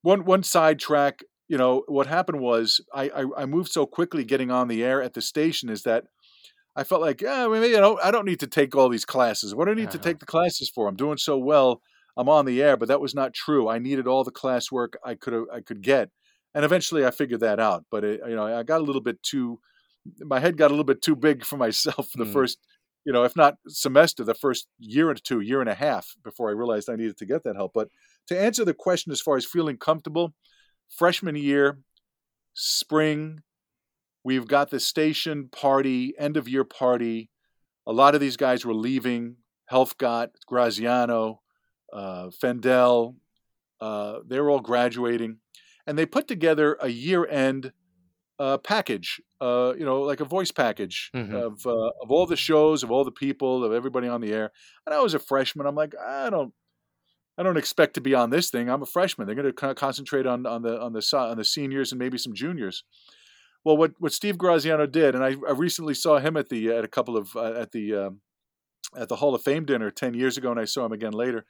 One, 0.04 0.26
one 0.26 0.44
sidetrack 0.44 1.24
you 1.48 1.58
know, 1.58 1.84
what 1.88 2.08
happened 2.08 2.40
was 2.40 2.82
I, 2.94 3.10
I, 3.10 3.26
I 3.44 3.46
moved 3.46 3.72
so 3.72 3.86
quickly 3.86 4.24
getting 4.24 4.52
on 4.52 4.68
the 4.68 4.84
air 4.84 5.02
at 5.02 5.14
the 5.14 5.22
station 5.22 5.70
is 5.70 5.84
that 5.84 6.06
I 6.76 6.84
felt 6.84 7.02
like, 7.02 7.22
yeah, 7.22 7.48
maybe 7.48 7.68
you 7.68 7.80
know, 7.80 8.00
I 8.04 8.12
don't 8.12 8.26
need 8.26 8.40
to 8.40 8.48
take 8.48 8.76
all 8.76 8.90
these 8.90 9.06
classes. 9.06 9.54
What 9.54 9.66
do 9.66 9.72
I 9.72 9.76
need 9.76 9.84
uh-huh. 9.84 9.92
to 9.92 10.00
take 10.00 10.20
the 10.20 10.26
classes 10.26 10.72
for? 10.74 10.88
I'm 10.88 10.96
doing 10.96 11.18
so 11.18 11.38
well. 11.38 11.82
I'm 12.18 12.30
on 12.30 12.46
the 12.46 12.62
air, 12.62 12.78
but 12.78 12.88
that 12.88 13.02
was 13.02 13.16
not 13.16 13.34
true. 13.34 13.68
I 13.68 13.80
needed 13.80 14.08
all 14.08 14.24
the 14.24 14.32
classwork 14.32 14.94
I 15.04 15.16
could 15.16 15.46
I 15.52 15.62
could 15.62 15.82
get, 15.82 16.10
and 16.54 16.64
eventually 16.64 17.06
I 17.06 17.12
figured 17.12 17.40
that 17.40 17.60
out. 17.60 17.86
But 17.90 18.04
it, 18.04 18.22
you 18.28 18.36
know, 18.36 18.46
I 18.46 18.62
got 18.62 18.82
a 18.82 18.84
little 18.84 19.02
bit 19.02 19.22
too 19.24 19.60
my 20.20 20.40
head 20.40 20.58
got 20.58 20.68
a 20.68 20.74
little 20.74 20.84
bit 20.84 21.02
too 21.02 21.16
big 21.16 21.46
for 21.46 21.58
myself 21.66 22.10
for 22.10 22.18
the 22.18 22.26
Mm. 22.26 22.34
first, 22.34 22.60
you 23.06 23.14
know, 23.14 23.24
if 23.24 23.36
not 23.36 23.56
semester, 23.68 24.24
the 24.24 24.34
first 24.34 24.68
year 24.80 25.10
or 25.10 25.16
two, 25.16 25.42
year 25.42 25.60
and 25.60 25.70
a 25.70 25.76
half 25.76 26.16
before 26.24 26.50
I 26.50 26.54
realized 26.54 26.90
I 26.90 26.96
needed 26.96 27.18
to 27.18 27.26
get 27.26 27.44
that 27.44 27.56
help. 27.56 27.74
But 27.74 27.90
to 28.28 28.40
answer 28.40 28.64
the 28.64 28.74
question 28.74 29.12
as 29.12 29.22
far 29.22 29.36
as 29.38 29.46
feeling 29.46 29.78
comfortable, 29.78 30.34
freshman 30.90 31.36
year, 31.36 31.80
spring, 32.54 33.42
we've 34.24 34.48
got 34.48 34.70
the 34.70 34.80
station 34.80 35.50
party, 35.50 36.14
end 36.18 36.38
of 36.38 36.48
year 36.48 36.64
party. 36.64 37.30
A 37.86 37.92
lot 37.94 38.16
of 38.16 38.22
these 38.22 38.38
guys 38.38 38.66
were 38.66 38.74
leaving. 38.74 39.38
Helfgott, 39.72 40.30
Graziano, 40.46 41.42
uh, 41.92 42.30
Fendel, 42.32 43.16
uh, 43.82 44.20
they 44.26 44.40
were 44.40 44.50
all 44.50 44.60
graduating, 44.60 45.38
and 45.88 45.98
they 45.98 46.06
put 46.06 46.28
together 46.28 46.78
a 46.80 46.90
year-end 46.90 47.72
uh, 48.40 48.58
package, 48.58 49.22
uh, 49.42 49.74
you 49.78 49.86
know, 49.86 50.02
like 50.02 50.20
a 50.20 50.26
voice 50.26 50.52
package 50.52 51.12
Mhm. 51.16 51.34
of 51.34 51.66
uh, 51.68 51.92
of 52.02 52.12
all 52.12 52.26
the 52.26 52.36
shows, 52.36 52.84
of 52.84 52.92
all 52.92 53.04
the 53.06 53.12
people, 53.12 53.64
of 53.64 53.72
everybody 53.72 54.08
on 54.08 54.22
the 54.22 54.34
air. 54.34 54.52
And 54.86 54.94
I 54.94 55.00
was 55.02 55.14
a 55.14 55.20
freshman. 55.20 55.66
I'm 55.68 55.76
like, 55.76 55.94
I 55.98 56.30
don't, 56.30 56.52
I 57.38 57.44
don't 57.44 57.58
expect 57.58 57.96
to 57.96 58.02
be 58.02 58.14
on 58.14 58.30
this 58.30 58.50
thing. 58.50 58.70
I'm 58.70 58.84
a 58.84 58.88
freshman. 58.88 59.26
They're 59.26 59.36
going 59.36 59.52
to 59.52 59.76
concentrate 59.76 60.28
on 60.28 60.46
on 60.46 60.62
the 60.62 60.80
on 60.80 60.94
the 60.94 61.18
on 61.18 61.38
the 61.38 61.46
seniors 61.46 61.92
and 61.92 62.00
maybe 62.00 62.18
some 62.18 62.34
juniors. 62.34 62.84
Well, 63.64 63.78
what 63.78 63.94
what 64.00 64.14
Steve 64.14 64.38
Graziano 64.38 64.86
did, 64.86 65.16
and 65.16 65.24
I, 65.24 65.36
I 65.48 65.52
recently 65.54 65.94
saw 65.94 66.20
him 66.20 66.38
at 66.38 66.50
the 66.50 66.70
at 66.70 66.84
a 66.84 66.90
couple 66.90 67.18
of 67.18 67.36
uh, 67.36 67.54
at 67.54 67.72
the 67.72 67.96
um, 67.96 68.22
at 68.96 69.10
the 69.10 69.16
Hall 69.16 69.34
of 69.34 69.42
Fame 69.42 69.66
dinner 69.66 69.90
ten 69.90 70.14
years 70.14 70.38
ago, 70.38 70.52
and 70.52 70.60
I 70.60 70.66
saw 70.66 70.86
him 70.86 70.92
again 70.92 71.14
later, 71.14 71.46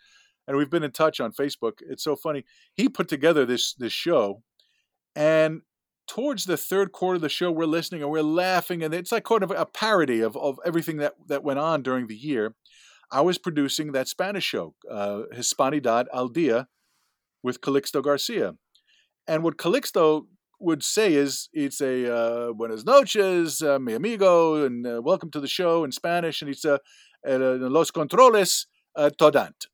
and 0.47 0.55
we've 0.55 0.69
been 0.69 0.83
in 0.83 0.91
touch 0.91 1.19
on 1.19 1.31
Facebook. 1.31 1.79
It's 1.81 2.03
so 2.03 2.15
funny. 2.15 2.45
He 2.73 2.87
put 2.87 3.07
together 3.07 3.45
this 3.45 3.73
this 3.73 3.93
show, 3.93 4.43
and 5.15 5.61
towards 6.07 6.45
the 6.45 6.57
third 6.57 6.91
quarter 6.91 7.15
of 7.15 7.21
the 7.21 7.29
show, 7.29 7.51
we're 7.51 7.65
listening 7.65 8.01
and 8.01 8.11
we're 8.11 8.21
laughing, 8.21 8.83
and 8.83 8.93
it's 8.93 9.11
like 9.11 9.23
kind 9.23 9.43
of 9.43 9.51
a 9.51 9.65
parody 9.65 10.21
of, 10.21 10.37
of 10.37 10.59
everything 10.65 10.97
that 10.97 11.15
that 11.27 11.43
went 11.43 11.59
on 11.59 11.81
during 11.81 12.07
the 12.07 12.15
year. 12.15 12.55
I 13.13 13.21
was 13.21 13.37
producing 13.37 13.91
that 13.91 14.07
Spanish 14.07 14.43
show, 14.43 14.73
uh, 14.89 15.21
Hispanidad 15.33 16.07
al 16.11 16.29
Dia, 16.29 16.67
with 17.43 17.61
Calixto 17.61 18.01
Garcia, 18.01 18.55
and 19.27 19.43
what 19.43 19.57
Calixto 19.57 20.25
would 20.59 20.83
say 20.83 21.13
is 21.13 21.47
it's 21.53 21.79
a 21.79 22.11
uh, 22.11 22.53
buenas 22.53 22.85
noches, 22.85 23.61
uh, 23.61 23.77
mi 23.77 23.93
amigo, 23.93 24.65
and 24.65 24.87
uh, 24.87 24.99
welcome 25.03 25.29
to 25.29 25.39
the 25.39 25.47
show 25.47 25.83
in 25.83 25.91
Spanish, 25.91 26.41
and 26.41 26.49
it's 26.49 26.65
uh, 26.65 26.79
uh, 27.27 27.37
los 27.37 27.91
controles 27.91 28.65
uh, 28.95 29.11
Todd 29.11 29.35
Ant. 29.35 29.67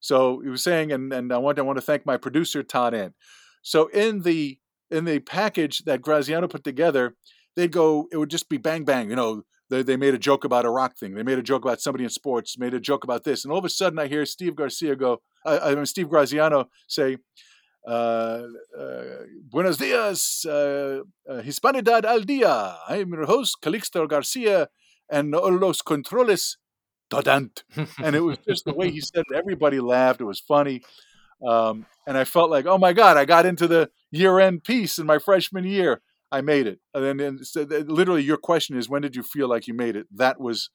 So 0.00 0.40
he 0.40 0.48
was 0.48 0.62
saying, 0.62 0.90
and, 0.90 1.12
and 1.12 1.30
I 1.30 1.36
want 1.38 1.58
I 1.58 1.62
want 1.62 1.76
to 1.76 1.84
thank 1.84 2.06
my 2.06 2.16
producer 2.16 2.62
Todd 2.62 2.94
Ant. 2.94 3.14
So 3.60 3.88
in 3.88 4.22
the 4.22 4.58
in 4.90 5.04
the 5.04 5.18
package 5.18 5.80
that 5.84 6.00
Graziano 6.00 6.48
put 6.48 6.64
together, 6.64 7.16
they'd 7.54 7.72
go. 7.72 8.08
It 8.10 8.16
would 8.16 8.30
just 8.30 8.48
be 8.48 8.56
bang 8.56 8.84
bang. 8.84 9.10
You 9.10 9.16
know, 9.16 9.42
they, 9.70 9.82
they 9.82 9.96
made 9.96 10.14
a 10.14 10.18
joke 10.18 10.44
about 10.44 10.64
a 10.64 10.70
rock 10.70 10.96
thing. 10.96 11.14
They 11.14 11.22
made 11.22 11.38
a 11.38 11.42
joke 11.42 11.64
about 11.64 11.80
somebody 11.80 12.04
in 12.04 12.10
sports. 12.10 12.58
Made 12.58 12.74
a 12.74 12.80
joke 12.80 13.04
about 13.04 13.24
this, 13.24 13.44
and 13.44 13.52
all 13.52 13.58
of 13.58 13.64
a 13.64 13.70
sudden 13.70 13.98
I 13.98 14.06
hear 14.06 14.24
Steve 14.26 14.56
Garcia 14.56 14.96
go. 14.96 15.22
I 15.44 15.74
mean 15.74 15.86
Steve 15.86 16.08
Graziano 16.08 16.68
say. 16.86 17.18
Uh, 17.86 18.42
uh, 18.78 19.02
buenos 19.50 19.78
dias, 19.78 20.44
uh, 20.44 21.00
uh, 21.30 21.40
Hispanidad 21.40 22.04
al 22.04 22.20
dia. 22.20 22.76
I'm 22.86 23.12
your 23.12 23.24
host, 23.24 23.58
Calixto 23.62 24.06
Garcia, 24.06 24.68
and 25.08 25.30
los 25.30 25.80
controles 25.80 26.56
Todd 27.08 27.28
Ant. 27.28 27.64
And 28.02 28.14
it 28.14 28.20
was 28.20 28.36
just 28.46 28.64
the 28.64 28.74
way 28.74 28.90
he 28.90 29.00
said 29.00 29.24
it. 29.30 29.36
Everybody 29.36 29.80
laughed. 29.80 30.20
It 30.20 30.24
was 30.24 30.40
funny. 30.40 30.82
Um, 31.46 31.86
and 32.06 32.18
I 32.18 32.24
felt 32.24 32.50
like, 32.50 32.66
oh 32.66 32.78
my 32.78 32.92
God, 32.92 33.16
I 33.16 33.24
got 33.24 33.46
into 33.46 33.66
the 33.66 33.90
year 34.10 34.38
end 34.38 34.64
piece 34.64 34.98
in 34.98 35.06
my 35.06 35.18
freshman 35.18 35.64
year. 35.64 36.02
I 36.30 36.40
made 36.40 36.66
it. 36.66 36.80
And 36.94 37.04
then 37.04 37.20
and 37.20 37.46
so 37.46 37.62
literally, 37.62 38.22
your 38.22 38.36
question 38.36 38.76
is, 38.76 38.88
when 38.88 39.02
did 39.02 39.16
you 39.16 39.22
feel 39.22 39.48
like 39.48 39.66
you 39.66 39.74
made 39.74 39.96
it? 39.96 40.06
That 40.14 40.40
was 40.40 40.70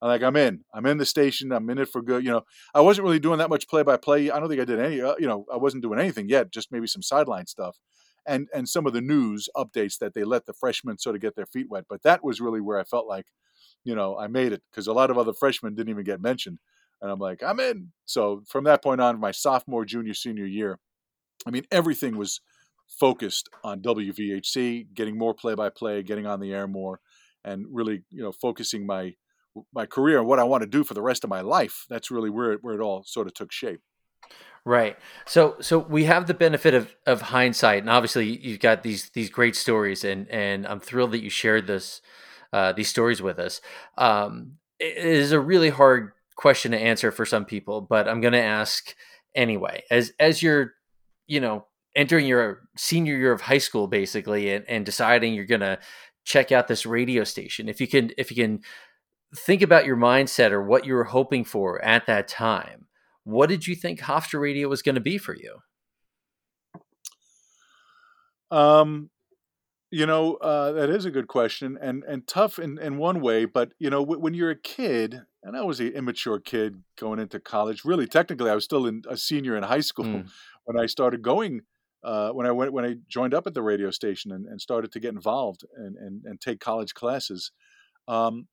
like, 0.00 0.22
I'm 0.22 0.36
in. 0.36 0.60
I'm 0.72 0.86
in 0.86 0.98
the 0.98 1.06
station. 1.06 1.52
I'm 1.52 1.68
in 1.70 1.78
it 1.78 1.88
for 1.88 2.02
good. 2.02 2.24
You 2.24 2.30
know, 2.30 2.42
I 2.74 2.80
wasn't 2.80 3.04
really 3.04 3.18
doing 3.18 3.38
that 3.38 3.50
much 3.50 3.68
play 3.68 3.82
by 3.82 3.96
play. 3.96 4.30
I 4.30 4.38
don't 4.38 4.48
think 4.48 4.60
I 4.60 4.64
did 4.64 4.80
any, 4.80 5.00
uh, 5.00 5.14
you 5.18 5.26
know, 5.26 5.46
I 5.52 5.56
wasn't 5.56 5.82
doing 5.82 5.98
anything 5.98 6.28
yet, 6.28 6.52
just 6.52 6.72
maybe 6.72 6.86
some 6.86 7.02
sideline 7.02 7.46
stuff. 7.46 7.78
And, 8.26 8.48
and 8.54 8.66
some 8.68 8.86
of 8.86 8.94
the 8.94 9.02
news 9.02 9.50
updates 9.54 9.98
that 9.98 10.14
they 10.14 10.24
let 10.24 10.46
the 10.46 10.54
freshmen 10.54 10.98
sort 10.98 11.14
of 11.14 11.20
get 11.20 11.36
their 11.36 11.46
feet 11.46 11.66
wet. 11.68 11.84
But 11.88 12.02
that 12.04 12.24
was 12.24 12.40
really 12.40 12.60
where 12.60 12.78
I 12.78 12.84
felt 12.84 13.06
like, 13.06 13.26
you 13.84 13.94
know, 13.94 14.18
I 14.18 14.28
made 14.28 14.52
it 14.52 14.62
because 14.70 14.86
a 14.86 14.94
lot 14.94 15.10
of 15.10 15.18
other 15.18 15.34
freshmen 15.34 15.74
didn't 15.74 15.90
even 15.90 16.04
get 16.04 16.22
mentioned. 16.22 16.58
And 17.02 17.10
I'm 17.10 17.18
like, 17.18 17.42
I'm 17.42 17.60
in. 17.60 17.92
So 18.06 18.42
from 18.48 18.64
that 18.64 18.82
point 18.82 19.02
on, 19.02 19.20
my 19.20 19.30
sophomore, 19.30 19.84
junior, 19.84 20.14
senior 20.14 20.46
year, 20.46 20.78
I 21.46 21.50
mean, 21.50 21.64
everything 21.70 22.16
was 22.16 22.40
focused 22.98 23.48
on 23.62 23.80
WVHC, 23.80 24.94
getting 24.94 25.18
more 25.18 25.34
play 25.34 25.54
by 25.54 25.70
play, 25.70 26.02
getting 26.02 26.26
on 26.26 26.40
the 26.40 26.52
air 26.52 26.66
more, 26.66 27.00
and 27.44 27.66
really, 27.70 28.02
you 28.10 28.22
know, 28.22 28.32
focusing 28.32 28.86
my 28.86 29.14
my 29.72 29.86
career 29.86 30.18
and 30.18 30.26
what 30.26 30.40
I 30.40 30.44
want 30.44 30.62
to 30.62 30.68
do 30.68 30.82
for 30.82 30.94
the 30.94 31.02
rest 31.02 31.22
of 31.22 31.30
my 31.30 31.40
life. 31.40 31.84
That's 31.88 32.10
really 32.10 32.30
where 32.30 32.52
it, 32.52 32.58
where 32.62 32.74
it 32.74 32.80
all 32.80 33.04
sort 33.04 33.28
of 33.28 33.34
took 33.34 33.52
shape. 33.52 33.80
Right. 34.64 34.96
So 35.26 35.56
so 35.60 35.78
we 35.78 36.04
have 36.04 36.26
the 36.26 36.34
benefit 36.34 36.74
of 36.74 36.96
of 37.06 37.20
hindsight, 37.20 37.80
and 37.80 37.90
obviously 37.90 38.38
you've 38.38 38.60
got 38.60 38.82
these 38.82 39.10
these 39.10 39.28
great 39.28 39.56
stories, 39.56 40.04
and 40.04 40.28
and 40.28 40.66
I'm 40.66 40.80
thrilled 40.80 41.12
that 41.12 41.22
you 41.22 41.30
shared 41.30 41.66
this 41.66 42.00
uh, 42.52 42.72
these 42.72 42.88
stories 42.88 43.20
with 43.20 43.38
us. 43.38 43.60
Um, 43.98 44.58
it 44.80 44.96
is 44.96 45.32
a 45.32 45.40
really 45.40 45.70
hard 45.70 46.12
question 46.36 46.72
to 46.72 46.78
answer 46.78 47.10
for 47.10 47.26
some 47.26 47.44
people, 47.44 47.80
but 47.82 48.08
I'm 48.08 48.20
going 48.20 48.32
to 48.32 48.42
ask 48.42 48.94
anyway. 49.34 49.82
As 49.90 50.12
as 50.18 50.42
you're, 50.42 50.72
you 51.26 51.40
know, 51.40 51.66
entering 51.94 52.26
your 52.26 52.62
senior 52.76 53.16
year 53.16 53.32
of 53.32 53.40
high 53.40 53.58
school, 53.58 53.86
basically, 53.86 54.52
and, 54.52 54.64
and 54.68 54.86
deciding 54.86 55.34
you're 55.34 55.44
going 55.44 55.60
to 55.60 55.78
check 56.24 56.52
out 56.52 56.68
this 56.68 56.86
radio 56.86 57.24
station, 57.24 57.68
if 57.68 57.80
you 57.80 57.86
can 57.86 58.10
if 58.18 58.30
you 58.30 58.36
can 58.42 58.60
think 59.36 59.62
about 59.62 59.84
your 59.84 59.96
mindset 59.96 60.52
or 60.52 60.62
what 60.62 60.86
you 60.86 60.94
were 60.94 61.04
hoping 61.04 61.44
for 61.44 61.84
at 61.84 62.06
that 62.06 62.28
time 62.28 62.84
what 63.24 63.48
did 63.48 63.66
you 63.66 63.74
think 63.74 64.00
Hofstra 64.00 64.40
Radio 64.40 64.68
was 64.68 64.82
going 64.82 64.94
to 64.94 65.00
be 65.00 65.18
for 65.18 65.34
you? 65.34 65.58
Um, 68.50 69.10
you 69.90 70.06
know, 70.06 70.34
uh, 70.34 70.72
that 70.72 70.90
is 70.90 71.04
a 71.04 71.10
good 71.10 71.28
question 71.28 71.78
and 71.80 72.04
and 72.04 72.26
tough 72.26 72.58
in, 72.58 72.78
in 72.78 72.98
one 72.98 73.20
way. 73.20 73.44
But 73.44 73.72
you 73.78 73.90
know, 73.90 74.00
w- 74.00 74.20
when 74.20 74.34
you're 74.34 74.50
a 74.50 74.56
kid, 74.58 75.22
and 75.42 75.56
I 75.56 75.62
was 75.62 75.80
an 75.80 75.88
immature 75.88 76.38
kid 76.38 76.82
going 76.98 77.18
into 77.18 77.40
college. 77.40 77.84
Really, 77.84 78.06
technically, 78.06 78.50
I 78.50 78.54
was 78.54 78.64
still 78.64 78.86
in, 78.86 79.02
a 79.08 79.16
senior 79.16 79.56
in 79.56 79.62
high 79.62 79.80
school 79.80 80.04
Mm. 80.04 80.28
when 80.64 80.78
I 80.78 80.86
started 80.86 81.22
going. 81.22 81.62
Uh, 82.04 82.30
when 82.30 82.46
I 82.46 82.52
went 82.52 82.72
when 82.72 82.84
I 82.84 82.96
joined 83.08 83.34
up 83.34 83.46
at 83.46 83.54
the 83.54 83.62
radio 83.62 83.90
station 83.90 84.30
and, 84.30 84.46
and 84.46 84.60
started 84.60 84.92
to 84.92 85.00
get 85.00 85.14
involved 85.14 85.64
and, 85.76 85.96
and, 85.96 86.22
and 86.24 86.40
take 86.40 86.60
college 86.60 86.92
classes, 86.92 87.50
um, 88.08 88.46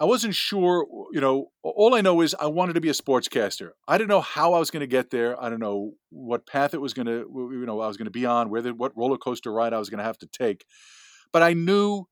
I 0.00 0.04
wasn't 0.04 0.34
sure. 0.34 0.86
You 1.12 1.20
know, 1.20 1.50
all 1.62 1.94
I 1.94 2.00
know 2.00 2.20
is 2.20 2.34
I 2.38 2.46
wanted 2.46 2.74
to 2.74 2.80
be 2.80 2.88
a 2.88 2.92
sportscaster. 2.92 3.70
I 3.86 3.98
didn't 3.98 4.10
know 4.10 4.20
how 4.20 4.54
I 4.54 4.58
was 4.58 4.70
going 4.70 4.80
to 4.80 4.86
get 4.86 5.10
there. 5.10 5.40
I 5.42 5.48
don't 5.48 5.60
know 5.60 5.92
what 6.10 6.46
path 6.46 6.74
it 6.74 6.80
was 6.80 6.94
going 6.94 7.06
to, 7.06 7.26
you 7.52 7.66
know, 7.66 7.80
I 7.80 7.88
was 7.88 7.96
going 7.96 8.06
to 8.06 8.10
be 8.10 8.26
on, 8.26 8.50
where 8.50 8.62
the, 8.62 8.74
what 8.74 8.96
roller 8.96 9.16
coaster 9.16 9.52
ride 9.52 9.72
I 9.72 9.78
was 9.78 9.90
going 9.90 9.98
to 9.98 10.04
have 10.04 10.18
to 10.18 10.26
take. 10.26 10.64
But 11.32 11.42
I 11.42 11.52
knew, 11.52 12.04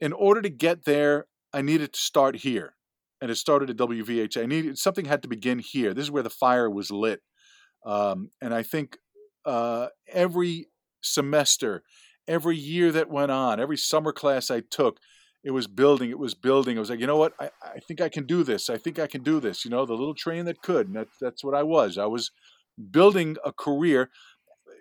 in 0.00 0.12
order 0.12 0.40
to 0.40 0.48
get 0.48 0.84
there, 0.84 1.26
I 1.52 1.62
needed 1.62 1.92
to 1.94 2.00
start 2.00 2.36
here, 2.36 2.74
and 3.20 3.30
it 3.30 3.36
started 3.36 3.70
at 3.70 3.76
WVH. 3.76 4.40
I 4.40 4.46
needed 4.46 4.78
something 4.78 5.04
had 5.04 5.22
to 5.22 5.28
begin 5.28 5.58
here. 5.58 5.94
This 5.94 6.04
is 6.04 6.10
where 6.10 6.22
the 6.22 6.30
fire 6.30 6.70
was 6.70 6.90
lit, 6.90 7.22
um, 7.84 8.30
and 8.40 8.54
I 8.54 8.62
think 8.62 8.98
uh, 9.46 9.88
every 10.08 10.66
semester, 11.00 11.82
every 12.28 12.56
year 12.56 12.92
that 12.92 13.08
went 13.08 13.30
on, 13.30 13.60
every 13.60 13.76
summer 13.78 14.12
class 14.12 14.50
I 14.50 14.60
took 14.60 14.98
it 15.44 15.52
was 15.52 15.68
building 15.68 16.10
it 16.10 16.18
was 16.18 16.34
building. 16.34 16.76
I 16.76 16.80
was 16.80 16.90
like 16.90 16.98
you 17.00 17.06
know 17.06 17.16
what? 17.16 17.32
I, 17.38 17.50
I 17.62 17.78
think 17.78 18.00
i 18.00 18.08
can 18.08 18.26
do 18.26 18.42
this. 18.42 18.68
I 18.68 18.76
think 18.76 18.98
i 18.98 19.06
can 19.06 19.22
do 19.22 19.38
this. 19.38 19.64
You 19.64 19.70
know 19.70 19.86
the 19.86 19.94
little 19.94 20.14
train 20.14 20.44
that 20.46 20.60
could 20.60 20.88
and 20.88 20.96
that, 20.96 21.08
that's 21.20 21.44
what 21.44 21.54
i 21.54 21.62
was. 21.62 21.96
I 21.96 22.06
was 22.06 22.32
building 22.90 23.36
a 23.44 23.52
career 23.52 24.10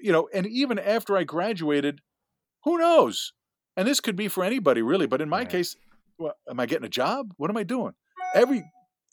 you 0.01 0.11
know 0.11 0.27
and 0.33 0.45
even 0.47 0.77
after 0.77 1.15
i 1.15 1.23
graduated 1.23 2.01
who 2.65 2.77
knows? 2.79 3.31
And 3.77 3.87
this 3.87 3.99
could 3.99 4.15
be 4.15 4.27
for 4.27 4.43
anybody 4.43 4.81
really 4.81 5.05
but 5.05 5.21
in 5.21 5.29
my 5.29 5.39
Right. 5.39 5.49
case 5.49 5.75
well, 6.17 6.33
am 6.49 6.59
i 6.59 6.65
getting 6.65 6.85
a 6.85 6.89
job? 6.89 7.33
What 7.37 7.49
am 7.49 7.57
i 7.57 7.63
doing? 7.63 7.93
Every 8.33 8.63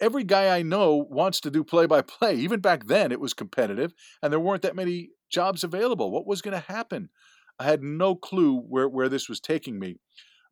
every 0.00 0.24
guy 0.24 0.56
i 0.56 0.62
know 0.62 1.06
wants 1.10 1.38
to 1.40 1.50
do 1.50 1.62
play 1.62 1.86
by 1.86 2.00
play. 2.02 2.34
Even 2.36 2.60
back 2.60 2.86
then 2.86 3.12
it 3.12 3.20
was 3.20 3.34
competitive 3.34 3.92
and 4.22 4.32
there 4.32 4.40
weren't 4.40 4.62
that 4.62 4.74
many 4.74 5.10
jobs 5.32 5.64
available 5.64 6.10
what 6.10 6.26
was 6.26 6.42
going 6.42 6.54
to 6.54 6.72
happen 6.72 7.08
i 7.58 7.64
had 7.64 7.82
no 7.82 8.14
clue 8.14 8.58
where, 8.58 8.88
where 8.88 9.08
this 9.08 9.28
was 9.28 9.40
taking 9.40 9.78
me 9.78 9.96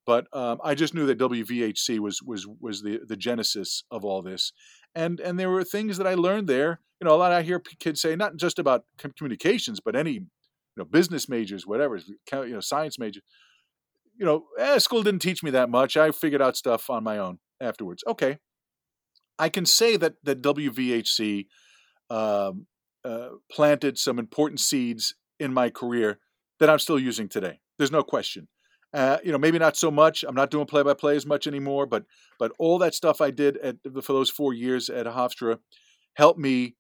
but 0.06 0.26
um, 0.32 0.58
I 0.64 0.74
just 0.74 0.94
knew 0.94 1.06
that 1.06 1.18
WVHC 1.18 1.98
was 1.98 2.22
was 2.22 2.46
was 2.60 2.82
the 2.82 3.00
the 3.06 3.16
genesis 3.16 3.84
of 3.90 4.04
all 4.04 4.22
this, 4.22 4.52
and 4.94 5.20
and 5.20 5.38
there 5.38 5.50
were 5.50 5.62
things 5.64 5.98
that 5.98 6.06
I 6.06 6.14
learned 6.14 6.48
there. 6.48 6.80
You 7.00 7.06
know, 7.06 7.14
a 7.14 7.16
lot 7.16 7.32
I 7.32 7.42
hear 7.42 7.60
kids 7.60 8.00
say 8.00 8.16
not 8.16 8.36
just 8.36 8.58
about 8.58 8.84
communications, 9.16 9.78
but 9.78 9.94
any 9.94 10.12
you 10.12 10.26
know 10.76 10.84
business 10.84 11.28
majors, 11.28 11.66
whatever, 11.66 11.96
you 11.96 12.48
know, 12.48 12.60
science 12.60 12.98
major. 12.98 13.20
You 14.16 14.26
know, 14.26 14.44
eh, 14.58 14.78
school 14.78 15.02
didn't 15.02 15.22
teach 15.22 15.42
me 15.42 15.50
that 15.52 15.70
much. 15.70 15.96
I 15.96 16.10
figured 16.10 16.42
out 16.42 16.56
stuff 16.56 16.90
on 16.90 17.04
my 17.04 17.18
own 17.18 17.38
afterwards. 17.60 18.02
Okay, 18.06 18.38
I 19.38 19.48
can 19.48 19.66
say 19.66 19.96
that 19.96 20.14
that 20.24 20.42
WVHC 20.42 21.46
um, 22.10 22.66
uh, 23.04 23.30
planted 23.50 23.98
some 23.98 24.18
important 24.18 24.60
seeds 24.60 25.14
in 25.38 25.52
my 25.52 25.70
career 25.70 26.18
that 26.58 26.68
I'm 26.68 26.78
still 26.78 26.98
using 26.98 27.28
today. 27.28 27.60
There's 27.78 27.92
no 27.92 28.02
question 28.02 28.48
Uh, 28.92 29.18
you 29.22 29.30
know, 29.30 29.38
maybe 29.38 29.58
not 29.58 29.76
so 29.76 29.90
much. 29.90 30.24
I'm 30.26 30.34
not 30.34 30.50
doing 30.50 30.66
play 30.66 30.82
by 30.82 30.94
play 30.94 31.16
as 31.16 31.24
much 31.24 31.46
anymore, 31.46 31.86
but 31.86 32.04
but 32.38 32.52
all 32.58 32.78
that 32.78 32.94
stuff 32.94 33.20
I 33.20 33.30
did 33.30 33.56
at, 33.58 33.76
for 34.02 34.12
those 34.12 34.30
four 34.30 34.52
years 34.52 34.90
at 34.90 35.06
Hofstra 35.06 35.58
helped 36.14 36.40
me 36.40 36.74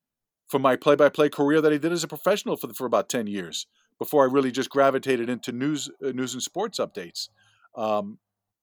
for 0.48 0.58
my 0.58 0.76
play 0.76 0.96
by 0.96 1.08
play 1.08 1.28
career 1.28 1.60
that 1.60 1.72
I 1.72 1.78
did 1.78 1.92
as 1.92 2.04
a 2.04 2.08
professional 2.08 2.56
for 2.56 2.74
for 2.74 2.86
about 2.86 3.08
ten 3.08 3.26
years 3.28 3.66
before 3.98 4.24
I 4.24 4.32
really 4.32 4.50
just 4.50 4.70
gravitated 4.70 5.28
into 5.28 5.52
news 5.52 5.88
uh, 6.04 6.10
news 6.12 6.34
and 6.34 6.42
sports 6.42 6.80
updates. 6.80 7.28
Um, 7.76 8.18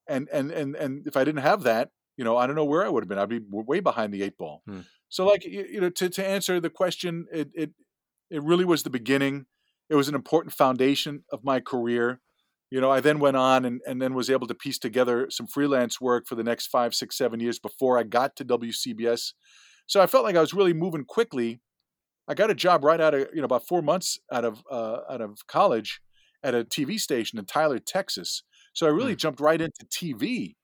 and 0.10 0.28
and 0.34 0.52
and 0.52 0.76
and 0.76 1.08
if 1.08 1.16
I 1.16 1.24
didn't 1.24 1.44
have 1.44 1.64
that, 1.64 1.92
you 2.18 2.24
know, 2.24 2.36
I 2.38 2.48
don't 2.48 2.56
know 2.56 2.66
where 2.66 2.86
I 2.86 2.90
would 2.90 3.04
have 3.04 3.10
been. 3.10 3.20
I'd 3.20 3.30
be 3.30 3.42
way 3.50 3.80
behind 3.80 4.14
the 4.14 4.24
eight 4.24 4.38
ball. 4.38 4.64
Hmm. 4.68 4.82
So, 5.10 5.26
like 5.26 5.46
you 5.46 5.80
know, 5.80 5.90
to 5.90 6.10
to 6.10 6.26
answer 6.26 6.60
the 6.60 6.70
question, 6.70 7.28
it 7.32 7.50
it 7.54 7.72
it 8.30 8.44
really 8.44 8.66
was 8.66 8.84
the 8.84 8.90
beginning. 8.90 9.46
It 9.90 9.96
was 9.96 10.10
an 10.10 10.16
important 10.16 10.54
foundation 10.54 11.24
of 11.32 11.46
my 11.46 11.62
career 11.62 12.20
you 12.70 12.82
know, 12.82 12.92
I 12.92 13.00
then 13.00 13.20
went 13.20 13.38
on 13.38 13.66
and, 13.66 13.82
and 13.88 14.02
then 14.02 14.14
was 14.14 14.30
able 14.30 14.48
to 14.48 14.56
piece 14.56 14.78
together 14.78 15.28
some 15.30 15.48
freelance 15.48 16.02
work 16.02 16.28
for 16.28 16.36
the 16.36 16.44
next 16.44 16.68
five, 16.68 16.94
six, 16.94 17.18
seven 17.18 17.40
years 17.40 17.60
before 17.60 17.98
I 17.98 18.04
got 18.04 18.36
to 18.38 18.46
WCBS. 18.46 19.34
So 19.86 20.02
I 20.02 20.08
felt 20.08 20.26
like 20.26 20.36
I 20.36 20.42
was 20.42 20.54
really 20.54 20.74
moving 20.74 21.06
quickly. 21.06 21.62
I 22.28 22.34
got 22.34 22.52
a 22.52 22.56
job 22.56 22.84
right 22.84 23.00
out 23.00 23.14
of, 23.14 23.28
you 23.34 23.40
know, 23.40 23.46
about 23.46 23.68
four 23.68 23.82
months 23.82 24.20
out 24.34 24.44
of 24.44 24.62
uh, 24.70 24.98
out 25.10 25.22
of 25.22 25.48
college 25.48 26.02
at 26.44 26.54
a 26.54 26.66
TV 26.66 27.00
station 27.00 27.40
in 27.40 27.46
Tyler, 27.46 27.80
Texas. 27.80 28.44
So 28.74 28.86
I 28.86 28.90
really 28.90 29.16
mm. 29.16 29.18
jumped 29.18 29.40
right 29.40 29.62
into 29.62 29.86
TV 29.86 30.56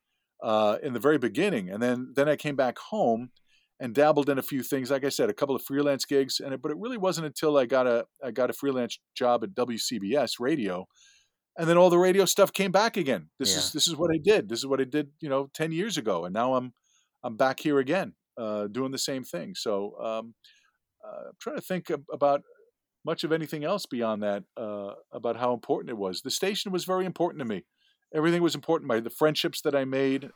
uh, 0.43 0.77
in 0.83 0.93
the 0.93 0.99
very 0.99 1.17
beginning, 1.17 1.69
and 1.69 1.81
then 1.81 2.13
then 2.15 2.29
I 2.29 2.35
came 2.35 2.55
back 2.55 2.77
home 2.77 3.31
and 3.79 3.95
dabbled 3.95 4.29
in 4.29 4.37
a 4.37 4.43
few 4.43 4.61
things. 4.61 4.91
Like 4.91 5.03
I 5.03 5.09
said, 5.09 5.29
a 5.29 5.33
couple 5.33 5.55
of 5.55 5.63
freelance 5.63 6.05
gigs, 6.05 6.39
and 6.39 6.53
it, 6.53 6.61
but 6.61 6.71
it 6.71 6.77
really 6.77 6.97
wasn't 6.97 7.25
until 7.25 7.57
I 7.57 7.65
got 7.65 7.87
a 7.87 8.05
I 8.23 8.31
got 8.31 8.49
a 8.49 8.53
freelance 8.53 8.99
job 9.15 9.43
at 9.43 9.55
WCBS 9.55 10.39
Radio 10.39 10.87
and 11.57 11.69
then 11.69 11.77
all 11.77 11.89
the 11.89 11.97
radio 11.97 12.25
stuff 12.25 12.51
came 12.51 12.71
back 12.71 12.97
again. 12.97 13.29
This 13.39 13.51
yeah. 13.51 13.59
is 13.59 13.71
this 13.71 13.87
is 13.87 13.95
what 13.95 14.11
I 14.13 14.17
did. 14.17 14.49
This 14.49 14.59
is 14.59 14.65
what 14.65 14.81
I 14.81 14.85
did, 14.85 15.09
you 15.19 15.29
know, 15.29 15.49
ten 15.53 15.71
years 15.71 15.97
ago, 15.97 16.25
and 16.25 16.33
now 16.33 16.55
I'm 16.55 16.73
I'm 17.23 17.37
back 17.37 17.59
here 17.59 17.79
again, 17.79 18.13
uh, 18.37 18.67
doing 18.67 18.91
the 18.91 18.97
same 18.97 19.23
thing. 19.23 19.55
So 19.55 19.95
um, 19.99 20.33
uh, 21.05 21.27
I'm 21.27 21.35
trying 21.39 21.57
to 21.57 21.61
think 21.61 21.91
about 22.11 22.41
much 23.05 23.23
of 23.23 23.31
anything 23.31 23.63
else 23.63 23.85
beyond 23.85 24.23
that 24.23 24.43
uh, 24.57 24.93
about 25.11 25.37
how 25.37 25.53
important 25.53 25.89
it 25.89 25.97
was. 25.97 26.21
The 26.21 26.31
station 26.31 26.71
was 26.71 26.85
very 26.85 27.05
important 27.05 27.39
to 27.39 27.45
me. 27.45 27.65
Everything 28.13 28.41
was 28.41 28.55
important. 28.55 28.87
My 28.87 28.99
the 28.99 29.09
friendships 29.09 29.61
that 29.61 29.75
I 29.75 29.85
made, 29.85 30.29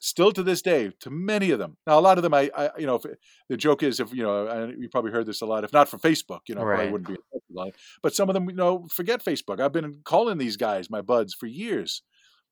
still 0.00 0.32
to 0.32 0.42
this 0.42 0.62
day, 0.62 0.90
to 1.00 1.10
many 1.10 1.50
of 1.50 1.58
them. 1.58 1.76
Now, 1.86 1.98
a 1.98 2.00
lot 2.00 2.18
of 2.18 2.22
them, 2.22 2.34
I, 2.34 2.50
I 2.56 2.70
you 2.78 2.86
know, 2.86 2.96
if, 2.96 3.04
the 3.48 3.56
joke 3.56 3.82
is, 3.82 4.00
if 4.00 4.12
you 4.12 4.22
know, 4.22 4.46
I, 4.46 4.66
you 4.66 4.88
probably 4.90 5.12
heard 5.12 5.26
this 5.26 5.40
a 5.40 5.46
lot. 5.46 5.64
If 5.64 5.72
not 5.72 5.88
for 5.88 5.98
Facebook, 5.98 6.40
you 6.48 6.54
know, 6.54 6.62
right. 6.62 6.88
I 6.88 6.92
wouldn't 6.92 7.08
be. 7.08 7.72
But 8.02 8.14
some 8.14 8.28
of 8.28 8.34
them, 8.34 8.48
you 8.48 8.56
know, 8.56 8.86
forget 8.92 9.24
Facebook. 9.24 9.60
I've 9.60 9.72
been 9.72 10.00
calling 10.04 10.38
these 10.38 10.56
guys 10.56 10.90
my 10.90 11.00
buds 11.00 11.34
for 11.34 11.46
years. 11.46 12.02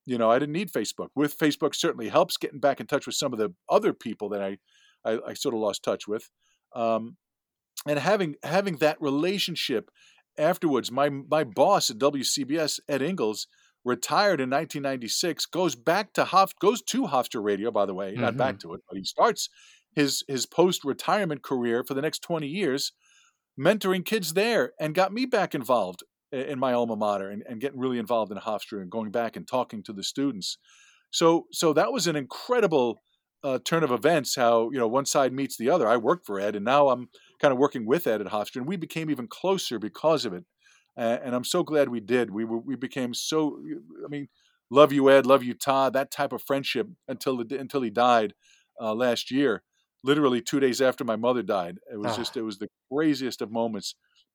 You 0.04 0.18
know, 0.18 0.30
I 0.30 0.38
didn't 0.38 0.52
need 0.52 0.72
Facebook. 0.72 1.08
With 1.14 1.38
Facebook, 1.38 1.74
certainly 1.74 2.08
helps 2.08 2.36
getting 2.36 2.60
back 2.60 2.80
in 2.80 2.86
touch 2.86 3.06
with 3.06 3.16
some 3.16 3.32
of 3.32 3.38
the 3.38 3.52
other 3.68 3.92
people 3.92 4.28
that 4.30 4.42
I, 4.42 4.58
I, 5.04 5.18
I 5.28 5.34
sort 5.34 5.54
of 5.54 5.60
lost 5.60 5.82
touch 5.82 6.06
with, 6.06 6.30
um, 6.74 7.16
and 7.86 7.98
having 7.98 8.36
having 8.42 8.76
that 8.76 9.00
relationship 9.00 9.90
afterwards. 10.38 10.92
My 10.92 11.08
my 11.08 11.42
boss 11.42 11.90
at 11.90 11.98
WCBS, 11.98 12.80
Ed 12.88 13.02
Ingles 13.02 13.48
retired 13.86 14.40
in 14.40 14.50
1996, 14.50 15.46
goes 15.46 15.76
back 15.76 16.12
to 16.14 16.24
Hof, 16.24 16.52
goes 16.60 16.82
to 16.82 17.04
Hofstra 17.04 17.42
Radio, 17.42 17.70
by 17.70 17.86
the 17.86 17.94
way, 17.94 18.12
not 18.12 18.30
mm-hmm. 18.30 18.38
back 18.38 18.58
to 18.60 18.74
it, 18.74 18.80
but 18.88 18.98
he 18.98 19.04
starts 19.04 19.48
his 19.94 20.24
his 20.28 20.44
post 20.44 20.84
retirement 20.84 21.42
career 21.42 21.84
for 21.84 21.94
the 21.94 22.02
next 22.02 22.18
20 22.18 22.46
years, 22.46 22.92
mentoring 23.58 24.04
kids 24.04 24.34
there, 24.34 24.72
and 24.80 24.94
got 24.94 25.12
me 25.12 25.24
back 25.24 25.54
involved 25.54 26.02
in 26.32 26.58
my 26.58 26.72
alma 26.72 26.96
mater 26.96 27.30
and, 27.30 27.44
and 27.48 27.60
getting 27.60 27.78
really 27.78 27.98
involved 27.98 28.32
in 28.32 28.38
Hofstra 28.38 28.82
and 28.82 28.90
going 28.90 29.12
back 29.12 29.36
and 29.36 29.46
talking 29.46 29.82
to 29.84 29.92
the 29.92 30.02
students. 30.02 30.58
So 31.10 31.46
so 31.52 31.72
that 31.72 31.92
was 31.92 32.08
an 32.08 32.16
incredible 32.16 33.00
uh, 33.44 33.60
turn 33.64 33.84
of 33.84 33.92
events. 33.92 34.34
How 34.34 34.70
you 34.72 34.78
know 34.78 34.88
one 34.88 35.06
side 35.06 35.32
meets 35.32 35.56
the 35.56 35.70
other. 35.70 35.88
I 35.88 35.96
worked 35.96 36.26
for 36.26 36.40
Ed, 36.40 36.56
and 36.56 36.64
now 36.64 36.88
I'm 36.88 37.08
kind 37.40 37.52
of 37.52 37.58
working 37.58 37.86
with 37.86 38.08
Ed 38.08 38.20
at 38.20 38.26
Hofstra, 38.26 38.56
and 38.56 38.66
we 38.66 38.76
became 38.76 39.10
even 39.10 39.28
closer 39.28 39.78
because 39.78 40.24
of 40.24 40.34
it 40.34 40.44
and 40.96 41.34
I'm 41.34 41.44
so 41.44 41.62
glad 41.62 41.88
we 41.88 42.00
did. 42.00 42.30
We 42.30 42.44
were, 42.44 42.58
we 42.58 42.76
became 42.76 43.14
so. 43.14 43.58
I 44.04 44.08
mean, 44.08 44.28
love 44.70 44.92
you, 44.92 45.10
Ed. 45.10 45.26
Love 45.26 45.42
you, 45.42 45.54
Todd. 45.54 45.92
That 45.92 46.10
type 46.10 46.32
of 46.32 46.42
friendship 46.42 46.88
until 47.06 47.44
the, 47.44 47.58
until 47.58 47.82
he 47.82 47.90
died 47.90 48.34
uh, 48.80 48.94
last 48.94 49.30
year. 49.30 49.62
Literally 50.02 50.40
two 50.40 50.60
days 50.60 50.80
after 50.80 51.04
my 51.04 51.16
mother 51.16 51.42
died, 51.42 51.78
it 51.92 51.98
was 51.98 52.12
oh. 52.12 52.16
just 52.16 52.36
it 52.36 52.42
was 52.42 52.58
the 52.58 52.68
craziest 52.92 53.42
of 53.42 53.50
moments. 53.50 53.94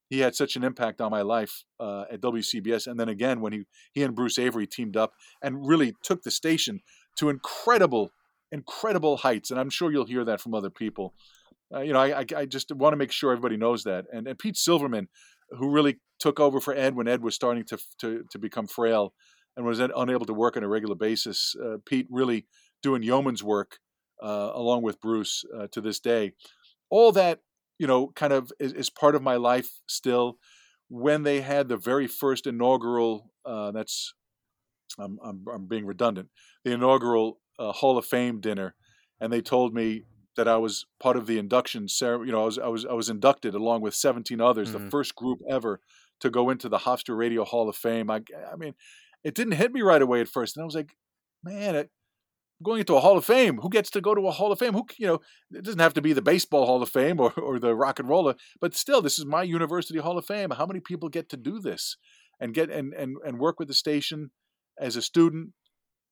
He 0.09 0.19
had 0.19 0.35
such 0.35 0.57
an 0.57 0.63
impact 0.63 0.99
on 0.99 1.09
my 1.09 1.21
life 1.21 1.63
uh, 1.79 2.03
at 2.11 2.19
WCBS, 2.19 2.87
and 2.87 2.99
then 2.99 3.07
again 3.07 3.39
when 3.39 3.53
he 3.53 3.63
he 3.93 4.03
and 4.03 4.15
Bruce 4.15 4.37
Avery 4.37 4.67
teamed 4.67 4.97
up 4.97 5.13
and 5.41 5.65
really 5.65 5.93
took 6.03 6.23
the 6.23 6.31
station 6.31 6.81
to 7.17 7.29
incredible 7.29 8.11
incredible 8.51 9.17
heights. 9.17 9.49
And 9.51 9.59
I'm 9.59 9.69
sure 9.69 9.91
you'll 9.91 10.05
hear 10.05 10.25
that 10.25 10.41
from 10.41 10.53
other 10.53 10.69
people. 10.69 11.13
Uh, 11.73 11.79
you 11.79 11.93
know, 11.93 11.99
I, 11.99 12.19
I, 12.19 12.25
I 12.35 12.45
just 12.45 12.71
want 12.75 12.93
to 12.93 12.97
make 12.97 13.11
sure 13.11 13.31
everybody 13.31 13.55
knows 13.55 13.83
that. 13.85 14.05
And, 14.11 14.27
and 14.27 14.37
Pete 14.37 14.57
Silverman, 14.57 15.07
who 15.57 15.69
really 15.69 15.97
took 16.19 16.39
over 16.39 16.59
for 16.59 16.73
Ed 16.73 16.95
when 16.95 17.07
Ed 17.07 17.21
was 17.21 17.35
starting 17.35 17.63
to 17.65 17.77
to, 17.99 18.23
to 18.29 18.39
become 18.39 18.67
frail 18.67 19.13
and 19.57 19.65
was 19.65 19.79
unable 19.79 20.25
to 20.25 20.33
work 20.33 20.55
on 20.55 20.63
a 20.63 20.67
regular 20.67 20.95
basis. 20.95 21.55
Uh, 21.61 21.77
Pete 21.85 22.07
really 22.09 22.45
doing 22.81 23.03
yeoman's 23.03 23.43
work 23.43 23.79
uh, 24.23 24.51
along 24.53 24.81
with 24.81 25.01
Bruce 25.01 25.43
uh, 25.57 25.67
to 25.71 25.81
this 25.81 25.99
day. 25.99 26.33
All 26.89 27.11
that 27.11 27.39
you 27.81 27.87
know, 27.87 28.11
kind 28.15 28.31
of 28.31 28.51
is, 28.59 28.73
is, 28.73 28.91
part 28.91 29.15
of 29.15 29.23
my 29.23 29.37
life 29.37 29.79
still. 29.87 30.37
When 30.87 31.23
they 31.23 31.41
had 31.41 31.67
the 31.67 31.77
very 31.77 32.05
first 32.05 32.45
inaugural, 32.45 33.31
uh, 33.43 33.71
that's 33.71 34.13
I'm, 34.99 35.17
I'm, 35.25 35.45
I'm 35.51 35.65
being 35.65 35.87
redundant, 35.87 36.29
the 36.63 36.73
inaugural 36.73 37.39
uh, 37.57 37.71
Hall 37.71 37.97
of 37.97 38.05
Fame 38.05 38.39
dinner, 38.39 38.75
and 39.19 39.33
they 39.33 39.41
told 39.41 39.73
me 39.73 40.03
that 40.37 40.47
I 40.47 40.57
was 40.57 40.85
part 40.99 41.17
of 41.17 41.27
the 41.27 41.37
induction 41.37 41.87
ceremony. 41.87 42.27
You 42.27 42.33
know, 42.33 42.41
I 42.41 42.45
was 42.45 42.59
I 42.59 42.67
was 42.67 42.85
I 42.85 42.93
was 42.93 43.09
inducted 43.09 43.55
along 43.55 43.81
with 43.81 43.93
17 43.93 44.39
others, 44.39 44.71
mm-hmm. 44.71 44.85
the 44.85 44.91
first 44.91 45.15
group 45.15 45.39
ever 45.49 45.79
to 46.21 46.29
go 46.29 46.49
into 46.49 46.69
the 46.69 46.79
Hofstra 46.79 47.17
Radio 47.17 47.43
Hall 47.43 47.69
of 47.69 47.75
Fame. 47.75 48.09
I 48.09 48.21
I 48.51 48.55
mean, 48.57 48.73
it 49.23 49.35
didn't 49.35 49.53
hit 49.53 49.71
me 49.71 49.81
right 49.81 50.01
away 50.01 50.21
at 50.21 50.27
first, 50.27 50.55
and 50.55 50.61
I 50.61 50.65
was 50.65 50.75
like, 50.75 50.95
man, 51.43 51.75
it, 51.75 51.89
going 52.63 52.79
into 52.79 52.95
a 52.95 52.99
Hall 52.99 53.17
of 53.17 53.25
Fame. 53.25 53.57
Who 53.57 53.69
gets 53.69 53.89
to 53.91 54.01
go 54.01 54.15
to 54.15 54.27
a 54.27 54.31
Hall 54.31 54.51
of 54.51 54.59
Fame? 54.59 54.73
Who 54.73 54.85
you 54.97 55.07
know, 55.07 55.19
it 55.51 55.63
doesn't 55.63 55.79
have 55.79 55.93
to 55.95 56.01
be 56.01 56.13
the 56.13 56.21
baseball 56.21 56.65
Hall 56.65 56.81
of 56.81 56.89
Fame 56.89 57.19
or, 57.19 57.31
or 57.33 57.59
the 57.59 57.75
rock 57.75 57.99
and 57.99 58.07
roller, 58.07 58.35
but 58.59 58.75
still, 58.75 59.01
this 59.01 59.19
is 59.19 59.25
my 59.25 59.43
university 59.43 59.99
Hall 59.99 60.17
of 60.17 60.25
Fame. 60.25 60.51
How 60.51 60.65
many 60.65 60.79
people 60.79 61.09
get 61.09 61.29
to 61.29 61.37
do 61.37 61.59
this 61.59 61.97
and 62.39 62.53
get 62.53 62.69
and 62.69 62.93
and 62.93 63.17
and 63.25 63.39
work 63.39 63.59
with 63.59 63.67
the 63.67 63.73
station 63.73 64.31
as 64.79 64.95
a 64.95 65.01
student, 65.01 65.49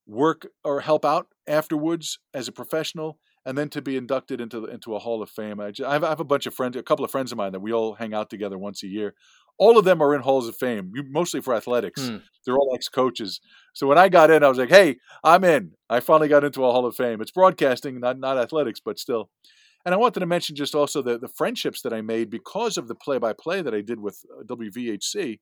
work 0.05 0.47
or 0.63 0.82
help 0.82 1.05
out 1.05 1.27
afterwards 1.47 2.19
as 2.34 2.47
a 2.47 2.51
professional, 2.51 3.19
and 3.49 3.57
then 3.57 3.67
to 3.67 3.81
be 3.81 3.97
inducted 3.97 4.39
into 4.39 4.65
into 4.65 4.95
a 4.95 4.99
Hall 4.99 5.23
of 5.23 5.29
Fame. 5.31 5.59
I, 5.59 5.71
just, 5.71 5.89
I, 5.89 5.93
have, 5.93 6.03
I 6.03 6.09
have 6.09 6.19
a 6.19 6.23
bunch 6.23 6.45
of 6.45 6.53
friends, 6.53 6.75
a 6.75 6.83
couple 6.83 7.03
of 7.03 7.09
friends 7.09 7.31
of 7.31 7.38
mine 7.39 7.51
that 7.53 7.62
we 7.62 7.73
all 7.73 7.95
hang 7.95 8.13
out 8.13 8.29
together 8.29 8.59
once 8.59 8.83
a 8.83 8.88
year. 8.88 9.15
All 9.57 9.79
of 9.79 9.85
them 9.85 10.03
are 10.03 10.13
in 10.13 10.21
halls 10.21 10.47
of 10.47 10.55
fame, 10.55 10.93
mostly 11.09 11.41
for 11.41 11.55
athletics. 11.55 12.07
Hmm. 12.07 12.17
They're 12.45 12.55
all 12.55 12.71
ex 12.75 12.88
coaches. 12.88 13.41
So 13.73 13.88
when 13.88 13.97
I 13.97 14.07
got 14.07 14.29
in, 14.29 14.43
I 14.43 14.49
was 14.49 14.59
like, 14.59 14.69
"Hey, 14.69 14.97
I'm 15.23 15.43
in." 15.43 15.71
I 15.89 15.99
finally 15.99 16.27
got 16.27 16.43
into 16.43 16.63
a 16.63 16.71
Hall 16.71 16.85
of 16.85 16.95
Fame. 16.95 17.21
It's 17.21 17.31
broadcasting, 17.31 17.99
not 17.99 18.19
not 18.19 18.38
athletics, 18.38 18.79
but 18.79 18.99
still. 18.99 19.31
And 19.83 19.95
I 19.95 19.97
wanted 19.97 20.19
to 20.19 20.27
mention 20.27 20.55
just 20.55 20.75
also 20.75 21.01
the 21.01 21.17
the 21.17 21.27
friendships 21.27 21.81
that 21.81 21.91
I 21.91 22.01
made 22.01 22.29
because 22.29 22.77
of 22.77 22.88
the 22.88 22.95
play 22.95 23.17
by 23.17 23.33
play 23.33 23.63
that 23.63 23.73
I 23.73 23.81
did 23.81 23.99
with 23.99 24.23
uh, 24.39 24.43
WVHC. 24.43 25.39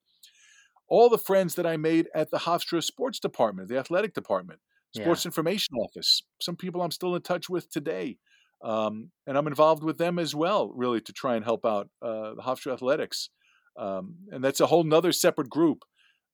All 0.87 1.09
the 1.09 1.17
friends 1.17 1.55
that 1.55 1.65
I 1.65 1.75
made 1.75 2.07
at 2.15 2.31
the 2.31 2.39
Hofstra 2.39 2.81
Sports 2.81 3.19
Department, 3.19 3.67
the 3.67 3.77
athletic 3.77 4.13
department 4.13 4.61
sports 4.95 5.25
yeah. 5.25 5.29
information 5.29 5.75
office. 5.77 6.23
Some 6.41 6.55
people 6.55 6.81
I'm 6.81 6.91
still 6.91 7.15
in 7.15 7.21
touch 7.21 7.49
with 7.49 7.69
today. 7.69 8.17
Um, 8.63 9.11
and 9.27 9.37
I'm 9.37 9.47
involved 9.47 9.83
with 9.83 9.97
them 9.97 10.17
as 10.17 10.33
well, 10.33 10.71
really, 10.73 10.99
to 11.01 11.13
try 11.13 11.35
and 11.35 11.45
help 11.45 11.65
out 11.65 11.89
uh, 12.01 12.33
the 12.33 12.41
Hofstra 12.41 12.73
Athletics. 12.73 13.29
Um, 13.77 14.15
and 14.31 14.43
that's 14.43 14.59
a 14.59 14.65
whole 14.65 14.83
nother 14.83 15.11
separate 15.11 15.49
group. 15.49 15.83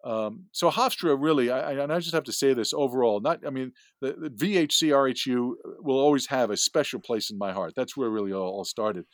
Um, 0.05 0.45
so 0.51 0.69
Hofstra 0.69 1.17
really, 1.19 1.49
I, 1.49 1.71
I, 1.71 1.83
and 1.83 1.91
I 1.91 1.99
just 1.99 2.13
have 2.13 2.25
to 2.25 2.33
say 2.33 2.53
this 2.53 2.73
overall, 2.73 3.21
not, 3.21 3.45
I 3.45 3.49
mean, 3.49 3.71
the, 4.01 4.13
the, 4.13 4.29
VHC 4.29 4.89
RHU 4.89 5.53
will 5.79 5.97
always 5.97 6.27
have 6.27 6.49
a 6.49 6.57
special 6.57 6.99
place 6.99 7.31
in 7.31 7.37
my 7.37 7.53
heart. 7.53 7.73
That's 7.75 7.95
where 7.95 8.09
really 8.09 8.33
all, 8.33 8.49
all 8.49 8.65
started. 8.65 9.05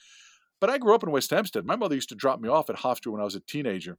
But 0.60 0.72
I 0.72 0.80
grew 0.80 0.96
up 0.96 1.04
in 1.04 1.12
West 1.12 1.30
Hempstead. 1.30 1.66
My 1.66 1.76
mother 1.76 1.94
used 1.94 2.10
to 2.10 2.16
drop 2.16 2.40
me 2.40 2.50
off 2.50 2.72
at 2.72 2.78
Hofstra 2.78 3.12
when 3.12 3.22
I 3.22 3.24
was 3.24 3.36
a 3.36 3.40
teenager 3.40 3.98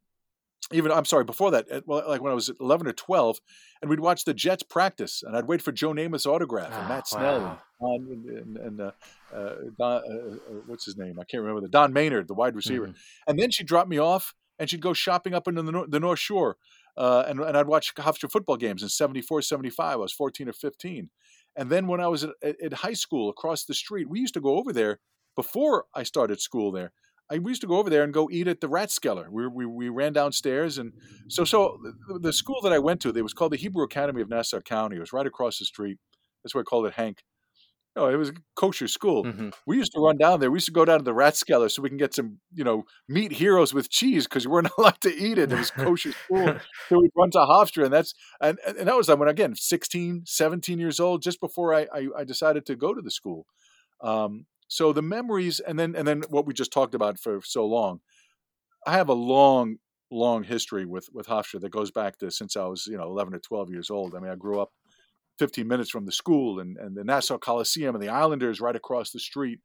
even 0.72 0.92
I'm 0.92 1.04
sorry, 1.04 1.24
before 1.24 1.50
that, 1.50 1.82
well, 1.86 2.04
like 2.06 2.20
when 2.20 2.32
I 2.32 2.34
was 2.34 2.50
11 2.60 2.86
or 2.86 2.92
12, 2.92 3.40
and 3.80 3.90
we'd 3.90 4.00
watch 4.00 4.24
the 4.24 4.34
Jets 4.34 4.62
practice, 4.62 5.22
and 5.22 5.36
I'd 5.36 5.46
wait 5.46 5.62
for 5.62 5.72
Joe 5.72 5.92
Namath's 5.92 6.26
autograph 6.26 6.72
and 6.72 6.86
oh, 6.86 6.88
Matt 6.88 7.08
Snell 7.08 7.40
wow. 7.40 7.58
and, 7.80 8.24
and, 8.28 8.56
and 8.56 8.80
uh, 8.80 8.92
uh, 9.34 9.54
Don, 9.78 9.92
uh, 9.92 9.96
uh, 9.98 10.54
what's 10.66 10.84
his 10.84 10.96
name? 10.96 11.18
I 11.18 11.24
can't 11.24 11.42
remember 11.42 11.60
the 11.60 11.68
Don 11.68 11.92
Maynard, 11.92 12.28
the 12.28 12.34
wide 12.34 12.54
receiver. 12.54 12.88
Mm-hmm. 12.88 13.30
And 13.30 13.38
then 13.38 13.50
she'd 13.50 13.66
drop 13.66 13.88
me 13.88 13.98
off, 13.98 14.34
and 14.58 14.70
she'd 14.70 14.82
go 14.82 14.92
shopping 14.92 15.34
up 15.34 15.48
into 15.48 15.62
the, 15.62 15.72
North, 15.72 15.90
the 15.90 16.00
North 16.00 16.18
Shore, 16.18 16.56
uh, 16.96 17.24
and, 17.26 17.40
and 17.40 17.56
I'd 17.56 17.66
watch 17.66 17.94
Hofstra 17.94 18.30
football 18.30 18.56
games 18.56 18.82
in 18.82 18.88
74, 18.88 19.42
75. 19.42 19.92
I 19.92 19.96
was 19.96 20.12
14 20.12 20.48
or 20.48 20.52
15. 20.52 21.10
And 21.56 21.70
then 21.70 21.86
when 21.86 22.00
I 22.00 22.06
was 22.06 22.24
at, 22.24 22.32
at 22.42 22.72
high 22.74 22.92
school 22.92 23.28
across 23.28 23.64
the 23.64 23.74
street, 23.74 24.08
we 24.08 24.20
used 24.20 24.34
to 24.34 24.40
go 24.40 24.56
over 24.56 24.72
there 24.72 25.00
before 25.34 25.86
I 25.94 26.02
started 26.02 26.40
school 26.40 26.70
there 26.70 26.92
I 27.30 27.38
we 27.38 27.50
used 27.50 27.60
to 27.60 27.66
go 27.66 27.78
over 27.78 27.90
there 27.90 28.02
and 28.02 28.12
go 28.12 28.28
eat 28.30 28.48
at 28.48 28.60
the 28.60 28.68
Rathskeller. 28.68 29.28
We, 29.30 29.46
we, 29.46 29.66
we 29.66 29.88
ran 29.88 30.12
downstairs, 30.12 30.78
and 30.78 30.92
so 31.28 31.44
so 31.44 31.78
the, 32.08 32.18
the 32.18 32.32
school 32.32 32.60
that 32.62 32.72
I 32.72 32.78
went 32.78 33.00
to, 33.02 33.10
it 33.10 33.22
was 33.22 33.34
called 33.34 33.52
the 33.52 33.56
Hebrew 33.56 33.84
Academy 33.84 34.22
of 34.22 34.28
Nassau 34.28 34.60
County. 34.60 34.96
It 34.96 35.00
was 35.00 35.12
right 35.12 35.26
across 35.26 35.58
the 35.58 35.64
street. 35.64 35.98
That's 36.42 36.54
why 36.54 36.62
I 36.62 36.64
called 36.64 36.86
it 36.86 36.94
Hank. 36.94 37.22
No, 37.96 38.08
it 38.08 38.14
was 38.14 38.28
a 38.28 38.34
kosher 38.54 38.86
school. 38.86 39.24
Mm-hmm. 39.24 39.48
We 39.66 39.76
used 39.76 39.92
to 39.92 40.00
run 40.00 40.16
down 40.16 40.38
there. 40.38 40.50
We 40.50 40.56
used 40.56 40.66
to 40.66 40.72
go 40.72 40.84
down 40.84 40.98
to 40.98 41.04
the 41.04 41.12
Rathskeller 41.12 41.68
so 41.68 41.82
we 41.82 41.88
can 41.88 41.98
get 41.98 42.14
some, 42.14 42.38
you 42.54 42.62
know, 42.62 42.84
meat 43.08 43.32
heroes 43.32 43.74
with 43.74 43.90
cheese 43.90 44.28
because 44.28 44.46
we 44.46 44.52
weren't 44.52 44.68
allowed 44.78 45.00
to 45.00 45.12
eat 45.12 45.38
it. 45.38 45.50
It 45.50 45.58
was 45.58 45.72
kosher 45.72 46.12
school. 46.12 46.54
so 46.88 47.00
we'd 47.00 47.10
run 47.16 47.32
to 47.32 47.38
Hofstra, 47.38 47.84
and 47.84 47.92
that's 47.92 48.14
and 48.40 48.58
and 48.66 48.86
that 48.86 48.96
was 48.96 49.08
when 49.08 49.28
again 49.28 49.56
16, 49.56 50.22
17 50.24 50.78
years 50.78 51.00
old, 51.00 51.22
just 51.22 51.40
before 51.40 51.74
I 51.74 51.88
I, 51.92 52.08
I 52.18 52.24
decided 52.24 52.64
to 52.66 52.76
go 52.76 52.94
to 52.94 53.02
the 53.02 53.10
school. 53.10 53.46
Um, 54.00 54.46
so 54.70 54.92
the 54.92 55.02
memories, 55.02 55.58
and 55.58 55.76
then 55.76 55.96
and 55.96 56.06
then 56.06 56.22
what 56.30 56.46
we 56.46 56.54
just 56.54 56.72
talked 56.72 56.94
about 56.94 57.18
for 57.18 57.40
so 57.42 57.66
long. 57.66 58.00
I 58.86 58.92
have 58.92 59.08
a 59.08 59.14
long, 59.14 59.76
long 60.12 60.44
history 60.44 60.86
with 60.86 61.08
with 61.12 61.26
Hofstra 61.26 61.60
that 61.60 61.72
goes 61.72 61.90
back 61.90 62.18
to 62.18 62.30
since 62.30 62.56
I 62.56 62.64
was 62.66 62.86
you 62.86 62.96
know 62.96 63.02
11 63.02 63.34
or 63.34 63.40
12 63.40 63.70
years 63.70 63.90
old. 63.90 64.14
I 64.14 64.20
mean, 64.20 64.30
I 64.30 64.36
grew 64.36 64.60
up 64.60 64.70
15 65.40 65.66
minutes 65.66 65.90
from 65.90 66.06
the 66.06 66.12
school 66.12 66.60
and, 66.60 66.76
and 66.76 66.96
the 66.96 67.02
Nassau 67.02 67.36
Coliseum 67.36 67.96
and 67.96 68.02
the 68.02 68.10
Islanders 68.10 68.60
right 68.60 68.76
across 68.76 69.10
the 69.10 69.18
street. 69.18 69.58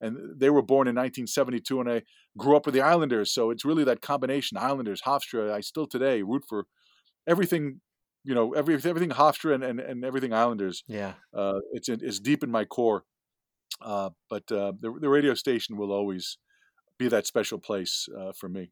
And 0.00 0.16
they 0.38 0.50
were 0.50 0.62
born 0.62 0.86
in 0.86 0.94
1972, 0.94 1.80
and 1.80 1.90
I 1.90 2.02
grew 2.36 2.56
up 2.56 2.66
with 2.66 2.74
the 2.74 2.82
Islanders. 2.82 3.32
So 3.32 3.50
it's 3.50 3.64
really 3.64 3.84
that 3.84 4.00
combination 4.00 4.58
Islanders, 4.58 5.02
Hofstra. 5.02 5.52
I 5.52 5.60
still 5.60 5.86
today 5.86 6.22
root 6.22 6.44
for 6.48 6.66
everything, 7.26 7.80
you 8.24 8.34
know, 8.34 8.52
every, 8.52 8.74
everything 8.74 9.10
Hofstra 9.10 9.54
and, 9.54 9.64
and, 9.64 9.80
and 9.80 10.04
everything 10.04 10.32
Islanders. 10.32 10.84
Yeah. 10.86 11.14
Uh, 11.34 11.60
it's, 11.72 11.88
it's 11.88 12.20
deep 12.20 12.44
in 12.44 12.50
my 12.50 12.64
core. 12.64 13.04
Uh, 13.82 14.10
but 14.30 14.50
uh, 14.52 14.72
the, 14.80 14.96
the 15.00 15.08
radio 15.08 15.34
station 15.34 15.76
will 15.76 15.92
always 15.92 16.38
be 16.98 17.08
that 17.08 17.26
special 17.26 17.58
place 17.58 18.08
uh, 18.18 18.32
for 18.32 18.48
me. 18.48 18.70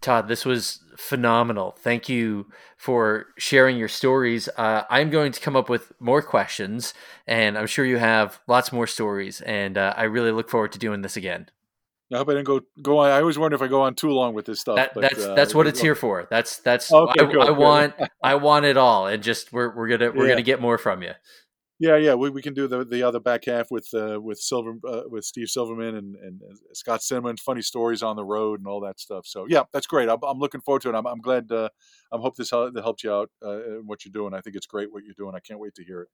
Todd, 0.00 0.26
this 0.26 0.44
was 0.44 0.80
phenomenal. 0.96 1.76
Thank 1.78 2.08
you 2.08 2.46
for 2.76 3.26
sharing 3.38 3.76
your 3.76 3.88
stories. 3.88 4.48
Uh, 4.56 4.82
I'm 4.90 5.10
going 5.10 5.30
to 5.30 5.40
come 5.40 5.54
up 5.54 5.68
with 5.68 5.92
more 6.00 6.22
questions, 6.22 6.92
and 7.26 7.56
I'm 7.56 7.68
sure 7.68 7.84
you 7.84 7.98
have 7.98 8.40
lots 8.48 8.72
more 8.72 8.88
stories. 8.88 9.40
And 9.42 9.78
uh, 9.78 9.94
I 9.96 10.04
really 10.04 10.32
look 10.32 10.50
forward 10.50 10.72
to 10.72 10.78
doing 10.78 11.02
this 11.02 11.16
again. 11.16 11.48
I 12.12 12.18
hope 12.18 12.28
I 12.28 12.32
didn't 12.32 12.46
go 12.46 12.60
go 12.82 12.98
on. 12.98 13.10
I 13.10 13.20
always 13.20 13.38
wonder 13.38 13.54
if 13.54 13.62
I 13.62 13.68
go 13.68 13.82
on 13.82 13.94
too 13.94 14.10
long 14.10 14.34
with 14.34 14.44
this 14.44 14.60
stuff. 14.60 14.76
That, 14.76 14.92
but, 14.92 15.00
that's 15.00 15.24
uh, 15.24 15.34
that's 15.34 15.54
what 15.54 15.66
it's 15.66 15.80
here 15.80 15.94
for. 15.94 16.26
That's 16.28 16.58
that's 16.58 16.92
okay, 16.92 17.38
I, 17.38 17.46
I, 17.46 17.50
want 17.50 17.94
I 18.22 18.34
want 18.34 18.66
it 18.66 18.76
all, 18.76 19.06
and 19.06 19.22
just 19.22 19.50
we're 19.52 19.74
we're 19.74 19.88
gonna 19.88 20.10
we're 20.10 20.24
yeah. 20.24 20.32
gonna 20.32 20.42
get 20.42 20.60
more 20.60 20.76
from 20.76 21.02
you. 21.02 21.12
Yeah, 21.82 21.96
yeah, 21.96 22.14
we, 22.14 22.30
we 22.30 22.42
can 22.42 22.54
do 22.54 22.68
the 22.68 22.84
the 22.84 23.02
other 23.02 23.18
back 23.18 23.44
half 23.46 23.72
with 23.72 23.88
uh, 23.92 24.20
with 24.20 24.38
Silver 24.38 24.74
uh, 24.86 25.02
with 25.08 25.24
Steve 25.24 25.48
Silverman 25.48 25.96
and, 25.96 26.14
and 26.14 26.40
Scott 26.74 27.02
Cinnamon, 27.02 27.36
funny 27.38 27.60
stories 27.62 28.04
on 28.04 28.14
the 28.14 28.24
road 28.24 28.60
and 28.60 28.68
all 28.68 28.80
that 28.82 29.00
stuff. 29.00 29.26
So 29.26 29.46
yeah, 29.48 29.64
that's 29.72 29.88
great. 29.88 30.08
I'm, 30.08 30.18
I'm 30.22 30.38
looking 30.38 30.60
forward 30.60 30.82
to 30.82 30.90
it. 30.90 30.94
I'm, 30.94 31.06
I'm 31.08 31.20
glad. 31.20 31.50
Uh, 31.50 31.70
I 32.12 32.18
hope 32.18 32.36
this 32.36 32.50
helped 32.52 33.02
you 33.02 33.12
out 33.12 33.30
uh, 33.44 33.58
what 33.84 34.04
you're 34.04 34.12
doing. 34.12 34.32
I 34.32 34.40
think 34.40 34.54
it's 34.54 34.66
great 34.66 34.92
what 34.92 35.02
you're 35.02 35.16
doing. 35.18 35.34
I 35.34 35.40
can't 35.40 35.58
wait 35.58 35.74
to 35.74 35.84
hear 35.84 36.02
it. 36.02 36.08